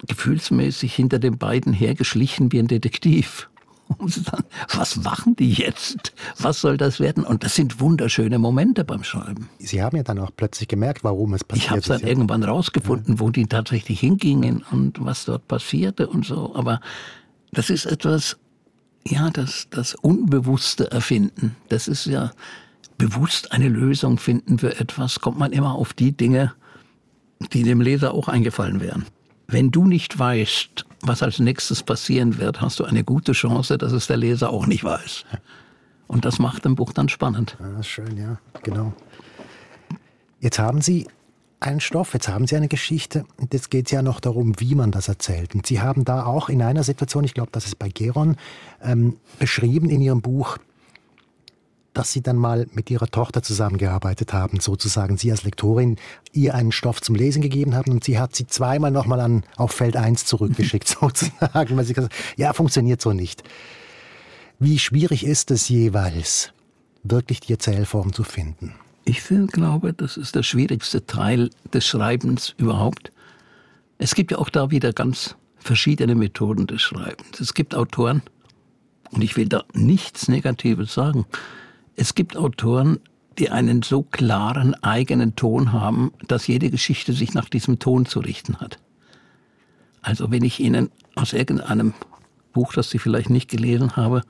gefühlsmäßig 0.08 0.94
hinter 0.94 1.20
den 1.20 1.38
beiden 1.38 1.74
hergeschlichen 1.74 2.52
wie 2.52 2.60
ein 2.60 2.68
Detektiv 2.68 3.50
Und 3.98 4.14
sie 4.14 4.22
sagen, 4.22 4.44
was 4.74 4.98
machen 4.98 5.36
die 5.36 5.54
jetzt? 5.54 6.14
Was 6.40 6.62
soll 6.62 6.78
das 6.78 7.00
werden? 7.00 7.24
Und 7.24 7.44
das 7.44 7.56
sind 7.56 7.80
wunderschöne 7.80 8.38
Momente 8.38 8.84
beim 8.84 9.04
Schreiben. 9.04 9.50
Sie 9.60 9.82
haben 9.82 9.98
ja 9.98 10.04
dann 10.04 10.20
auch 10.20 10.32
plötzlich 10.36 10.68
gemerkt, 10.68 11.04
warum 11.04 11.34
es 11.34 11.44
passiert 11.44 11.66
Ich 11.66 11.72
habe 11.72 11.82
dann 11.82 11.96
ist. 11.98 12.02
ja. 12.04 12.08
irgendwann 12.08 12.44
rausgefunden, 12.44 13.16
ja. 13.16 13.20
wo 13.20 13.30
die 13.30 13.46
tatsächlich 13.46 14.00
hingingen 14.00 14.64
und 14.72 15.04
was 15.04 15.26
dort 15.26 15.48
passierte 15.48 16.08
und 16.08 16.26
so. 16.26 16.56
Aber 16.56 16.82
das 17.52 17.70
ist 17.70 17.86
etwas, 17.86 18.38
ja, 19.06 19.30
das, 19.30 19.68
das 19.70 19.96
unbewusste 19.96 20.92
Erfinden. 20.92 21.56
Das 21.70 21.88
ist 21.88 22.06
ja 22.06 22.32
bewusst 22.98 23.52
eine 23.52 23.70
Lösung 23.70 24.18
finden 24.18 24.60
für 24.60 24.80
etwas, 24.80 25.20
kommt 25.22 25.38
man 25.38 25.52
immer 25.52 25.76
auf 25.76 25.94
die 25.94 26.12
Dinge, 26.12 26.54
die 27.54 27.64
dem 27.64 27.82
Leser 27.82 28.14
auch 28.14 28.28
eingefallen 28.28 28.82
wären. 28.82 29.06
Wenn 29.48 29.72
du 29.72 29.86
nicht 29.86 30.18
weißt, 30.18 30.86
was 31.08 31.24
als 31.24 31.40
nächstes 31.40 31.84
passieren 31.84 32.38
wird, 32.38 32.62
hast 32.62 32.80
du 32.80 32.86
eine 32.86 33.04
gute 33.04 33.34
Chance, 33.34 33.78
dass 33.78 33.92
es 33.92 34.08
der 34.08 34.18
Leser 34.18 34.50
auch 34.50 34.68
nicht 34.68 34.84
weiß. 34.84 35.26
Und 36.08 36.26
das 36.26 36.40
macht 36.40 36.66
ein 36.66 36.76
Buch 36.76 36.94
dann 36.94 37.10
spannend. 37.10 37.58
Ah, 37.60 37.84
schön, 37.84 38.18
ja, 38.18 38.40
genau. 38.64 38.94
Jetzt 40.40 40.60
haben 40.60 40.82
Sie 40.82 41.08
einen 41.60 41.80
Stoff, 41.80 42.14
jetzt 42.14 42.28
haben 42.28 42.48
Sie 42.48 42.56
eine 42.56 42.68
Geschichte 42.68 43.26
und 43.38 43.54
jetzt 43.54 43.72
geht 43.72 43.88
es 43.88 43.92
ja 43.92 44.02
noch 44.02 44.20
darum, 44.20 44.60
wie 44.60 44.76
man 44.76 44.92
das 44.92 45.08
erzählt. 45.08 45.56
Und 45.56 45.66
Sie 45.66 45.82
haben 45.82 46.06
da 46.06 46.26
auch 46.26 46.50
in 46.50 46.62
einer 46.62 46.84
Situation, 46.84 47.24
ich 47.24 47.34
glaube, 47.34 47.50
das 47.52 47.66
ist 47.66 47.80
bei 47.80 47.90
Geron, 47.90 48.38
ähm, 48.82 49.18
beschrieben 49.40 49.90
in 49.90 50.02
Ihrem 50.02 50.22
Buch, 50.22 50.58
dass 51.94 52.12
Sie 52.12 52.22
dann 52.22 52.36
mal 52.36 52.68
mit 52.74 52.92
Ihrer 52.92 53.08
Tochter 53.08 53.42
zusammengearbeitet 53.42 54.34
haben, 54.34 54.60
sozusagen. 54.60 55.18
Sie 55.18 55.32
als 55.32 55.44
Lektorin 55.44 55.98
ihr 56.32 56.54
einen 56.54 56.72
Stoff 56.72 57.02
zum 57.02 57.16
Lesen 57.16 57.42
gegeben 57.42 57.76
haben 57.76 57.92
und 57.92 58.04
sie 58.04 58.20
hat 58.20 58.36
sie 58.36 58.48
zweimal 58.48 58.92
nochmal 58.92 59.20
an, 59.20 59.44
auf 59.56 59.72
Feld 59.72 59.96
1 59.96 60.26
zurückgeschickt, 60.26 60.88
sozusagen, 61.02 61.78
weil 61.78 61.86
sie 61.86 61.94
gesagt 61.94 62.14
ja, 62.36 62.54
funktioniert 62.54 63.02
so 63.02 63.14
nicht. 63.14 63.44
Wie 64.60 64.80
schwierig 64.80 65.26
ist 65.26 65.52
es 65.52 65.70
jeweils, 65.70 66.52
wirklich 67.04 67.40
die 67.40 67.54
Erzählform 67.54 68.14
zu 68.14 68.24
finden? 68.24 68.74
Ich 69.06 69.22
finde, 69.22 69.48
glaube, 69.48 69.94
das 69.94 70.18
ist 70.18 70.36
der 70.36 70.44
schwierigste 70.44 71.06
Teil 71.06 71.50
des 71.74 71.86
Schreibens 71.86 72.54
überhaupt. 72.58 73.12
Es 73.98 74.16
gibt 74.16 74.32
ja 74.32 74.38
auch 74.38 74.50
da 74.50 74.70
wieder 74.70 74.94
ganz 74.94 75.36
verschiedene 75.58 76.16
Methoden 76.16 76.68
des 76.68 76.82
Schreibens. 76.82 77.40
Es 77.40 77.54
gibt 77.54 77.74
Autoren, 77.74 78.22
und 79.12 79.24
ich 79.24 79.38
will 79.38 79.48
da 79.48 79.64
nichts 79.74 80.28
Negatives 80.28 80.94
sagen, 80.94 81.26
es 81.98 82.16
gibt 82.16 82.38
Autoren, 82.38 83.00
die 83.38 83.50
einen 83.50 83.82
so 83.82 84.04
klaren 84.04 84.76
eigenen 84.84 85.36
Ton 85.36 85.74
haben, 85.74 86.12
dass 86.28 86.48
jede 86.48 86.70
Geschichte 86.70 87.12
sich 87.12 87.34
nach 87.34 87.50
diesem 87.50 87.80
Ton 87.80 88.06
zu 88.06 88.20
richten 88.20 88.58
hat. 88.58 88.80
Also 90.02 90.32
wenn 90.32 90.44
ich 90.44 90.60
Ihnen 90.60 90.90
aus 91.16 91.34
irgendeinem 91.34 91.94
Buch, 92.54 92.74
das 92.74 92.90
Sie 92.90 93.00
vielleicht 93.00 93.30
nicht 93.30 93.50
gelesen 93.50 93.96
haben, 93.96 94.22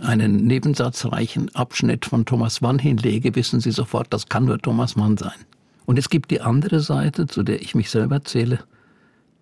einen 0.00 0.36
nebensatzreichen 0.46 1.54
Abschnitt 1.54 2.06
von 2.06 2.24
Thomas 2.24 2.60
Mann 2.60 2.78
hinlege, 2.78 3.34
wissen 3.34 3.60
Sie 3.60 3.70
sofort, 3.70 4.12
das 4.12 4.28
kann 4.28 4.46
nur 4.46 4.58
Thomas 4.58 4.96
Mann 4.96 5.16
sein. 5.16 5.38
Und 5.86 5.98
es 5.98 6.08
gibt 6.08 6.30
die 6.30 6.40
andere 6.40 6.80
Seite, 6.80 7.26
zu 7.26 7.42
der 7.42 7.62
ich 7.62 7.74
mich 7.74 7.90
selber 7.90 8.24
zähle, 8.24 8.60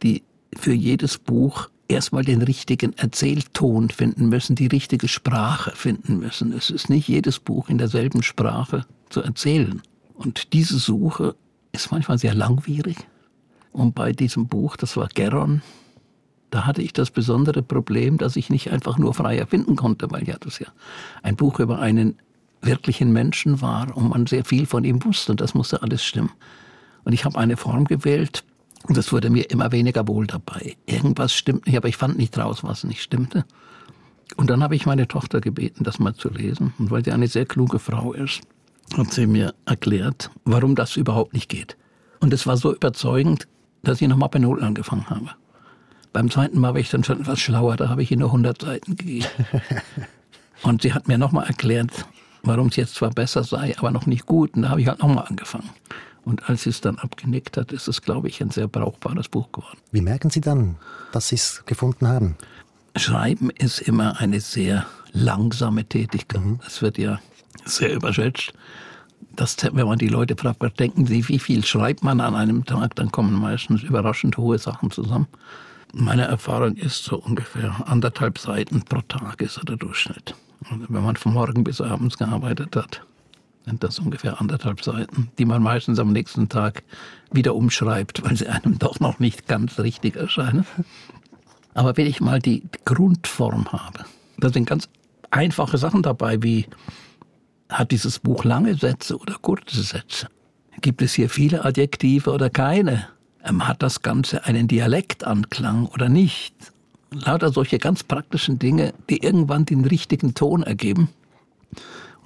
die 0.02 0.22
für 0.56 0.72
jedes 0.72 1.18
Buch 1.18 1.68
erstmal 1.88 2.24
den 2.24 2.42
richtigen 2.42 2.92
Erzählton 2.94 3.90
finden 3.90 4.28
müssen, 4.28 4.56
die 4.56 4.66
richtige 4.66 5.08
Sprache 5.08 5.72
finden 5.74 6.18
müssen. 6.18 6.52
Es 6.52 6.70
ist 6.70 6.90
nicht 6.90 7.08
jedes 7.08 7.38
Buch 7.38 7.68
in 7.68 7.78
derselben 7.78 8.22
Sprache 8.22 8.84
zu 9.08 9.22
erzählen. 9.22 9.82
Und 10.14 10.52
diese 10.52 10.78
Suche 10.78 11.36
ist 11.72 11.92
manchmal 11.92 12.18
sehr 12.18 12.34
langwierig. 12.34 12.96
Und 13.72 13.94
bei 13.94 14.12
diesem 14.12 14.46
Buch, 14.46 14.76
das 14.76 14.96
war 14.96 15.08
Geron, 15.14 15.62
da 16.50 16.64
hatte 16.64 16.80
ich 16.80 16.92
das 16.92 17.10
besondere 17.10 17.62
Problem, 17.62 18.18
dass 18.18 18.36
ich 18.36 18.50
nicht 18.50 18.70
einfach 18.70 18.98
nur 18.98 19.12
frei 19.12 19.36
erfinden 19.36 19.76
konnte, 19.76 20.10
weil 20.10 20.26
ja 20.26 20.36
das 20.40 20.58
ja 20.58 20.68
ein 21.22 21.36
Buch 21.36 21.60
über 21.60 21.78
einen 21.80 22.16
wirklichen 22.62 23.12
Menschen 23.12 23.60
war 23.60 23.94
und 23.96 24.08
man 24.08 24.26
sehr 24.26 24.44
viel 24.44 24.64
von 24.66 24.84
ihm 24.84 25.04
wusste 25.04 25.32
und 25.32 25.40
das 25.40 25.54
musste 25.54 25.82
alles 25.82 26.02
stimmen. 26.02 26.32
Und 27.04 27.12
ich 27.12 27.24
habe 27.24 27.38
eine 27.38 27.56
Form 27.56 27.84
gewählt, 27.84 28.44
und 28.86 28.96
es 28.96 29.12
wurde 29.12 29.30
mir 29.30 29.50
immer 29.50 29.72
weniger 29.72 30.06
wohl 30.06 30.26
dabei. 30.26 30.76
Irgendwas 30.86 31.32
stimmt 31.32 31.66
nicht, 31.66 31.76
aber 31.76 31.88
ich 31.88 31.96
fand 31.96 32.18
nicht 32.18 32.38
raus, 32.38 32.62
was 32.62 32.84
nicht 32.84 33.02
stimmte. 33.02 33.44
Und 34.36 34.50
dann 34.50 34.62
habe 34.62 34.76
ich 34.76 34.86
meine 34.86 35.08
Tochter 35.08 35.40
gebeten, 35.40 35.84
das 35.84 35.98
mal 35.98 36.14
zu 36.14 36.28
lesen. 36.28 36.72
Und 36.78 36.90
weil 36.90 37.04
sie 37.04 37.12
eine 37.12 37.28
sehr 37.28 37.46
kluge 37.46 37.78
Frau 37.78 38.12
ist, 38.12 38.42
hat 38.96 39.12
sie 39.12 39.26
mir 39.26 39.54
erklärt, 39.64 40.30
warum 40.44 40.74
das 40.74 40.96
überhaupt 40.96 41.32
nicht 41.32 41.48
geht. 41.48 41.76
Und 42.20 42.32
es 42.32 42.46
war 42.46 42.56
so 42.56 42.74
überzeugend, 42.74 43.48
dass 43.82 44.00
ich 44.00 44.08
nochmal 44.08 44.28
bei 44.28 44.38
Null 44.38 44.62
angefangen 44.62 45.08
habe. 45.10 45.30
Beim 46.12 46.30
zweiten 46.30 46.58
Mal 46.58 46.74
war 46.74 46.80
ich 46.80 46.90
dann 46.90 47.04
schon 47.04 47.20
etwas 47.20 47.40
schlauer, 47.40 47.76
da 47.76 47.88
habe 47.88 48.02
ich 48.02 48.10
ihr 48.10 48.16
nur 48.16 48.28
100 48.28 48.60
Seiten 48.60 48.96
gegeben. 48.96 49.26
Und 50.62 50.82
sie 50.82 50.94
hat 50.94 51.08
mir 51.08 51.18
nochmal 51.18 51.46
erklärt, 51.46 52.06
warum 52.42 52.68
es 52.68 52.76
jetzt 52.76 52.94
zwar 52.94 53.10
besser 53.10 53.44
sei, 53.44 53.76
aber 53.78 53.90
noch 53.90 54.06
nicht 54.06 54.26
gut. 54.26 54.54
Und 54.54 54.62
da 54.62 54.70
habe 54.70 54.80
ich 54.80 54.88
halt 54.88 55.00
nochmal 55.00 55.26
angefangen. 55.28 55.68
Und 56.26 56.50
als 56.50 56.64
sie 56.64 56.70
es 56.70 56.80
dann 56.80 56.98
abgenickt 56.98 57.56
hat, 57.56 57.70
ist 57.70 57.86
es, 57.86 58.02
glaube 58.02 58.26
ich, 58.26 58.42
ein 58.42 58.50
sehr 58.50 58.66
brauchbares 58.66 59.28
Buch 59.28 59.52
geworden. 59.52 59.78
Wie 59.92 60.00
merken 60.00 60.28
Sie 60.28 60.40
dann, 60.40 60.74
dass 61.12 61.28
Sie 61.28 61.36
es 61.36 61.62
gefunden 61.66 62.08
haben? 62.08 62.36
Schreiben 62.96 63.48
ist 63.50 63.78
immer 63.78 64.18
eine 64.18 64.40
sehr 64.40 64.86
langsame 65.12 65.84
Tätigkeit. 65.84 66.44
Mhm. 66.44 66.58
Das 66.64 66.82
wird 66.82 66.98
ja 66.98 67.20
sehr 67.64 67.94
überschätzt. 67.94 68.52
Das, 69.36 69.56
wenn 69.62 69.86
man 69.86 69.98
die 69.98 70.08
Leute 70.08 70.34
fragt, 70.36 70.60
was 70.60 70.74
denken 70.74 71.06
sie, 71.06 71.28
wie 71.28 71.38
viel 71.38 71.64
schreibt 71.64 72.02
man 72.02 72.20
an 72.20 72.34
einem 72.34 72.64
Tag, 72.64 72.96
dann 72.96 73.12
kommen 73.12 73.34
meistens 73.34 73.84
überraschend 73.84 74.36
hohe 74.36 74.58
Sachen 74.58 74.90
zusammen. 74.90 75.28
Meine 75.92 76.24
Erfahrung 76.24 76.74
ist 76.74 77.04
so 77.04 77.18
ungefähr 77.18 77.84
anderthalb 77.86 78.38
Seiten 78.38 78.82
pro 78.82 79.00
Tag 79.02 79.40
ist 79.42 79.54
so 79.54 79.60
der 79.60 79.76
Durchschnitt. 79.76 80.34
Und 80.70 80.86
wenn 80.88 81.04
man 81.04 81.14
von 81.14 81.34
morgen 81.34 81.62
bis 81.62 81.80
abends 81.80 82.18
gearbeitet 82.18 82.74
hat, 82.74 83.02
sind 83.66 83.82
das 83.82 83.98
ungefähr 83.98 84.40
anderthalb 84.40 84.82
Seiten, 84.82 85.30
die 85.38 85.44
man 85.44 85.62
meistens 85.62 85.98
am 85.98 86.12
nächsten 86.12 86.48
Tag 86.48 86.84
wieder 87.32 87.54
umschreibt, 87.54 88.24
weil 88.24 88.36
sie 88.36 88.46
einem 88.48 88.78
doch 88.78 89.00
noch 89.00 89.18
nicht 89.18 89.46
ganz 89.48 89.78
richtig 89.78 90.16
erscheinen. 90.16 90.64
Aber 91.74 91.96
wenn 91.96 92.06
ich 92.06 92.20
mal 92.20 92.38
die 92.38 92.62
Grundform 92.84 93.70
habe, 93.72 94.06
da 94.38 94.48
sind 94.50 94.66
ganz 94.66 94.88
einfache 95.30 95.78
Sachen 95.78 96.02
dabei, 96.02 96.42
wie 96.42 96.66
hat 97.68 97.90
dieses 97.90 98.20
Buch 98.20 98.44
lange 98.44 98.76
Sätze 98.76 99.18
oder 99.18 99.34
kurze 99.34 99.82
Sätze? 99.82 100.28
Gibt 100.80 101.02
es 101.02 101.14
hier 101.14 101.28
viele 101.28 101.64
Adjektive 101.64 102.30
oder 102.30 102.48
keine? 102.48 103.08
Ähm, 103.44 103.66
hat 103.66 103.82
das 103.82 104.02
Ganze 104.02 104.44
einen 104.44 104.68
Dialektanklang 104.68 105.86
oder 105.86 106.08
nicht? 106.08 106.54
Lauter 107.10 107.52
solche 107.52 107.78
ganz 107.78 108.04
praktischen 108.04 108.58
Dinge, 108.58 108.94
die 109.10 109.22
irgendwann 109.22 109.64
den 109.64 109.84
richtigen 109.84 110.34
Ton 110.34 110.62
ergeben. 110.62 111.08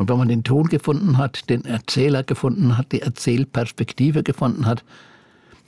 Und 0.00 0.08
wenn 0.08 0.16
man 0.16 0.28
den 0.28 0.44
Ton 0.44 0.68
gefunden 0.68 1.18
hat, 1.18 1.50
den 1.50 1.66
Erzähler 1.66 2.22
gefunden 2.22 2.78
hat, 2.78 2.90
die 2.92 3.02
Erzählperspektive 3.02 4.22
gefunden 4.22 4.64
hat, 4.64 4.82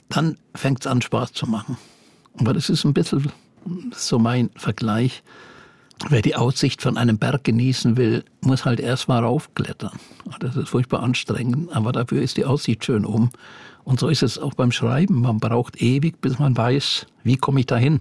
dann 0.09 0.39
fängt 0.55 0.79
es 0.81 0.87
an, 0.87 1.03
Spaß 1.03 1.33
zu 1.33 1.45
machen. 1.45 1.77
Aber 2.39 2.51
das 2.51 2.67
ist 2.67 2.83
ein 2.83 2.95
bisschen 2.95 3.31
so 3.91 4.17
mein 4.17 4.49
Vergleich. 4.55 5.21
Wer 6.09 6.23
die 6.23 6.35
Aussicht 6.35 6.81
von 6.81 6.97
einem 6.97 7.19
Berg 7.19 7.43
genießen 7.43 7.95
will, 7.95 8.25
muss 8.41 8.65
halt 8.65 8.79
erstmal 8.79 9.23
raufklettern. 9.23 9.99
Das 10.39 10.55
ist 10.55 10.69
furchtbar 10.69 11.03
anstrengend, 11.03 11.71
aber 11.71 11.91
dafür 11.91 12.23
ist 12.23 12.37
die 12.37 12.45
Aussicht 12.45 12.83
schön 12.83 13.05
oben. 13.05 13.29
Und 13.83 13.99
so 13.99 14.07
ist 14.07 14.23
es 14.23 14.39
auch 14.39 14.55
beim 14.55 14.71
Schreiben. 14.71 15.21
Man 15.21 15.37
braucht 15.37 15.79
ewig, 15.79 16.21
bis 16.21 16.39
man 16.39 16.57
weiß, 16.57 17.05
wie 17.23 17.37
komme 17.37 17.59
ich 17.59 17.67
dahin. 17.67 17.99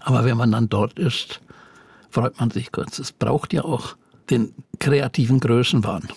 Aber 0.00 0.24
wenn 0.24 0.38
man 0.38 0.52
dann 0.52 0.70
dort 0.70 0.98
ist, 0.98 1.42
freut 2.08 2.40
man 2.40 2.50
sich 2.50 2.72
kurz. 2.72 2.98
Es 2.98 3.12
braucht 3.12 3.52
ja 3.52 3.62
auch 3.62 3.96
den 4.30 4.52
kreativen 4.78 5.40
Größenwahn. 5.40 6.08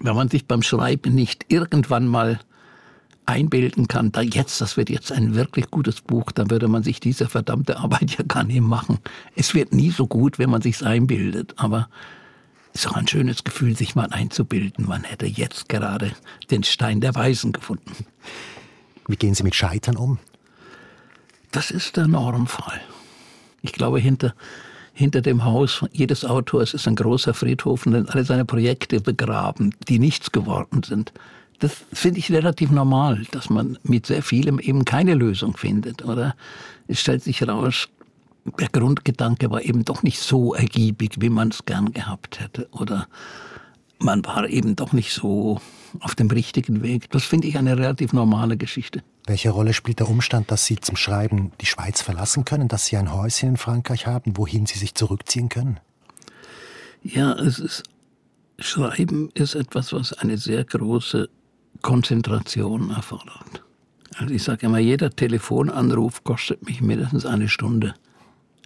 Wenn 0.00 0.16
man 0.16 0.28
sich 0.28 0.46
beim 0.46 0.62
Schreiben 0.62 1.14
nicht 1.14 1.46
irgendwann 1.48 2.06
mal 2.06 2.40
einbilden 3.26 3.88
kann, 3.88 4.12
da 4.12 4.20
jetzt, 4.20 4.60
das 4.60 4.76
wird 4.76 4.90
jetzt 4.90 5.12
ein 5.12 5.34
wirklich 5.34 5.70
gutes 5.70 6.00
Buch, 6.00 6.30
dann 6.32 6.50
würde 6.50 6.68
man 6.68 6.82
sich 6.82 7.00
diese 7.00 7.28
verdammte 7.28 7.78
Arbeit 7.78 8.18
ja 8.18 8.24
gar 8.26 8.44
nicht 8.44 8.60
machen. 8.60 8.98
Es 9.34 9.54
wird 9.54 9.72
nie 9.72 9.90
so 9.90 10.06
gut, 10.06 10.38
wenn 10.38 10.50
man 10.50 10.62
sich's 10.62 10.82
einbildet, 10.82 11.54
aber 11.56 11.88
es 12.74 12.84
ist 12.84 12.90
auch 12.90 12.96
ein 12.96 13.08
schönes 13.08 13.44
Gefühl, 13.44 13.76
sich 13.76 13.94
mal 13.94 14.10
einzubilden, 14.10 14.86
man 14.86 15.04
hätte 15.04 15.26
jetzt 15.26 15.68
gerade 15.68 16.12
den 16.50 16.64
Stein 16.64 17.00
der 17.00 17.14
Weisen 17.14 17.52
gefunden. 17.52 18.04
Wie 19.06 19.16
gehen 19.16 19.34
Sie 19.34 19.44
mit 19.44 19.54
Scheitern 19.54 19.96
um? 19.96 20.18
Das 21.52 21.70
ist 21.70 21.96
der 21.96 22.08
Normfall. 22.08 22.80
Ich 23.62 23.72
glaube, 23.72 24.00
hinter 24.00 24.34
hinter 24.94 25.20
dem 25.20 25.44
Haus 25.44 25.84
jedes 25.92 26.24
Autors 26.24 26.72
ist 26.72 26.86
ein 26.86 26.94
großer 26.94 27.34
Friedhof 27.34 27.84
und 27.84 27.92
sind 27.92 28.10
alle 28.10 28.24
seine 28.24 28.44
Projekte 28.44 29.00
begraben, 29.00 29.74
die 29.88 29.98
nichts 29.98 30.32
geworden 30.32 30.82
sind. 30.84 31.12
Das 31.58 31.84
finde 31.92 32.20
ich 32.20 32.30
relativ 32.30 32.70
normal, 32.70 33.26
dass 33.32 33.50
man 33.50 33.78
mit 33.82 34.06
sehr 34.06 34.22
vielem 34.22 34.58
eben 34.60 34.84
keine 34.84 35.14
Lösung 35.14 35.56
findet. 35.56 36.04
Oder 36.04 36.36
es 36.86 37.00
stellt 37.00 37.22
sich 37.22 37.40
heraus, 37.40 37.88
der 38.60 38.68
Grundgedanke 38.68 39.50
war 39.50 39.62
eben 39.62 39.84
doch 39.84 40.02
nicht 40.02 40.20
so 40.20 40.54
ergiebig, 40.54 41.16
wie 41.20 41.30
man 41.30 41.48
es 41.48 41.64
gern 41.64 41.92
gehabt 41.92 42.40
hätte. 42.40 42.68
Oder 42.70 43.08
man 43.98 44.24
war 44.24 44.48
eben 44.48 44.76
doch 44.76 44.92
nicht 44.92 45.12
so 45.12 45.60
auf 46.00 46.14
dem 46.14 46.30
richtigen 46.30 46.82
Weg. 46.82 47.10
Das 47.10 47.24
finde 47.24 47.48
ich 47.48 47.58
eine 47.58 47.76
relativ 47.76 48.12
normale 48.12 48.56
Geschichte. 48.56 49.02
Welche 49.26 49.50
Rolle 49.50 49.72
spielt 49.72 50.00
der 50.00 50.08
Umstand, 50.08 50.50
dass 50.50 50.66
Sie 50.66 50.76
zum 50.76 50.96
Schreiben 50.96 51.52
die 51.60 51.66
Schweiz 51.66 52.02
verlassen 52.02 52.44
können, 52.44 52.68
dass 52.68 52.86
Sie 52.86 52.96
ein 52.96 53.12
Häuschen 53.12 53.50
in 53.50 53.56
Frankreich 53.56 54.06
haben, 54.06 54.36
wohin 54.36 54.66
Sie 54.66 54.78
sich 54.78 54.94
zurückziehen 54.94 55.48
können? 55.48 55.80
Ja, 57.02 57.32
es 57.34 57.58
ist, 57.58 57.82
Schreiben 58.58 59.30
ist 59.34 59.54
etwas, 59.54 59.92
was 59.92 60.12
eine 60.12 60.38
sehr 60.38 60.64
große 60.64 61.28
Konzentration 61.82 62.90
erfordert. 62.90 63.62
Also 64.16 64.32
ich 64.32 64.42
sage 64.42 64.66
immer, 64.66 64.78
jeder 64.78 65.10
Telefonanruf 65.10 66.22
kostet 66.24 66.64
mich 66.66 66.80
mindestens 66.80 67.26
eine 67.26 67.48
Stunde, 67.48 67.94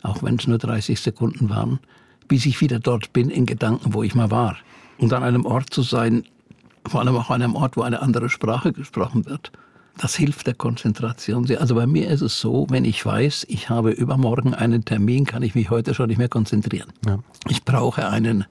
auch 0.03 0.22
wenn 0.22 0.37
es 0.37 0.47
nur 0.47 0.59
30 0.59 1.01
Sekunden 1.01 1.49
waren, 1.49 1.81
bis 2.29 2.45
ich 2.47 2.61
wieder 2.61 2.79
dort 2.79 3.12
bin 3.12 3.31
in 3.31 3.47
Gedanken, 3.47 3.95
wo 3.95 4.03
ich 4.03 4.14
mal 4.14 4.31
war. 4.31 4.59
Und 4.99 5.12
an 5.12 5.22
einem 5.22 5.47
Ort 5.47 5.72
zu 5.72 5.83
sein, 5.83 6.24
vor 6.89 7.01
allem 7.01 7.16
auch 7.16 7.30
an 7.30 7.43
einem 7.43 7.55
Ort, 7.55 7.76
wo 7.76 7.82
eine 7.82 8.03
andere 8.03 8.28
Sprache 8.28 8.72
gesprochen 8.72 9.26
wird, 9.26 9.53
das 9.99 10.14
hilft 10.14 10.47
der 10.47 10.55
Konzentration 10.55 11.45
sehr. 11.45 11.61
Also 11.61 11.74
bei 11.74 11.86
mir 11.86 12.09
ist 12.09 12.20
es 12.20 12.41
so, 12.41 12.66
wenn 12.70 12.84
ich 12.84 13.05
weiß, 13.05 13.47
ich 13.49 13.68
habe 13.68 13.91
übermorgen 13.91 14.55
einen 14.55 14.84
Termin, 14.84 15.24
kann 15.24 15.43
ich 15.43 15.55
mich 15.55 15.70
heute 15.70 15.93
schon 15.93 16.09
nicht 16.09 16.18
mehr 16.18 16.28
konzentrieren. 16.28 16.93
Ja. 17.07 17.18
Ich 17.49 17.64
brauche 17.64 18.09
einen, 18.09 18.45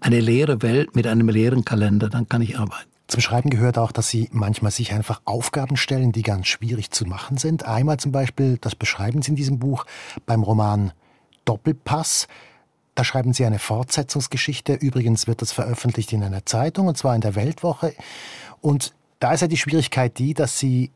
eine 0.00 0.20
leere 0.20 0.62
Welt 0.62 0.96
mit 0.96 1.06
einem 1.06 1.28
leeren 1.28 1.64
Kalender, 1.64 2.08
dann 2.08 2.28
kann 2.28 2.42
ich 2.42 2.58
arbeiten. 2.58 2.88
Zum 3.06 3.20
Schreiben 3.20 3.50
gehört 3.50 3.76
auch, 3.76 3.92
dass 3.92 4.08
Sie 4.08 4.30
manchmal 4.32 4.70
sich 4.70 4.92
einfach 4.92 5.20
Aufgaben 5.26 5.76
stellen, 5.76 6.10
die 6.10 6.22
ganz 6.22 6.46
schwierig 6.46 6.90
zu 6.90 7.04
machen 7.04 7.36
sind. 7.36 7.64
Einmal 7.64 7.98
zum 7.98 8.12
Beispiel, 8.12 8.56
das 8.60 8.74
beschreiben 8.74 9.20
Sie 9.20 9.30
in 9.30 9.36
diesem 9.36 9.58
Buch, 9.58 9.84
beim 10.24 10.42
Roman 10.42 10.92
Doppelpass. 11.44 12.28
Da 12.94 13.04
schreiben 13.04 13.32
Sie 13.32 13.44
eine 13.44 13.58
Fortsetzungsgeschichte. 13.58 14.74
Übrigens 14.74 15.26
wird 15.26 15.42
das 15.42 15.52
veröffentlicht 15.52 16.12
in 16.12 16.22
einer 16.22 16.46
Zeitung, 16.46 16.86
und 16.86 16.96
zwar 16.96 17.14
in 17.14 17.20
der 17.20 17.34
Weltwoche. 17.34 17.94
Und 18.60 18.92
da 19.18 19.32
ist 19.32 19.40
ja 19.40 19.48
die 19.48 19.56
Schwierigkeit 19.56 20.18
die, 20.18 20.34
dass 20.34 20.58
Sie 20.58 20.90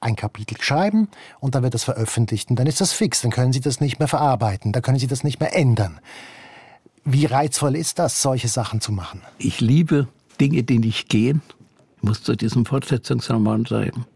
ein 0.00 0.16
Kapitel 0.16 0.60
schreiben 0.60 1.08
und 1.40 1.54
dann 1.54 1.62
wird 1.62 1.74
das 1.74 1.84
veröffentlicht 1.84 2.50
und 2.50 2.56
dann 2.56 2.66
ist 2.66 2.80
das 2.80 2.92
fix. 2.92 3.22
Dann 3.22 3.30
können 3.30 3.52
Sie 3.52 3.60
das 3.60 3.80
nicht 3.80 3.98
mehr 3.98 4.08
verarbeiten, 4.08 4.72
da 4.72 4.80
können 4.80 4.98
Sie 4.98 5.06
das 5.06 5.24
nicht 5.24 5.40
mehr 5.40 5.56
ändern. 5.56 6.00
Wie 7.04 7.26
reizvoll 7.26 7.76
ist 7.76 7.98
das, 7.98 8.22
solche 8.22 8.48
Sachen 8.48 8.80
zu 8.80 8.92
machen? 8.92 9.22
Ich 9.38 9.60
liebe 9.60 10.08
Dinge, 10.40 10.62
die 10.62 10.78
nicht 10.78 11.08
gehen. 11.08 11.42
Ich 11.96 12.02
muss 12.02 12.22
zu 12.22 12.36
diesem 12.36 12.66
Fortsetzungsroman 12.66 13.64
sagen. 13.64 14.06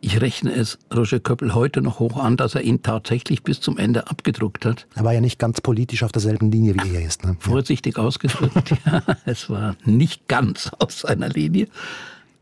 Ich 0.00 0.20
rechne 0.20 0.52
es 0.52 0.78
Roger 0.94 1.20
Köppel 1.20 1.54
heute 1.54 1.80
noch 1.80 1.98
hoch 1.98 2.18
an, 2.18 2.36
dass 2.36 2.54
er 2.54 2.62
ihn 2.62 2.82
tatsächlich 2.82 3.42
bis 3.42 3.60
zum 3.60 3.78
Ende 3.78 4.08
abgedruckt 4.08 4.64
hat. 4.64 4.86
Er 4.94 5.04
war 5.04 5.14
ja 5.14 5.20
nicht 5.20 5.38
ganz 5.38 5.60
politisch 5.60 6.02
auf 6.02 6.12
derselben 6.12 6.50
Linie, 6.50 6.74
wie 6.82 6.94
er 6.94 7.04
ist. 7.04 7.24
Ne? 7.24 7.36
Vorsichtig 7.40 7.98
ausgedrückt, 7.98 8.74
ja. 8.86 9.02
Es 9.24 9.48
war 9.48 9.76
nicht 9.84 10.28
ganz 10.28 10.70
aus 10.78 11.00
seiner 11.00 11.28
Linie. 11.28 11.68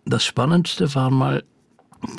Das 0.05 0.25
Spannendste 0.25 0.95
war 0.95 1.11
mal, 1.11 1.45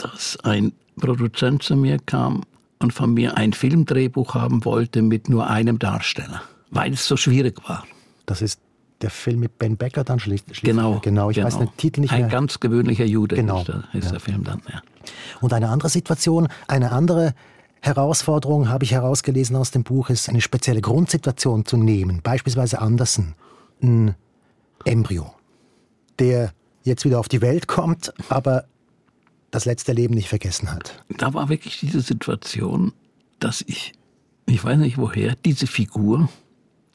dass 0.01 0.37
ein 0.43 0.71
Produzent 0.99 1.63
zu 1.63 1.75
mir 1.75 1.99
kam 1.99 2.43
und 2.79 2.93
von 2.93 3.13
mir 3.13 3.37
ein 3.37 3.53
Filmdrehbuch 3.53 4.33
haben 4.33 4.65
wollte 4.65 5.01
mit 5.01 5.29
nur 5.29 5.47
einem 5.47 5.79
Darsteller, 5.79 6.41
weil 6.71 6.93
es 6.93 7.05
so 7.05 7.17
schwierig 7.17 7.67
war. 7.67 7.85
Das 8.25 8.41
ist 8.41 8.59
der 9.01 9.09
Film 9.09 9.41
mit 9.41 9.59
Ben 9.59 9.77
Becker 9.77 10.03
dann 10.03 10.19
schließlich. 10.19 10.61
Genau, 10.61 10.99
genau. 10.99 11.29
Ich 11.29 11.35
genau. 11.35 11.47
weiß 11.47 11.57
den 11.59 11.69
Titel 11.77 12.01
nicht 12.01 12.11
mehr. 12.11 12.25
Ein 12.25 12.31
ganz 12.31 12.59
gewöhnlicher 12.59 13.05
Jude 13.05 13.35
genau. 13.35 13.59
ist, 13.59 13.67
der, 13.67 13.83
ist 13.93 14.05
ja. 14.05 14.11
der 14.11 14.19
Film 14.19 14.43
dann. 14.43 14.61
Ja. 14.71 14.81
Und 15.41 15.53
eine 15.53 15.69
andere 15.69 15.89
Situation, 15.89 16.47
eine 16.67 16.91
andere 16.91 17.33
Herausforderung 17.81 18.69
habe 18.69 18.83
ich 18.83 18.91
herausgelesen 18.91 19.55
aus 19.55 19.71
dem 19.71 19.83
Buch, 19.83 20.09
ist 20.09 20.29
eine 20.29 20.41
spezielle 20.41 20.81
Grundsituation 20.81 21.65
zu 21.65 21.77
nehmen. 21.77 22.21
Beispielsweise 22.23 22.79
Andersen, 22.79 23.35
ein 23.81 24.15
Embryo, 24.85 25.33
der 26.19 26.51
jetzt 26.83 27.05
wieder 27.05 27.19
auf 27.19 27.27
die 27.27 27.41
Welt 27.41 27.67
kommt, 27.67 28.13
aber 28.29 28.65
das 29.51 29.65
letzte 29.65 29.93
Leben 29.93 30.15
nicht 30.15 30.29
vergessen 30.29 30.71
hat. 30.71 31.03
Da 31.17 31.33
war 31.33 31.49
wirklich 31.49 31.79
diese 31.79 32.01
Situation, 32.01 32.93
dass 33.39 33.63
ich, 33.67 33.93
ich 34.47 34.63
weiß 34.63 34.77
nicht 34.77 34.97
woher, 34.97 35.35
diese 35.35 35.67
Figur 35.67 36.29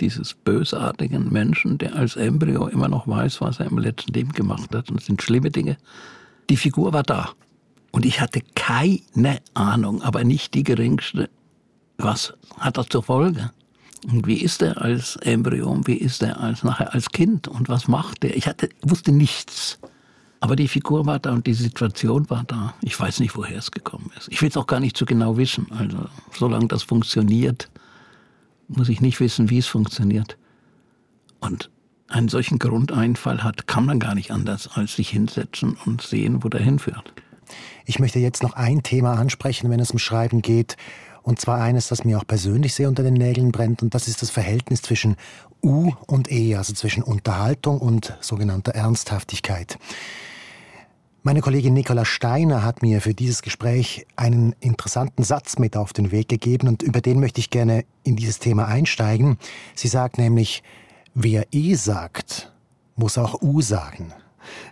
dieses 0.01 0.35
bösartigen 0.35 1.31
Menschen, 1.31 1.79
der 1.79 1.95
als 1.95 2.17
Embryo 2.17 2.67
immer 2.69 2.89
noch 2.89 3.07
weiß, 3.07 3.41
was 3.41 3.61
er 3.61 3.67
im 3.67 3.79
letzten 3.79 4.13
Leben 4.13 4.33
gemacht 4.33 4.75
hat. 4.75 4.91
Und 4.91 4.99
das 4.99 5.07
sind 5.07 5.23
schlimme 5.23 5.51
Dinge. 5.51 5.77
Die 6.49 6.57
Figur 6.57 6.93
war 6.93 7.03
da. 7.03 7.31
Und 7.91 8.07
ich 8.07 8.21
hatte 8.21 8.41
keine 8.55 9.39
Ahnung, 9.55 10.03
aber 10.03 10.25
nicht 10.25 10.55
die 10.55 10.63
geringste, 10.63 11.29
was 11.99 12.35
hat 12.59 12.79
er 12.79 12.89
zur 12.89 13.03
Folge? 13.03 13.51
Und 14.11 14.27
wie 14.27 14.41
ist 14.41 14.63
er 14.63 14.81
als 14.81 15.17
Embryo? 15.17 15.81
Wie 15.85 15.97
ist 15.97 16.23
er 16.23 16.41
als 16.41 16.63
nachher 16.65 16.95
als 16.95 17.11
Kind? 17.11 17.49
Und 17.49 17.69
was 17.69 17.89
macht 17.89 18.25
er? 18.25 18.37
Ich 18.37 18.47
hatte, 18.47 18.69
wusste 18.83 19.13
nichts. 19.13 19.79
Aber 20.41 20.57
die 20.57 20.69
Figur 20.69 21.05
war 21.05 21.19
da 21.19 21.33
und 21.33 21.47
die 21.47 21.55
Situation 21.55 22.31
war 22.31 22.45
da. 22.45 22.73
Ich 22.81 22.99
weiß 22.99 23.21
nicht, 23.21 23.37
woher 23.37 23.59
es 23.59 23.71
gekommen 23.71 24.11
ist. 24.17 24.29
Ich 24.31 24.41
will 24.41 24.49
es 24.49 24.57
auch 24.57 24.67
gar 24.67 24.81
nicht 24.81 24.97
so 24.97 25.05
genau 25.05 25.37
wissen. 25.37 25.67
Also, 25.71 25.99
solange 26.33 26.69
das 26.69 26.83
funktioniert, 26.83 27.69
muss 28.69 28.89
ich 28.89 29.03
nicht 29.03 29.21
wissen, 29.21 29.51
wie 29.51 29.59
es 29.59 29.67
funktioniert. 29.67 30.39
Und 31.41 31.71
einen 32.09 32.29
solchen 32.29 32.59
Grundeinfall 32.59 33.43
hat, 33.43 33.67
kann 33.67 33.85
man 33.85 34.01
gar 34.01 34.15
nicht 34.15 34.31
anders, 34.31 34.69
als 34.69 34.97
sich 34.97 35.11
hinsetzen 35.11 35.77
und 35.85 36.01
sehen, 36.01 36.43
wo 36.43 36.49
der 36.49 36.61
hinführt. 36.61 37.13
Ich 37.91 37.99
möchte 37.99 38.21
jetzt 38.21 38.45
noch 38.45 38.53
ein 38.53 38.85
Thema 38.85 39.15
ansprechen, 39.15 39.69
wenn 39.69 39.81
es 39.81 39.91
um 39.91 39.99
Schreiben 39.99 40.43
geht. 40.43 40.77
Und 41.25 41.41
zwar 41.41 41.61
eines, 41.61 41.89
das 41.89 42.05
mir 42.05 42.19
auch 42.19 42.25
persönlich 42.25 42.73
sehr 42.73 42.87
unter 42.87 43.03
den 43.03 43.15
Nägeln 43.15 43.51
brennt. 43.51 43.83
Und 43.83 43.97
das 43.97 44.07
ist 44.07 44.23
das 44.23 44.31
Verhältnis 44.31 44.81
zwischen 44.81 45.17
U 45.61 45.91
und 46.07 46.31
E, 46.31 46.55
also 46.55 46.73
zwischen 46.73 47.03
Unterhaltung 47.03 47.81
und 47.81 48.17
sogenannter 48.21 48.77
Ernsthaftigkeit. 48.77 49.77
Meine 51.25 51.41
Kollegin 51.41 51.75
Nicola 51.75 52.05
Steiner 52.05 52.63
hat 52.63 52.81
mir 52.81 53.01
für 53.01 53.13
dieses 53.13 53.43
Gespräch 53.43 54.07
einen 54.15 54.55
interessanten 54.61 55.25
Satz 55.25 55.59
mit 55.59 55.77
auf 55.77 55.93
den 55.93 56.13
Weg 56.13 56.29
gegeben 56.29 56.69
und 56.69 56.85
über 56.85 57.01
den 57.01 57.19
möchte 57.19 57.41
ich 57.41 57.51
gerne 57.51 57.85
in 58.05 58.15
dieses 58.15 58.39
Thema 58.39 58.69
einsteigen. 58.69 59.37
Sie 59.75 59.89
sagt 59.89 60.17
nämlich, 60.17 60.63
wer 61.15 61.45
E 61.51 61.75
sagt, 61.75 62.53
muss 62.95 63.19
auch 63.19 63.43
U 63.43 63.61
sagen. 63.61 64.13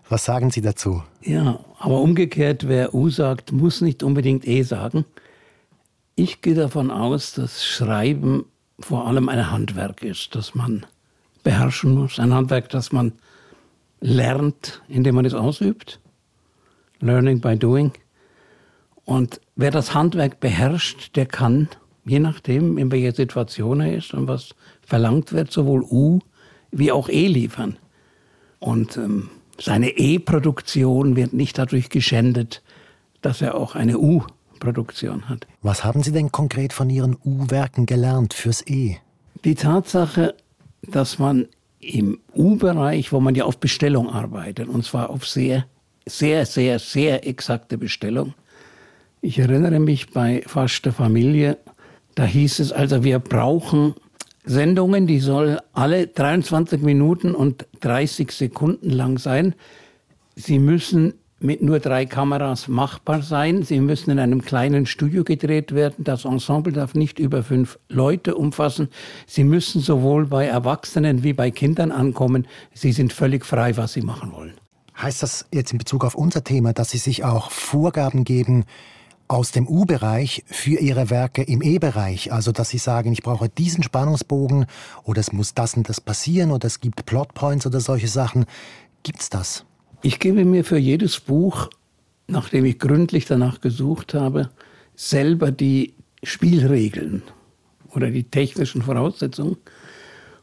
Was 0.09 0.25
sagen 0.25 0.51
Sie 0.51 0.61
dazu? 0.61 1.03
Ja, 1.23 1.61
aber 1.79 2.01
umgekehrt, 2.01 2.69
wer 2.69 2.95
U 2.95 3.11
sagt, 3.11 3.53
muss 3.53 3.81
nicht 3.81 4.03
unbedingt 4.03 4.47
E 4.47 4.63
sagen. 4.63 5.05
Ich 6.15 6.41
gehe 6.41 6.55
davon 6.55 6.91
aus, 6.91 7.35
dass 7.35 7.65
Schreiben 7.65 8.45
vor 8.81 9.07
allem 9.07 9.29
ein 9.29 9.51
Handwerk 9.51 10.03
ist, 10.03 10.35
das 10.35 10.55
man 10.55 10.87
beherrschen 11.43 11.95
muss. 11.95 12.19
Ein 12.19 12.35
Handwerk, 12.35 12.69
das 12.71 12.93
man 12.93 13.13
lernt, 14.01 14.83
indem 14.89 15.17
man 15.17 15.25
es 15.25 15.35
ausübt. 15.35 16.01
Learning 17.01 17.41
by 17.41 17.57
Doing. 17.57 17.93
Und 19.05 19.41
wer 19.57 19.71
das 19.71 19.95
Handwerk 19.95 20.41
beherrscht, 20.41 21.17
der 21.17 21.27
kann, 21.27 21.69
je 22.05 22.19
nachdem, 22.19 22.79
in 22.79 22.91
welcher 22.93 23.15
Situation 23.15 23.81
er 23.81 23.97
ist 23.97 24.13
und 24.13 24.29
was 24.29 24.55
verlangt 24.83 25.33
wird, 25.33 25.51
sowohl 25.51 25.83
U 25.83 26.19
wie 26.71 26.93
auch 26.93 27.09
E 27.09 27.27
liefern. 27.27 27.79
Und 28.59 28.97
ähm, 28.97 29.31
seine 29.61 29.91
E-Produktion 29.91 31.17
wird 31.17 31.33
nicht 31.33 31.59
dadurch 31.59 31.89
geschändet, 31.89 32.63
dass 33.23 33.43
er 33.43 33.57
auch 33.57 33.75
eine 33.75 33.99
U-Produktion 33.99 35.29
hat. 35.29 35.47
Was 35.63 35.85
haben 35.85 36.03
Sie 36.03 36.13
denn 36.13 36.33
konkret 36.33 36.73
von 36.73 36.89
Ihren 36.91 37.17
U-Werken 37.25 37.87
gelernt 37.87 38.35
fürs 38.35 38.65
E? 38.67 38.97
Die 39.45 39.55
Tatsache, 39.55 40.35
dass 40.83 41.19
man 41.19 41.47
im 41.81 42.21
U-Bereich, 42.35 43.13
wo 43.13 43.21
man 43.21 43.35
ja 43.35 43.45
auf 43.45 43.59
Bestellung 43.59 44.09
arbeitet, 44.11 44.69
und 44.69 44.85
zwar 44.85 45.11
auf 45.11 45.27
sehr 45.27 45.65
sehr, 46.09 46.47
sehr, 46.47 46.79
sehr 46.79 47.27
exakte 47.27 47.79
Bestellung. 47.79 48.35
Ich 49.21 49.39
erinnere 49.39 49.81
mich 49.81 50.11
bei 50.11 50.43
Fast 50.47 50.85
der 50.85 50.93
Familie, 50.93 51.59
da 52.15 52.25
hieß 52.25 52.59
es 52.61 52.73
also, 52.73 53.05
wir 53.05 53.19
brauchen 53.19 53.95
Sendungen, 54.49 55.07
die 55.07 55.21
sollen 55.21 55.59
alle 55.75 56.07
23 56.07 56.81
Minuten 56.81 57.35
und 57.35 57.67
30 57.81 58.33
Sekunden 58.33 58.91
lang 58.91 59.19
sein. 59.19 59.55
Sie 60.37 60.59
müssen 60.59 61.15
mit 61.41 61.63
nur 61.63 61.79
drei 61.79 62.07
Kameras 62.07 62.67
machbar 62.67 63.23
sein. 63.23 63.63
Sie 63.63 63.81
müssen 63.81 64.11
in 64.11 64.19
einem 64.19 64.43
kleinen 64.43 64.87
Studio 64.87 65.23
gedreht 65.23 65.75
werden. 65.75 66.05
Das 66.05 66.25
Ensemble 66.25 66.73
darf 66.73 66.95
nicht 66.95 67.19
über 67.19 67.43
fünf 67.43 67.79
Leute 67.89 68.35
umfassen. 68.35 68.89
Sie 69.27 69.45
müssen 69.45 69.81
sowohl 69.81 70.27
bei 70.27 70.47
Erwachsenen 70.47 71.23
wie 71.23 71.35
bei 71.35 71.51
Kindern 71.51 71.93
ankommen. 71.93 72.47
Sie 72.75 72.93
sind 72.93 73.13
völlig 73.13 73.45
frei, 73.45 73.77
was 73.77 73.93
sie 73.93 74.03
machen 74.03 74.33
wollen. 74.33 74.55
Heißt 75.01 75.23
das 75.23 75.47
jetzt 75.53 75.73
in 75.73 75.79
Bezug 75.79 76.05
auf 76.05 76.17
unser 76.17 76.43
Thema, 76.43 76.73
dass 76.73 76.91
Sie 76.91 76.99
sich 76.99 77.23
auch 77.23 77.53
Vorgaben 77.53 78.25
geben 78.25 78.65
aus 79.29 79.53
dem 79.53 79.69
U-Bereich 79.69 80.43
für 80.47 80.81
Ihre 80.81 81.11
Werke 81.11 81.43
im 81.43 81.63
E-Bereich? 81.63 82.33
Also, 82.33 82.51
dass 82.51 82.71
Sie 82.71 82.79
sagen, 82.79 83.13
ich 83.13 83.23
brauche 83.23 83.49
diesen 83.49 83.83
Spannungsbogen 83.83 84.67
oder 85.05 85.21
es 85.21 85.33
muss 85.33 85.55
das 85.55 85.75
und 85.75 85.89
das 85.89 86.01
passieren 86.01 86.51
oder 86.51 86.67
es 86.67 86.81
gibt 86.81 87.07
Plotpoints 87.07 87.67
oder 87.67 87.81
solche 87.81 88.09
Sachen. 88.09 88.47
Gibt's 89.03 89.31
das? 89.31 89.65
Ich 90.03 90.19
gebe 90.19 90.45
mir 90.45 90.65
für 90.65 90.79
jedes 90.79 91.21
Buch, 91.21 91.71
nachdem 92.27 92.65
ich 92.65 92.79
gründlich 92.79 93.27
danach 93.27 93.61
gesucht 93.61 94.15
habe, 94.15 94.51
selber 94.95 95.53
die 95.53 95.95
Spielregeln 96.23 97.23
oder 97.95 98.11
die 98.11 98.25
technischen 98.25 98.83
Voraussetzungen. 98.83 99.57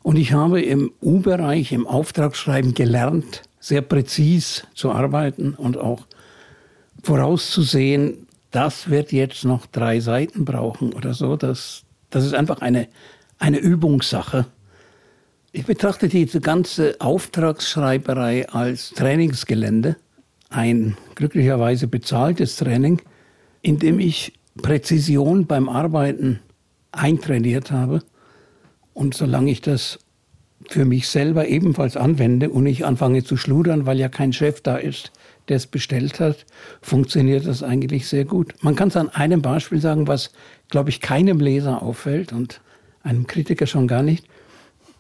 Und 0.04 0.18
ich 0.18 0.34
habe 0.34 0.62
im 0.62 0.92
U-Bereich, 1.02 1.72
im 1.72 1.88
Auftragsschreiben 1.88 2.74
gelernt, 2.74 3.42
sehr 3.60 3.82
präzis 3.82 4.68
zu 4.76 4.92
arbeiten 4.92 5.56
und 5.56 5.78
auch 5.78 6.06
vorauszusehen, 7.02 8.25
das 8.56 8.89
wird 8.89 9.12
jetzt 9.12 9.43
noch 9.43 9.66
drei 9.66 9.99
Seiten 9.99 10.45
brauchen 10.45 10.93
oder 10.93 11.14
so. 11.14 11.36
Das, 11.36 11.84
das 12.10 12.26
ist 12.26 12.34
einfach 12.34 12.62
eine, 12.62 12.88
eine 13.38 13.58
Übungssache. 13.58 14.45
Ich 15.51 15.66
betrachte 15.66 16.08
diese 16.08 16.39
ganze 16.39 16.95
Auftragsschreiberei 16.99 18.47
als 18.47 18.91
Trainingsgelände, 18.91 19.97
ein 20.49 20.95
glücklicherweise 21.16 21.88
bezahltes 21.88 22.56
Training, 22.56 23.01
in 23.62 23.78
dem 23.78 23.99
ich 23.99 24.34
Präzision 24.62 25.47
beim 25.47 25.68
Arbeiten 25.68 26.39
eintrainiert 26.93 27.72
habe. 27.72 28.03
Und 28.93 29.16
solange 29.16 29.51
ich 29.51 29.60
das 29.60 29.99
für 30.70 30.86
mich 30.86 31.10
selber 31.10 31.49
ebenfalls 31.49 31.97
anwende 31.97 32.49
und 32.49 32.66
ich 32.68 32.86
anfange 32.86 33.26
zu 33.26 33.36
schludern, 33.36 33.86
weil 33.86 33.99
ja 33.99 34.08
kein 34.08 34.32
Chef 34.32 34.62
da 34.62 34.78
ist, 34.78 35.12
der 35.48 35.58
es 35.58 35.68
bestellt 35.68 36.20
hat, 36.20 36.46
funktioniert 36.82 37.46
das 37.46 37.64
eigentlich 37.64 38.08
sehr 38.08 38.26
gut. 38.26 38.54
Man 38.62 38.76
kann 38.76 38.89
es 38.89 38.98
an 38.98 39.10
einem 39.10 39.41
Beispiel 39.41 39.80
sagen, 39.80 40.08
was, 40.08 40.32
glaube 40.70 40.89
ich, 40.89 41.02
keinem 41.02 41.39
Leser 41.39 41.82
auffällt 41.82 42.34
und 42.34 42.62
einem 43.04 43.28
Kritiker 43.28 43.68
schon 43.68 43.88
gar 43.88 44.04
nicht. 44.04 44.26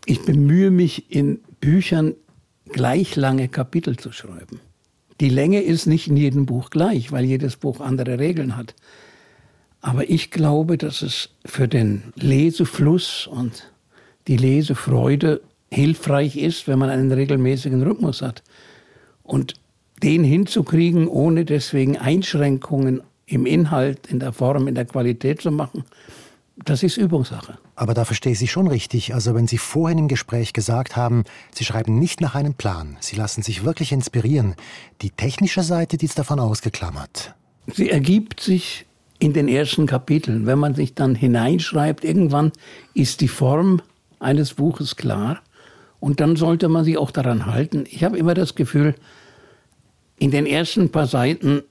Ich 0.05 0.23
bemühe 0.23 0.71
mich 0.71 1.11
in 1.11 1.39
Büchern 1.59 2.13
gleich 2.71 3.15
lange 3.15 3.47
Kapitel 3.47 3.97
zu 3.97 4.11
schreiben. 4.11 4.59
Die 5.19 5.29
Länge 5.29 5.61
ist 5.61 5.85
nicht 5.85 6.07
in 6.07 6.17
jedem 6.17 6.45
Buch 6.45 6.69
gleich, 6.69 7.11
weil 7.11 7.25
jedes 7.25 7.55
Buch 7.55 7.79
andere 7.79 8.19
Regeln 8.19 8.57
hat. 8.57 8.75
Aber 9.81 10.09
ich 10.09 10.31
glaube, 10.31 10.77
dass 10.77 11.01
es 11.01 11.29
für 11.45 11.67
den 11.67 12.13
Lesefluss 12.15 13.27
und 13.27 13.71
die 14.27 14.37
Lesefreude 14.37 15.41
hilfreich 15.71 16.37
ist, 16.37 16.67
wenn 16.67 16.79
man 16.79 16.89
einen 16.89 17.11
regelmäßigen 17.11 17.83
Rhythmus 17.83 18.21
hat. 18.21 18.43
Und 19.23 19.53
den 20.03 20.23
hinzukriegen, 20.23 21.07
ohne 21.07 21.45
deswegen 21.45 21.97
Einschränkungen 21.97 23.01
im 23.25 23.45
Inhalt, 23.45 24.07
in 24.07 24.19
der 24.19 24.33
Form, 24.33 24.67
in 24.67 24.75
der 24.75 24.85
Qualität 24.85 25.41
zu 25.41 25.51
machen, 25.51 25.83
das 26.63 26.83
ist 26.83 26.97
Übungssache. 26.97 27.57
Aber 27.75 27.93
da 27.93 28.05
verstehe 28.05 28.31
ich 28.31 28.39
Sie 28.39 28.47
schon 28.47 28.67
richtig. 28.67 29.13
Also 29.13 29.35
wenn 29.35 29.47
Sie 29.47 29.57
vorhin 29.57 29.97
im 29.97 30.07
Gespräch 30.07 30.53
gesagt 30.53 30.95
haben, 30.95 31.25
Sie 31.53 31.65
schreiben 31.65 31.99
nicht 31.99 32.21
nach 32.21 32.35
einem 32.35 32.53
Plan, 32.53 32.95
Sie 33.01 33.15
lassen 33.15 33.41
sich 33.41 33.65
wirklich 33.65 33.91
inspirieren. 33.91 34.55
Die 35.01 35.09
technische 35.09 35.63
Seite, 35.63 35.97
die 35.97 36.05
ist 36.05 36.17
davon 36.17 36.39
ausgeklammert. 36.39 37.33
Sie 37.67 37.89
ergibt 37.89 38.39
sich 38.39 38.85
in 39.19 39.33
den 39.33 39.47
ersten 39.47 39.85
Kapiteln. 39.85 40.45
Wenn 40.45 40.59
man 40.59 40.75
sich 40.75 40.93
dann 40.93 41.15
hineinschreibt, 41.15 42.05
irgendwann 42.05 42.51
ist 42.93 43.21
die 43.21 43.27
Form 43.27 43.81
eines 44.19 44.53
Buches 44.53 44.95
klar 44.95 45.41
und 45.99 46.19
dann 46.21 46.35
sollte 46.35 46.69
man 46.69 46.85
sich 46.85 46.97
auch 46.97 47.11
daran 47.11 47.45
halten. 47.47 47.85
Ich 47.89 48.03
habe 48.03 48.17
immer 48.17 48.33
das 48.33 48.55
Gefühl, 48.55 48.95
in 50.17 50.31
den 50.31 50.45
ersten 50.45 50.89
paar 50.89 51.07
Seiten 51.07 51.63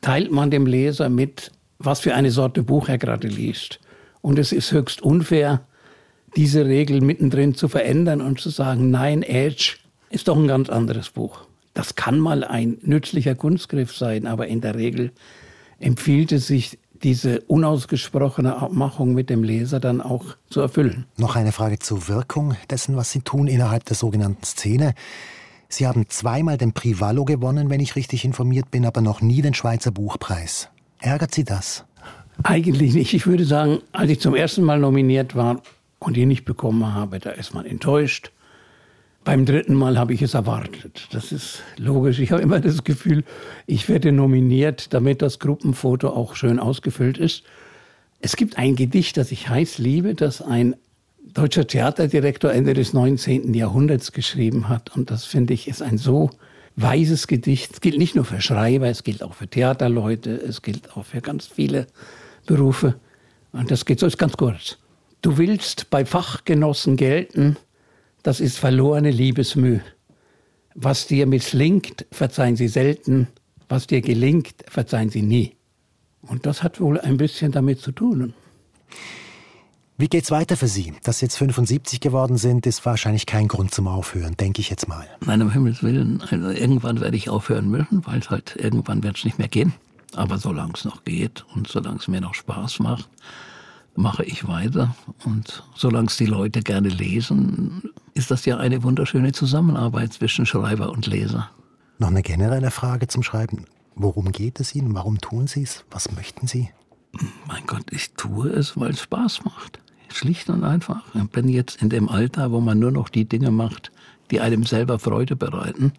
teilt 0.00 0.30
man 0.32 0.50
dem 0.50 0.66
Leser 0.66 1.08
mit, 1.08 1.52
was 1.78 2.00
für 2.00 2.14
eine 2.14 2.30
Sorte 2.30 2.62
Buch 2.62 2.88
er 2.88 2.98
gerade 2.98 3.28
liest. 3.28 3.80
Und 4.20 4.38
es 4.38 4.52
ist 4.52 4.72
höchst 4.72 5.02
unfair, 5.02 5.66
diese 6.36 6.64
Regel 6.64 7.00
mittendrin 7.00 7.54
zu 7.54 7.68
verändern 7.68 8.20
und 8.20 8.40
zu 8.40 8.50
sagen, 8.50 8.90
nein, 8.90 9.22
Edge 9.22 9.76
ist 10.10 10.28
doch 10.28 10.36
ein 10.36 10.48
ganz 10.48 10.70
anderes 10.70 11.10
Buch. 11.10 11.46
Das 11.74 11.94
kann 11.94 12.18
mal 12.18 12.44
ein 12.44 12.78
nützlicher 12.82 13.34
Kunstgriff 13.34 13.96
sein, 13.96 14.26
aber 14.26 14.46
in 14.46 14.60
der 14.60 14.74
Regel 14.74 15.12
empfiehlt 15.78 16.32
es 16.32 16.46
sich, 16.46 16.78
diese 17.02 17.40
unausgesprochene 17.42 18.56
Abmachung 18.58 19.12
mit 19.12 19.28
dem 19.28 19.42
Leser 19.42 19.80
dann 19.80 20.00
auch 20.00 20.36
zu 20.48 20.60
erfüllen. 20.60 21.06
Noch 21.16 21.34
eine 21.34 21.50
Frage 21.50 21.78
zur 21.80 22.06
Wirkung 22.06 22.56
dessen, 22.70 22.96
was 22.96 23.10
Sie 23.10 23.22
tun 23.22 23.48
innerhalb 23.48 23.84
der 23.86 23.96
sogenannten 23.96 24.44
Szene. 24.44 24.94
Sie 25.72 25.86
haben 25.86 26.04
zweimal 26.10 26.58
den 26.58 26.74
Privallo 26.74 27.24
gewonnen, 27.24 27.70
wenn 27.70 27.80
ich 27.80 27.96
richtig 27.96 28.26
informiert 28.26 28.70
bin, 28.70 28.84
aber 28.84 29.00
noch 29.00 29.22
nie 29.22 29.40
den 29.40 29.54
Schweizer 29.54 29.90
Buchpreis. 29.90 30.68
Ärgert 31.00 31.34
Sie 31.34 31.44
das? 31.44 31.86
Eigentlich 32.42 32.92
nicht. 32.92 33.14
Ich 33.14 33.26
würde 33.26 33.46
sagen, 33.46 33.78
als 33.90 34.10
ich 34.10 34.20
zum 34.20 34.34
ersten 34.34 34.64
Mal 34.64 34.78
nominiert 34.78 35.34
war 35.34 35.62
und 35.98 36.18
ihn 36.18 36.28
nicht 36.28 36.44
bekommen 36.44 36.94
habe, 36.94 37.20
da 37.20 37.30
ist 37.30 37.54
man 37.54 37.64
enttäuscht. 37.64 38.32
Beim 39.24 39.46
dritten 39.46 39.74
Mal 39.74 39.98
habe 39.98 40.12
ich 40.12 40.20
es 40.20 40.34
erwartet. 40.34 41.08
Das 41.12 41.32
ist 41.32 41.62
logisch. 41.78 42.18
Ich 42.18 42.32
habe 42.32 42.42
immer 42.42 42.60
das 42.60 42.84
Gefühl, 42.84 43.24
ich 43.66 43.88
werde 43.88 44.12
nominiert, 44.12 44.92
damit 44.92 45.22
das 45.22 45.38
Gruppenfoto 45.38 46.10
auch 46.10 46.34
schön 46.36 46.58
ausgefüllt 46.58 47.16
ist. 47.16 47.44
Es 48.20 48.36
gibt 48.36 48.58
ein 48.58 48.76
Gedicht, 48.76 49.16
das 49.16 49.32
ich 49.32 49.48
heiß 49.48 49.78
liebe, 49.78 50.14
das 50.14 50.42
ein 50.42 50.76
deutscher 51.22 51.66
Theaterdirektor 51.66 52.52
Ende 52.52 52.74
des 52.74 52.92
19. 52.92 53.54
Jahrhunderts 53.54 54.12
geschrieben 54.12 54.68
hat. 54.68 54.94
Und 54.96 55.10
das 55.10 55.24
finde 55.24 55.54
ich 55.54 55.68
ist 55.68 55.82
ein 55.82 55.98
so 55.98 56.30
weises 56.76 57.26
Gedicht. 57.26 57.72
Es 57.74 57.80
gilt 57.80 57.98
nicht 57.98 58.14
nur 58.14 58.24
für 58.24 58.40
Schreiber, 58.40 58.88
es 58.88 59.02
gilt 59.02 59.22
auch 59.22 59.34
für 59.34 59.48
Theaterleute, 59.48 60.30
es 60.30 60.62
gilt 60.62 60.96
auch 60.96 61.04
für 61.04 61.20
ganz 61.20 61.46
viele 61.46 61.86
Berufe. 62.46 62.96
Und 63.52 63.70
das 63.70 63.84
geht 63.84 64.00
so, 64.00 64.06
ist 64.06 64.18
ganz 64.18 64.36
kurz. 64.36 64.78
Du 65.20 65.38
willst 65.38 65.90
bei 65.90 66.04
Fachgenossen 66.04 66.96
gelten, 66.96 67.56
das 68.22 68.40
ist 68.40 68.58
verlorene 68.58 69.10
Liebesmüh. 69.10 69.80
Was 70.74 71.06
dir 71.06 71.26
misslingt, 71.26 72.06
verzeihen 72.10 72.56
sie 72.56 72.68
selten, 72.68 73.28
was 73.68 73.86
dir 73.86 74.00
gelingt, 74.00 74.54
verzeihen 74.68 75.10
sie 75.10 75.22
nie. 75.22 75.54
Und 76.22 76.46
das 76.46 76.62
hat 76.62 76.80
wohl 76.80 76.98
ein 77.00 77.16
bisschen 77.16 77.52
damit 77.52 77.80
zu 77.80 77.92
tun. 77.92 78.34
Wie 80.02 80.08
geht's 80.08 80.32
weiter 80.32 80.56
für 80.56 80.66
Sie? 80.66 80.94
Dass 81.04 81.20
Sie 81.20 81.26
jetzt 81.26 81.36
75 81.36 82.00
geworden 82.00 82.36
sind, 82.36 82.66
ist 82.66 82.84
wahrscheinlich 82.84 83.24
kein 83.24 83.46
Grund 83.46 83.72
zum 83.72 83.86
Aufhören, 83.86 84.36
denke 84.36 84.60
ich 84.60 84.68
jetzt 84.68 84.88
mal. 84.88 85.06
Nein, 85.24 85.40
um 85.42 85.52
Himmels 85.52 85.84
Willen. 85.84 86.20
Also 86.22 86.50
irgendwann 86.50 87.00
werde 87.00 87.16
ich 87.16 87.30
aufhören 87.30 87.70
müssen, 87.70 88.04
weil 88.04 88.18
es 88.18 88.28
halt 88.28 88.56
irgendwann 88.56 89.04
wird 89.04 89.18
es 89.18 89.24
nicht 89.24 89.38
mehr 89.38 89.46
gehen. 89.46 89.74
Aber 90.16 90.38
solange 90.38 90.72
es 90.74 90.84
noch 90.84 91.04
geht 91.04 91.44
und 91.54 91.68
solange 91.68 92.00
es 92.00 92.08
mir 92.08 92.20
noch 92.20 92.34
Spaß 92.34 92.80
macht, 92.80 93.08
mache 93.94 94.24
ich 94.24 94.48
weiter. 94.48 94.96
Und 95.24 95.62
solange 95.76 96.08
es 96.08 96.16
die 96.16 96.26
Leute 96.26 96.62
gerne 96.62 96.88
lesen, 96.88 97.92
ist 98.14 98.32
das 98.32 98.44
ja 98.44 98.56
eine 98.56 98.82
wunderschöne 98.82 99.30
Zusammenarbeit 99.30 100.14
zwischen 100.14 100.46
Schreiber 100.46 100.90
und 100.90 101.06
Leser. 101.06 101.48
Noch 101.98 102.08
eine 102.08 102.22
generelle 102.22 102.72
Frage 102.72 103.06
zum 103.06 103.22
Schreiben. 103.22 103.66
Worum 103.94 104.32
geht 104.32 104.58
es 104.58 104.74
Ihnen? 104.74 104.96
Warum 104.96 105.20
tun 105.20 105.46
Sie 105.46 105.62
es? 105.62 105.84
Was 105.92 106.10
möchten 106.10 106.48
Sie? 106.48 106.70
Mein 107.46 107.64
Gott, 107.68 107.84
ich 107.92 108.14
tue 108.14 108.48
es, 108.48 108.76
weil 108.76 108.90
es 108.90 109.02
Spaß 109.02 109.44
macht. 109.44 109.78
Schlicht 110.16 110.48
und 110.50 110.64
einfach. 110.64 111.02
Ich 111.14 111.28
bin 111.30 111.48
jetzt 111.48 111.82
in 111.82 111.88
dem 111.88 112.08
Alter, 112.08 112.52
wo 112.52 112.60
man 112.60 112.78
nur 112.78 112.90
noch 112.90 113.08
die 113.08 113.24
Dinge 113.24 113.50
macht, 113.50 113.92
die 114.30 114.40
einem 114.40 114.64
selber 114.64 114.98
Freude 114.98 115.36
bereiten. 115.36 115.92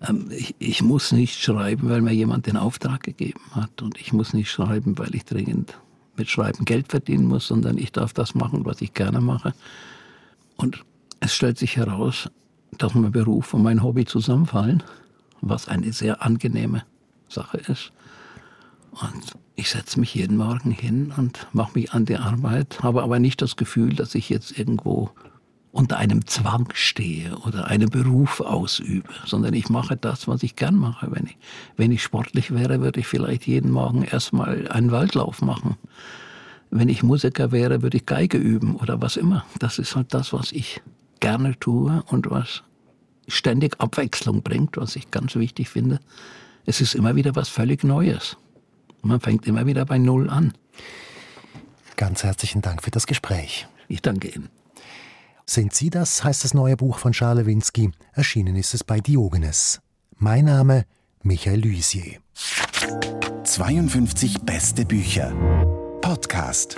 Ähm, 0.00 0.28
ich, 0.30 0.54
ich, 0.58 0.82
muss 0.82 1.12
nicht 1.12 1.40
schreiben, 1.40 1.88
weil 1.88 2.00
mir 2.00 2.12
jemand 2.12 2.46
den 2.46 2.56
Auftrag 2.56 3.02
gegeben 3.02 3.40
hat. 3.52 3.82
Und 3.82 4.00
ich 4.00 4.12
muss 4.12 4.32
nicht 4.32 4.50
schreiben, 4.50 4.98
weil 4.98 5.14
ich 5.14 5.24
dringend 5.24 5.78
mit 6.16 6.30
Schreiben 6.30 6.64
Geld 6.64 6.88
verdienen 6.88 7.26
muss, 7.26 7.48
sondern 7.48 7.78
ich 7.78 7.92
darf 7.92 8.12
das 8.12 8.34
machen, 8.34 8.64
was 8.64 8.80
ich 8.80 8.94
gerne 8.94 9.20
mache. 9.20 9.52
Und 10.56 10.84
es 11.20 11.34
stellt 11.34 11.58
sich 11.58 11.76
heraus, 11.76 12.30
dass 12.78 12.94
mein 12.94 13.12
Beruf 13.12 13.54
und 13.54 13.62
mein 13.62 13.82
Hobby 13.82 14.04
zusammenfallen, 14.04 14.82
was 15.40 15.68
eine 15.68 15.92
sehr 15.92 16.22
angenehme 16.22 16.84
Sache 17.28 17.58
ist. 17.58 17.92
Und 19.00 19.32
ich 19.56 19.70
setze 19.70 19.98
mich 19.98 20.14
jeden 20.14 20.36
Morgen 20.36 20.70
hin 20.70 21.12
und 21.16 21.46
mache 21.52 21.78
mich 21.78 21.92
an 21.92 22.04
die 22.04 22.16
Arbeit, 22.16 22.78
habe 22.82 23.02
aber 23.02 23.18
nicht 23.18 23.42
das 23.42 23.56
Gefühl, 23.56 23.94
dass 23.94 24.14
ich 24.14 24.28
jetzt 24.28 24.56
irgendwo 24.56 25.10
unter 25.72 25.96
einem 25.96 26.24
Zwang 26.26 26.68
stehe 26.72 27.36
oder 27.38 27.66
einen 27.66 27.90
Beruf 27.90 28.40
ausübe, 28.40 29.08
sondern 29.26 29.54
ich 29.54 29.68
mache 29.68 29.96
das, 29.96 30.28
was 30.28 30.44
ich 30.44 30.54
gern 30.54 30.76
mache. 30.76 31.08
Wenn 31.10 31.26
ich, 31.26 31.36
wenn 31.76 31.90
ich 31.90 32.02
sportlich 32.04 32.54
wäre, 32.54 32.80
würde 32.80 33.00
ich 33.00 33.08
vielleicht 33.08 33.48
jeden 33.48 33.72
Morgen 33.72 34.02
erstmal 34.04 34.68
einen 34.68 34.92
Waldlauf 34.92 35.42
machen. 35.42 35.76
Wenn 36.70 36.88
ich 36.88 37.02
Musiker 37.02 37.50
wäre, 37.50 37.82
würde 37.82 37.96
ich 37.96 38.06
Geige 38.06 38.38
üben 38.38 38.76
oder 38.76 39.02
was 39.02 39.16
immer. 39.16 39.44
Das 39.58 39.80
ist 39.80 39.96
halt 39.96 40.14
das, 40.14 40.32
was 40.32 40.52
ich 40.52 40.80
gerne 41.18 41.58
tue 41.58 42.04
und 42.06 42.30
was 42.30 42.62
ständig 43.26 43.80
Abwechslung 43.80 44.42
bringt, 44.42 44.76
was 44.76 44.94
ich 44.94 45.10
ganz 45.10 45.34
wichtig 45.34 45.68
finde. 45.68 45.98
Es 46.66 46.80
ist 46.80 46.94
immer 46.94 47.16
wieder 47.16 47.34
was 47.34 47.48
völlig 47.48 47.82
Neues. 47.82 48.36
Man 49.04 49.20
fängt 49.20 49.46
immer 49.46 49.66
wieder 49.66 49.84
bei 49.84 49.98
Null 49.98 50.30
an. 50.30 50.54
Ganz 51.96 52.24
herzlichen 52.24 52.62
Dank 52.62 52.82
für 52.82 52.90
das 52.90 53.06
Gespräch. 53.06 53.68
Ich 53.86 54.02
danke 54.02 54.28
Ihnen. 54.28 54.48
Sind 55.46 55.74
Sie 55.74 55.90
das, 55.90 56.24
heißt 56.24 56.42
das 56.42 56.54
neue 56.54 56.76
Buch 56.76 56.98
von 56.98 57.12
Charles 57.12 57.44
Lewinsky. 57.44 57.90
Erschienen 58.14 58.56
ist 58.56 58.72
es 58.72 58.82
bei 58.82 59.00
Diogenes. 59.00 59.80
Mein 60.16 60.46
Name 60.46 60.86
Michael 61.22 61.60
Luisier. 61.60 62.18
52 63.44 64.40
beste 64.40 64.86
Bücher. 64.86 65.32
Podcast. 66.00 66.76